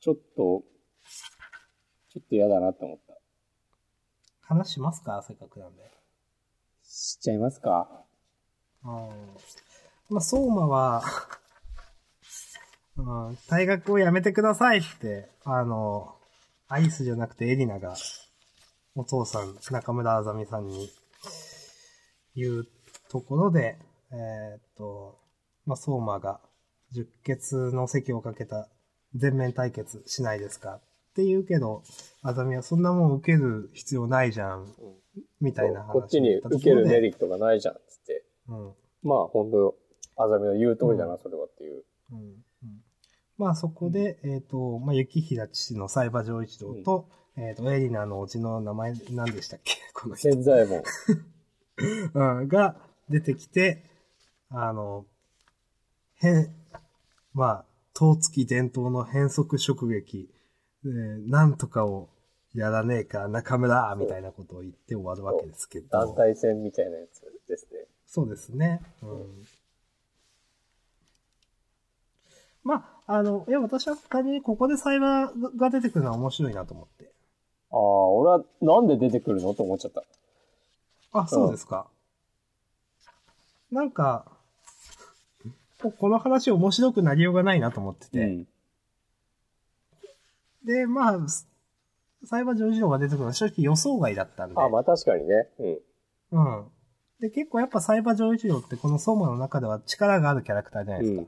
[0.01, 0.63] ちょっと、
[2.19, 3.13] ちょっと嫌だなって思った。
[4.41, 5.23] 話しますか？
[5.27, 5.83] せっかくなんで。
[6.83, 7.87] しちゃいますか？
[8.83, 8.89] うん。
[10.09, 11.03] まあ、相馬は、
[12.97, 16.15] うん、大学を辞めてくださいって、あの、
[16.67, 17.95] アイスじゃなくてエリナが、
[18.95, 20.89] お父さん、中村あざみさんに
[22.35, 22.67] 言う
[23.09, 23.77] ところで、
[24.11, 25.19] えーっと、
[25.65, 26.41] まあ、相馬が、
[26.93, 28.69] 十血の席をかけた
[29.13, 30.79] 全面対決しないですか？
[31.17, 31.81] って言うけど、
[32.21, 34.67] あざみはそんなもん受ける必要ないじゃん、
[35.41, 38.23] みたいな話こっちに受けるメリットがないじゃん、つって。
[38.47, 38.73] うん。
[39.01, 39.75] まあ、本当
[40.15, 41.83] あざみの言う通りだな、それはっていう。
[42.11, 42.37] うんうん
[43.39, 47.07] まあそこで、えっ、と、まあ、雪平父のサイバ丈一郎と、
[47.37, 49.75] えっ、と、エリナのおじの名前何でしたっけ？
[49.93, 50.31] この人。
[50.31, 50.83] 潜在も。
[52.15, 52.75] うん、が
[53.09, 53.83] 出てきて、
[54.49, 55.05] あの、
[56.15, 56.51] 変、
[57.35, 57.65] まあ、
[57.95, 60.31] 東月伝統の変則直撃、
[60.87, 62.09] えーなんとかを
[62.53, 65.87] やらねえか、中村みたいなことを言って終わるわけですけど。
[65.89, 67.85] 団体戦みたいなやつですね。
[68.07, 68.81] そうですね。
[69.03, 69.45] うん。
[72.63, 77.11] まあ、あの、いや、私は単純にここでサイバーが出てくるのは面白いなと思って。
[77.71, 80.03] ああ、俺はなんで出てくるのと思っちゃった。
[81.11, 81.87] あ、そうですか。
[83.71, 84.31] なんか、
[85.81, 88.19] ここの話面白くなりようがないなと思ってて。
[88.19, 88.47] うん。
[90.65, 91.19] で、まあ、
[92.25, 94.55] サイバー上次郎が出てくるのは正直予想外だったんで。
[94.57, 95.47] あまあ確かにね。
[96.31, 96.59] うん。
[96.59, 96.67] うん。
[97.19, 101.21] で、結構やっぱサイバー上一郎ってこの相馬の中では力があるキャラクターじゃないですか。
[101.21, 101.27] うん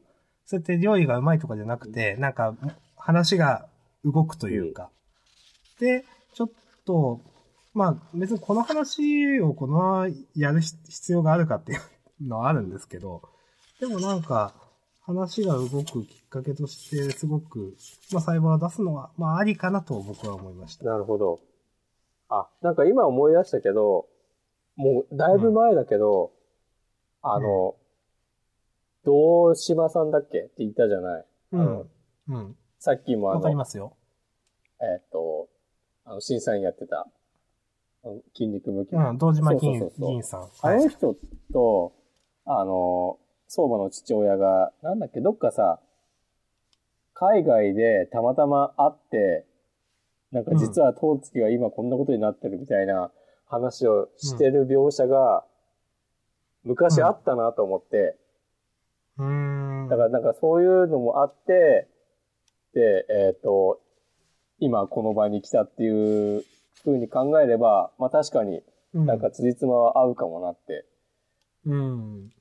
[0.49, 2.55] そうやって料理がうまいとかじゃなくて、なんか
[2.97, 3.67] 話が
[4.03, 4.89] 動くというか。
[5.79, 6.49] で、ちょっ
[6.85, 7.21] と、
[7.75, 11.81] まあ別にこの話をこのままやる必要があるかっていう
[12.27, 13.21] のはあるんですけど、
[13.79, 14.55] でもなんか
[15.09, 17.75] 話が動くきっかけとしてすごく、
[18.13, 20.85] まあサイバーを出すのは、まあありかなと僕は思いました。
[20.85, 21.39] なるほど。
[22.29, 24.07] あ、なんか今思い出したけど、
[24.75, 26.31] もうだいぶ前だけど、
[27.23, 27.75] あの、
[29.03, 30.41] 堂島さんだっけ？
[30.41, 31.25] って言ったじゃない。
[31.53, 31.89] うん。
[32.27, 32.55] うん。
[32.77, 33.97] さっきもあわかりの、ますよ。
[34.79, 35.49] えっと、
[36.05, 37.07] あの、審査員やってた、
[38.35, 38.95] 筋肉ムキ。
[38.95, 39.79] うん、堂島銀
[40.23, 40.41] さん。
[40.61, 41.15] あはいの人
[41.51, 41.93] と、
[42.45, 43.17] あの、
[43.49, 45.79] 相馬の父親が、なんだっけ、どっかさ、
[47.15, 49.45] 海外でたまたま会って、
[50.31, 53.11] なんか実は当月が今こんなことになってるみたいな
[53.47, 55.43] 話をしてる描写が、
[56.63, 58.15] 昔あったなと思って、
[59.17, 59.87] うーん。
[59.89, 61.87] だからなんかそういうのもあって、
[62.75, 63.81] で、えっ、と、
[64.59, 66.45] 今この場に来たっていう
[66.85, 68.61] 風に考えれば、まあ確かに
[68.93, 70.85] うん、なんか辻褄は合うかもなって
[71.65, 72.31] うん。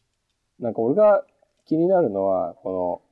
[0.61, 1.25] なんか俺が
[1.67, 3.03] 気になるのは、こ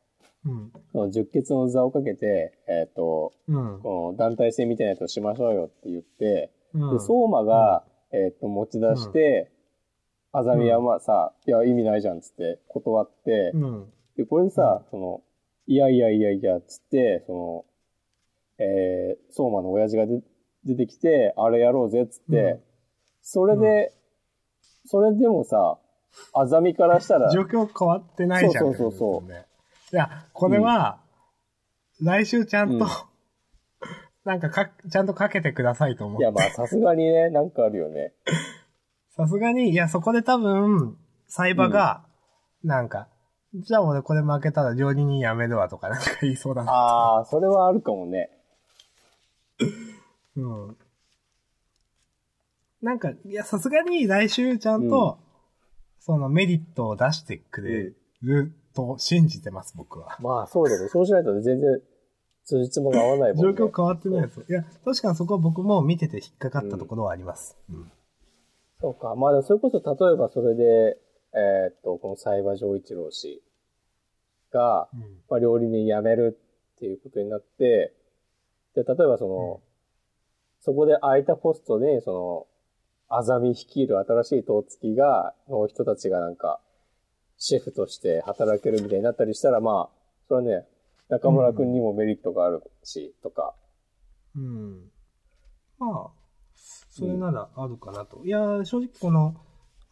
[0.45, 0.73] うん。
[0.73, 3.81] の、その十血の座をかけて、えっ、と、うん。
[3.81, 6.93] この団体戦みたいなやつをしましょうよって言って、うん。
[6.93, 9.51] で、相馬が、えっ、と、持ち出して、
[10.33, 13.93] あざみはまあさ、いや、意味ないじゃんっつって断って、うん。
[14.17, 15.23] で、これでさ、その、
[15.67, 17.65] いやいやいやいや、つって、その、
[18.59, 20.21] えー、相馬の親父がで
[20.65, 22.61] 出てきて、あれやろうぜ、つって、うん
[23.29, 23.93] それで、
[24.85, 25.81] それでもさ、
[26.35, 28.65] あざみからしたら、状況変わってないじゃん。
[28.65, 29.33] そうそうそう。
[29.33, 29.35] い
[29.97, 31.01] や、これは、
[32.03, 32.81] 来週ちゃんと、うん
[34.25, 36.33] なんかか、ちゃんとかけてくださいと思いや、う。
[36.33, 38.13] まあ、さすがにね、なんかあるよね。
[39.11, 40.99] さすがに、いや、そこで多分、
[41.29, 42.05] サイバが、
[42.65, 43.09] なんか、
[43.55, 46.73] じゃあ俺これ負けたら料理人辞めるわとかなんか言いそうだな。
[46.73, 48.31] ああ、それはあるかもね。
[50.37, 50.77] うん。
[52.83, 55.19] なんか、いや、さすがに来週ちゃんと、
[56.07, 57.93] そのメリットを出してくれ
[58.23, 60.17] ると信じてます、僕は。
[60.21, 60.89] まあ、そうだね。
[60.89, 61.83] そうしないと全然、
[62.45, 63.71] 通じつもが合わないもん状ね。
[63.73, 64.47] 況変わってないですよ。
[64.49, 67.57] いや、確かにそこは僕も見てて引っかかったところはあります。
[67.69, 67.91] うん。
[68.81, 69.17] そうか。
[69.17, 70.97] まあ、それこそ、例えばそれで、
[71.35, 73.43] えーっと、このサイバー上一郎氏
[74.53, 75.01] が、うん。
[75.29, 76.39] まあ、料理人辞める
[76.75, 77.93] っていうことになって、
[78.77, 79.61] で、例えばその、
[80.61, 82.47] そこで空いたポストで、その、
[83.09, 86.61] あざみ率いる新しい当月が、の人たちがなんか、
[87.39, 89.97] シェフとして働けるみたいになったりしたら、まあ、
[90.29, 90.67] それはね、
[91.09, 93.55] 中村くんにもメリットがあるし、とか。
[94.35, 94.91] うん。
[95.79, 96.11] まあ、
[96.91, 98.25] それならあるかなと。
[98.25, 99.37] いや、正直この、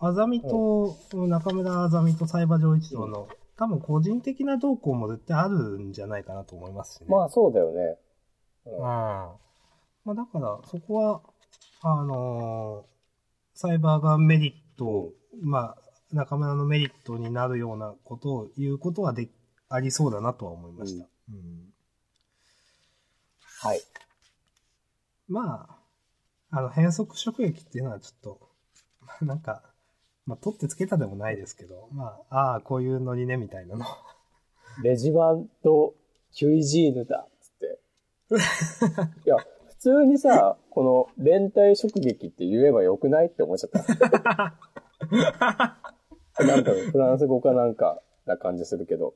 [0.00, 7.06] あざみと、この中村あざみとサイバー上一郎の、多分個人的な動向も絶対あるんじゃないかなと思いますしね。
[7.08, 7.96] まあ、そうだよね。
[8.66, 8.80] うん。
[8.82, 9.38] ま
[10.06, 11.20] あだから、そこは、
[11.82, 12.93] あのー
[13.54, 15.12] サイバーがメリットを、
[15.42, 15.78] まあ、
[16.12, 19.28] 中村のメリットになるようなことを言うことはで、
[19.68, 21.06] ありそうだなとは思いました。
[21.30, 21.74] うん
[23.64, 23.80] はい。
[25.26, 25.66] ま
[26.50, 28.50] あ、あの、変則職撃っていうのはちょっと、
[29.00, 29.62] ま あなんか、
[30.26, 33.86] まあ、取ってつけたでもないですけど、まあ、ああ、こういうノリね、みたいなの。
[34.82, 35.94] レジバンド・
[36.32, 37.80] キュイジーヌだ、つって。
[39.24, 39.46] いや、普
[39.84, 43.84] 通にさ、この連帯職撃って言えばよくないって思っちゃった。
[46.42, 49.14] なんかフランス語かなんかな感じするけど。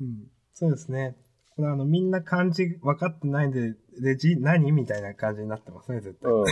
[0.00, 0.28] うん。
[0.54, 1.16] そうですね。
[1.54, 6.32] これあの、みんな漢字分かってないんで、レジ何みたいな感じになってますね、絶対。
[6.32, 6.44] うん。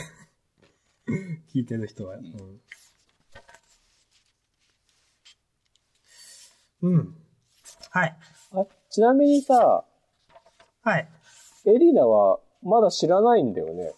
[1.53, 2.19] 聞いてる人は。
[2.19, 2.61] うん。
[6.83, 7.17] うん。
[7.91, 8.17] はい。
[8.53, 9.85] あちなみにさ、
[10.83, 11.09] はい。
[11.65, 13.93] エリナはまだ知らないんだよね。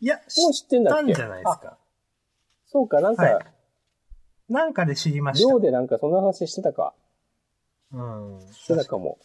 [0.00, 1.12] いや、もう知ってんだっけ？
[1.12, 1.78] 知ったんじゃないですあか。
[2.66, 3.46] そうか、なんか、はい
[4.48, 5.50] なんかで知りました。
[5.50, 6.94] 寮でなんかそんな話してたか。
[7.92, 8.40] うん。
[8.52, 9.18] してたかも。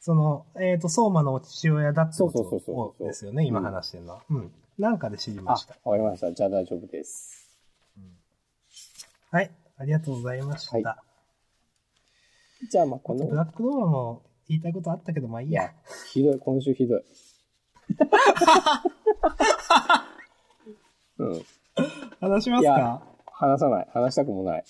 [0.00, 4.22] その、えっ、と、相馬の父親だってこそうそうそうそうとですよね、今話してるのは。
[4.28, 4.52] うん。
[4.78, 6.30] なんかで知りまあした。、わかりました。
[6.30, 7.48] じゃあ大丈夫です。
[9.30, 9.50] はい。
[9.78, 10.76] ありがとうございました。
[10.76, 11.02] は
[12.70, 15.72] じゃあまあこの、ブラックドーマも言いたいことあったけど、まあいいや
[16.12, 17.02] ひどい、今週ひどい。
[21.18, 21.42] うん。
[22.20, 23.88] 話しますいやか話さない。
[23.92, 24.64] 話したくもない。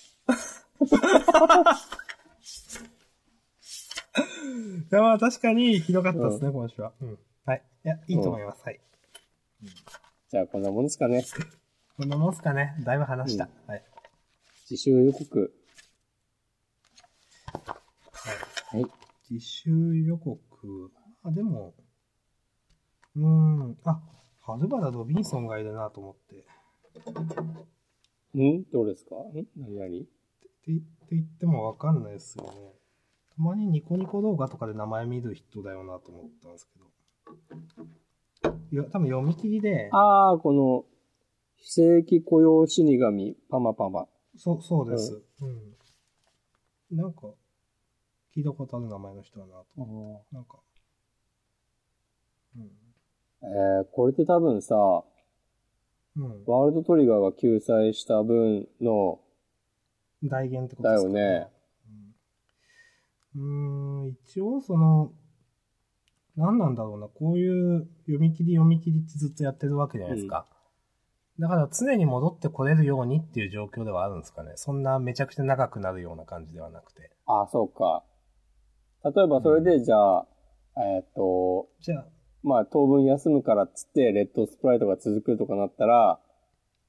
[4.91, 6.91] いや、まあ確かにひどかったですね、今週は。
[7.01, 7.17] うん。
[7.45, 7.63] はい。
[7.85, 8.61] いや、いいと思います。
[8.63, 8.79] はい。
[10.29, 11.23] じゃあこんなもんですかね。
[11.97, 12.75] こんなもんすかね。
[12.81, 13.49] だいぶ話した。
[13.67, 13.83] はい。
[14.69, 15.53] 自習予告。
[18.71, 18.85] はい。
[19.29, 20.91] 自習予告。
[21.23, 21.73] あ、でも、
[23.15, 24.01] うーん、あ、
[24.41, 26.45] はるばらロビンソンがいるなと思って。
[28.39, 28.63] ん？
[28.71, 29.15] どうですか？
[29.15, 29.47] ん？
[29.57, 29.75] 何？
[29.77, 29.89] 々っ
[30.65, 32.51] てって言ってもわかんないですよね。
[33.35, 36.85] たまにニコニコ動画とかで名前見る人だよなと思ったんですけど。
[38.71, 40.85] いや、多分読み切りで、ああ、この、
[41.55, 44.07] 非正規雇用死神、パマパマ。
[44.37, 45.21] そう、そうです。
[45.41, 45.45] う
[46.93, 46.97] ん。
[46.97, 47.33] なんか、
[48.39, 50.23] 聞いたことある名前の人だなと。
[50.31, 50.59] なんか、
[52.55, 52.69] うん。
[53.43, 54.75] えー、これって多分さ、
[56.15, 56.45] うん。
[56.45, 59.19] ワールドトリガーが救済した分の、
[60.23, 61.47] 代言ってことですかだよね。
[63.35, 64.03] うん。
[64.03, 65.11] うーん、一応その、
[66.37, 70.45] 何なんだろうな、こういう読み切り読み切りってずっとやってるわけじゃないですか。
[71.39, 74.53] だから常に戻ってこれるようにっていう状況ではあるんですかね。
[74.55, 77.11] そんなめちゃくちゃ長くなるような感じではなくて。
[77.25, 78.03] あ、そうか。
[79.03, 80.27] 例えばそれで、じゃあ、
[80.77, 82.05] えーっと、じゃあ、
[82.43, 86.19] まあ当分休むからっつって、レッドスプライトが続くとかなったら、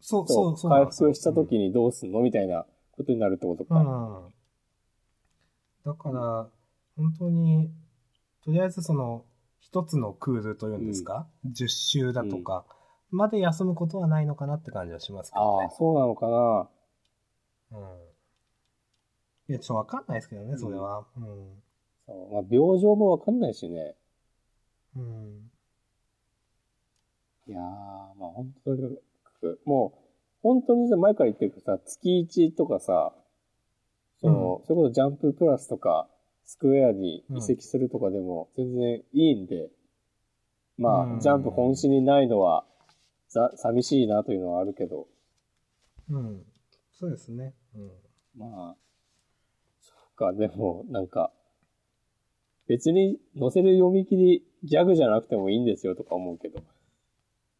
[0.00, 3.80] そう、そそうう、そうな回復した時にどうすんのみたいなことになるってことうか。
[3.80, 4.34] ん。
[5.84, 6.48] だから、
[6.96, 7.70] 本当に、
[8.44, 9.24] とりあえずその、
[9.60, 12.64] 一つのクールというんですか、?10 週だとか、
[13.10, 15.70] まで休むことはないのかなって感じはしますけどねああ、。
[15.76, 16.68] そうなのかな。
[17.72, 17.86] うん。
[19.48, 21.06] いや、ちょっとわかんないですけどね、それは。
[21.16, 21.24] うん。
[21.24, 21.69] そう
[22.32, 23.94] まあ、病状もわかんないしね。
[24.96, 25.50] うん。
[27.46, 28.98] いやー、まあ本当に、
[29.64, 29.98] もう、
[30.42, 33.12] 本当にさ、前から言ってるけどさ、月1とかさ、
[34.20, 36.08] その、それこそジャンププラスとか、
[36.44, 39.70] スクエアに移籍するとかでも全然いいんで、
[40.78, 42.64] まあ、うんジャンプ本誌にないのは、
[43.28, 45.06] ざ、寂しいなというのはあるけど、
[46.10, 46.42] うん。
[46.92, 47.54] そうですね。
[47.74, 47.90] うん。
[48.36, 48.76] まあ、
[49.80, 51.32] そっか、でも、なんか、
[52.70, 56.62] 別に載せる読み切りギャグじゃなくてもいいんですよとか思うけど。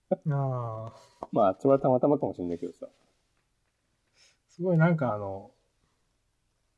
[0.09, 2.87] ああ、まあ、それはたまたまかもしれないけどさ。
[4.51, 5.51] すごいなんかあの、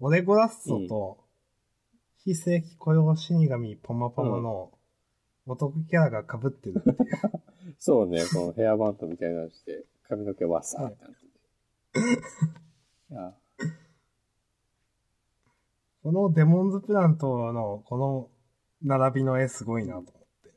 [0.00, 1.18] オレゴラッソと、
[2.24, 4.70] 非正規雇用死神ポマポマの
[5.44, 6.96] 男キャラが被ってるっていう。
[7.78, 12.00] そうね、このヘアバンドみたいなのして、髪の毛わっさーってなってて。
[13.12, 13.34] いや、
[16.02, 18.28] このデモンズプランとの、この
[18.82, 20.12] 並びの絵すごいなと思っ
[20.42, 20.54] て。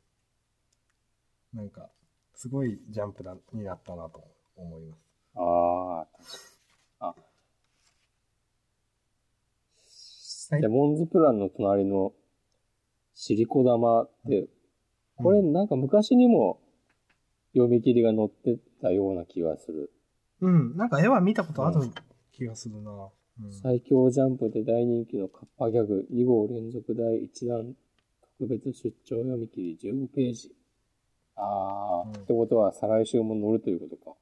[1.53, 1.89] なんか、
[2.33, 4.23] すごいジャンプだになったなと
[4.55, 4.99] 思います。
[5.35, 5.41] あ
[6.99, 7.15] あ、あ、
[10.51, 12.13] はいデモンズプランの隣の
[13.13, 14.47] シリコ玉って、
[15.17, 16.59] これなんか昔にも
[17.53, 19.91] 読み切りが載ってたような気がする。
[20.41, 21.81] うん、なんか絵は見たことある
[22.31, 23.09] 気がするな。
[23.43, 27.75] うん最強ジャンプで大人気のカッパギャグ2号連続第1弾
[28.39, 30.55] 特別出張読み切り15ページ。
[31.35, 34.15] ああ、うんってことは再来週も載るということか。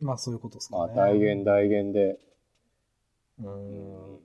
[0.00, 1.00] まあそういうことですまあかね。
[1.00, 2.18] 大言大言で。
[3.42, 3.46] う。
[3.46, 4.18] うんん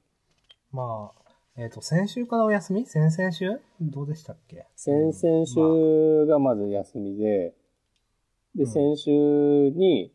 [0.72, 1.26] まあ、
[1.58, 4.66] えっ、と、先週からお休み先々週どうでしたっけ？
[4.76, 7.54] 先々週がまず休みで、
[8.56, 10.12] で、うん先週に、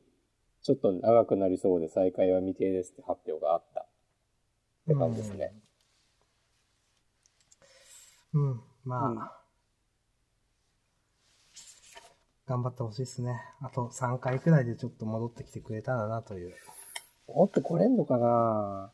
[0.71, 3.81] ちょっと長くなりそうで再開は未定ですって発表があった。
[3.81, 3.87] っ
[4.87, 5.53] て感じですね。
[8.33, 8.51] うん。
[8.51, 8.61] うん。
[8.85, 9.19] まあ、うん
[12.47, 13.41] 頑張ってほしいですね。
[13.63, 16.53] あと3回くらいでちょっと戻ってきてくれたらなという。
[17.29, 18.91] もっと来れんのかな？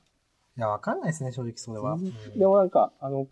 [0.59, 1.95] いや、わかんないですね、正直それは。
[1.95, 3.27] うんでもなんか、あの、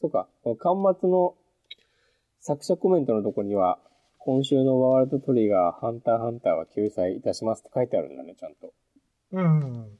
[0.00, 1.34] そうか、この端末の
[2.40, 3.78] 作者コメントのとこには、
[4.22, 8.74] 今週のワールドトリガー、ハンターハンターは救済いたしますって書いてあるんだね、ちゃんと。
[9.32, 9.98] うん。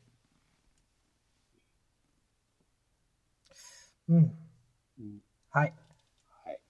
[4.09, 4.39] うん。
[4.99, 5.73] うんはい。
[6.45, 6.61] はい。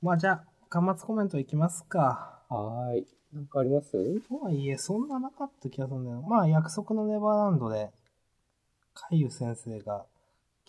[0.00, 2.44] まあじゃあ、端末コメントいきますか。
[2.48, 3.06] はーい。
[3.32, 4.20] なんかあります？
[4.20, 6.28] とはいえ、そんななかった気がするんだよな。
[6.28, 7.90] まあ、約束のネバーランドで、
[9.10, 10.06] 海遊先生が、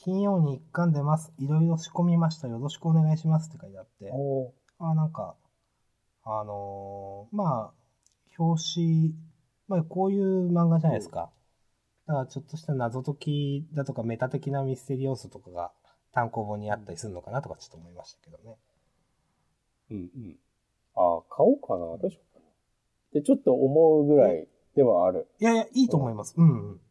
[0.04, 1.32] 金曜に一巻出ます。
[1.40, 2.50] いろいろ仕込みました。
[2.50, 4.12] よろしくお願いしますって書いてあって。
[4.12, 5.36] おあ、なんか、
[6.26, 7.74] あのーまあ、
[8.38, 9.16] 表紙、
[9.70, 11.32] まあ、こういう漫画じゃないですか。
[12.06, 15.72] だから、ちょっとした謎解きだとか、メタ的なミステリ要素とかが
[16.12, 18.58] 単行本にあったりするのかなとか、ちょっと思いましたけどね。
[19.90, 20.38] うんうん。
[20.96, 22.46] あ、買おうかなどうしようかな。
[23.14, 25.30] で、ちょっと思うぐらいではある。
[25.40, 26.34] いやいや、いいと思います。
[26.36, 26.82] うん、うん。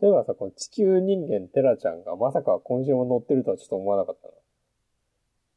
[0.00, 0.06] ああ。
[0.06, 4.34] あ、そういえばさ、この地球人間テラちゃんがまさか今週も乗ってるとはちょっと思わなかったな。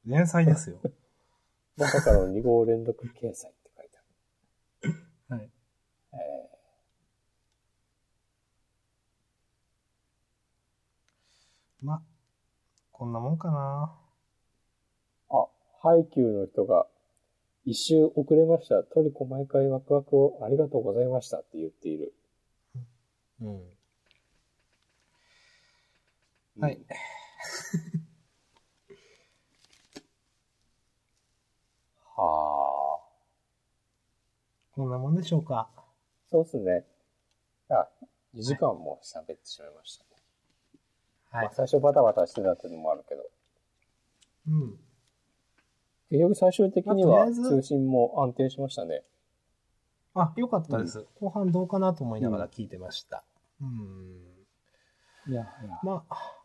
[0.06, 0.80] 連載ですよ。
[1.78, 5.42] まさかの2号連続掲載って書いてある。
[5.42, 5.50] はい。
[6.14, 6.62] え
[11.82, 12.04] ま、
[12.92, 13.98] こんなもんかな。
[15.30, 15.48] ーあ、
[15.82, 16.88] ハイキューの人が、
[17.66, 18.84] 一周遅れました。
[18.84, 22.14] トリコ毎回ワクワクをありがとうございましたって言っている。
[23.42, 23.81] うん。
[26.62, 26.80] はい。
[32.16, 33.02] はあ。
[34.76, 35.70] こんなもんでしょうか？
[36.30, 36.86] そうっすね。
[37.70, 37.90] あ、
[38.36, 40.10] 2時間も喋ってしまいましたね。
[41.32, 41.54] はいまあ、。
[41.54, 43.28] 最初バタバタしてたっていうのもあるけど。
[44.48, 44.80] うん。
[46.10, 49.04] 結局最終的には通信も安定しましたね。
[50.14, 51.08] あ、よかったです。
[51.20, 53.24] 後半どうかなと思いながら聞いてました。
[53.62, 54.46] うん。
[55.28, 55.80] いや、いや。
[55.84, 56.41] まあ、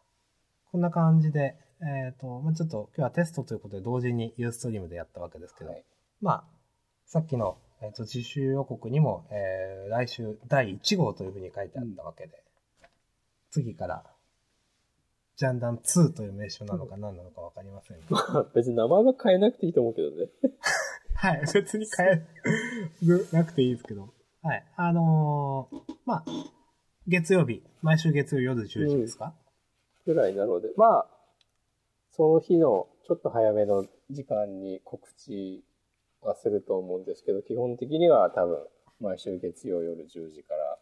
[0.72, 5.84] こんな感じで、えっ、と、まあちょっと今日はテストということで同時にユーストリームでやったわけですけど、はい。
[6.20, 6.44] まあ、
[7.06, 12.32] さっきの、えっ、と、自習予告にも、えー来週第1号というふうに書いてあったわけで、
[13.50, 14.04] 次から、
[15.36, 20.28] ジャンダン2という名称なのか何なのかわかりませんが、別に名前は変えなくていいと思うけどね。
[21.14, 24.12] はい、別に変えなくていいですけど、
[24.42, 26.24] はい、あのーまあ、
[27.06, 29.34] 月曜日、毎週月曜夜10時ですか、
[30.06, 31.06] ぐらいなので、まあ、
[32.12, 35.62] その日のちょっと早めの時間に告知
[36.22, 38.58] はすると思うんですけど、基本的には多分、
[39.00, 40.78] 毎週月曜夜10時から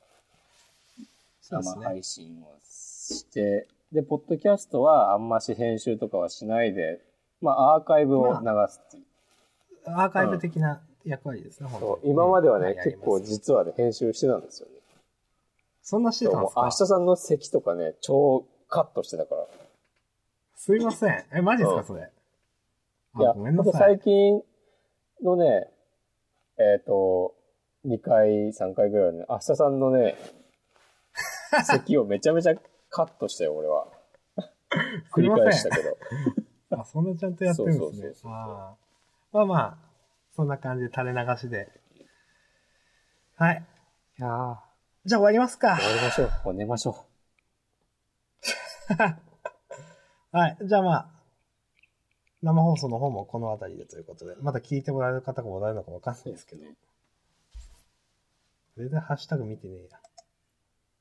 [1.40, 1.62] 生。
[1.82, 7.00] 配信をして、で、ポッドキャストはあんまし編集とかはしないで、
[7.40, 9.04] まあ、アーカイブを流すっていう。
[9.86, 14.74] アーカイブ的な役割ですね、そう本当に今まではね、うん結構実はね、編集してたんですよね。
[15.82, 16.60] そんなしてたんですか？
[16.62, 19.46] もう明日さんの席とかね、超カットしてたから。
[20.56, 21.24] すいません。
[21.32, 22.10] え、マジですうんか、それ？
[23.20, 24.00] いや、あごめんなさい最。
[24.00, 24.42] 近
[25.22, 25.70] のね、
[26.58, 27.36] えっ、と、
[27.86, 30.16] 2回、3回ぐらいね、明日さんのね、
[31.64, 32.54] 席をめちゃめちゃ
[32.90, 33.86] カットしたよ、俺は。
[35.14, 35.96] 繰り返したけど。
[36.76, 38.14] あ、そんなちゃんとやってるんですねそうそうそう。
[38.14, 39.78] そうあーまあまあ、
[40.34, 41.68] そんな感じで垂れ流しで。
[43.36, 43.64] はい。
[44.18, 44.56] いやー
[45.04, 45.76] じゃあ終わりますか。
[45.76, 46.30] 終わりましょう。
[46.46, 47.04] もう寝ましょ
[50.32, 50.58] はい。
[50.62, 51.08] じゃあまあ、
[52.42, 56.64] 生放送の方もこの辺りでということで、まだ聞いてもらえる方がおられるのかわかんないですけど、
[58.76, 60.00] 全然ハッシュタグ見てねえや。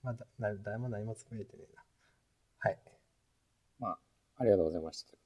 [0.04, 1.84] まだ、な誰も何も作れてねえな。
[2.60, 2.74] はい。
[2.74, 2.78] う。
[3.80, 3.98] まあ、
[4.38, 5.18] ありがとうございました。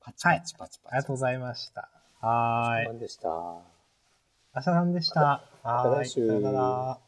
[0.00, 0.94] パチはいパチパチパチ。
[0.94, 1.88] ありがとうございました。
[2.20, 2.86] はーい。
[2.86, 3.30] お疲れ様でした。
[4.52, 5.20] あしゃさんでした。
[5.20, 6.08] はーい。
[6.08, 7.05] さよなら。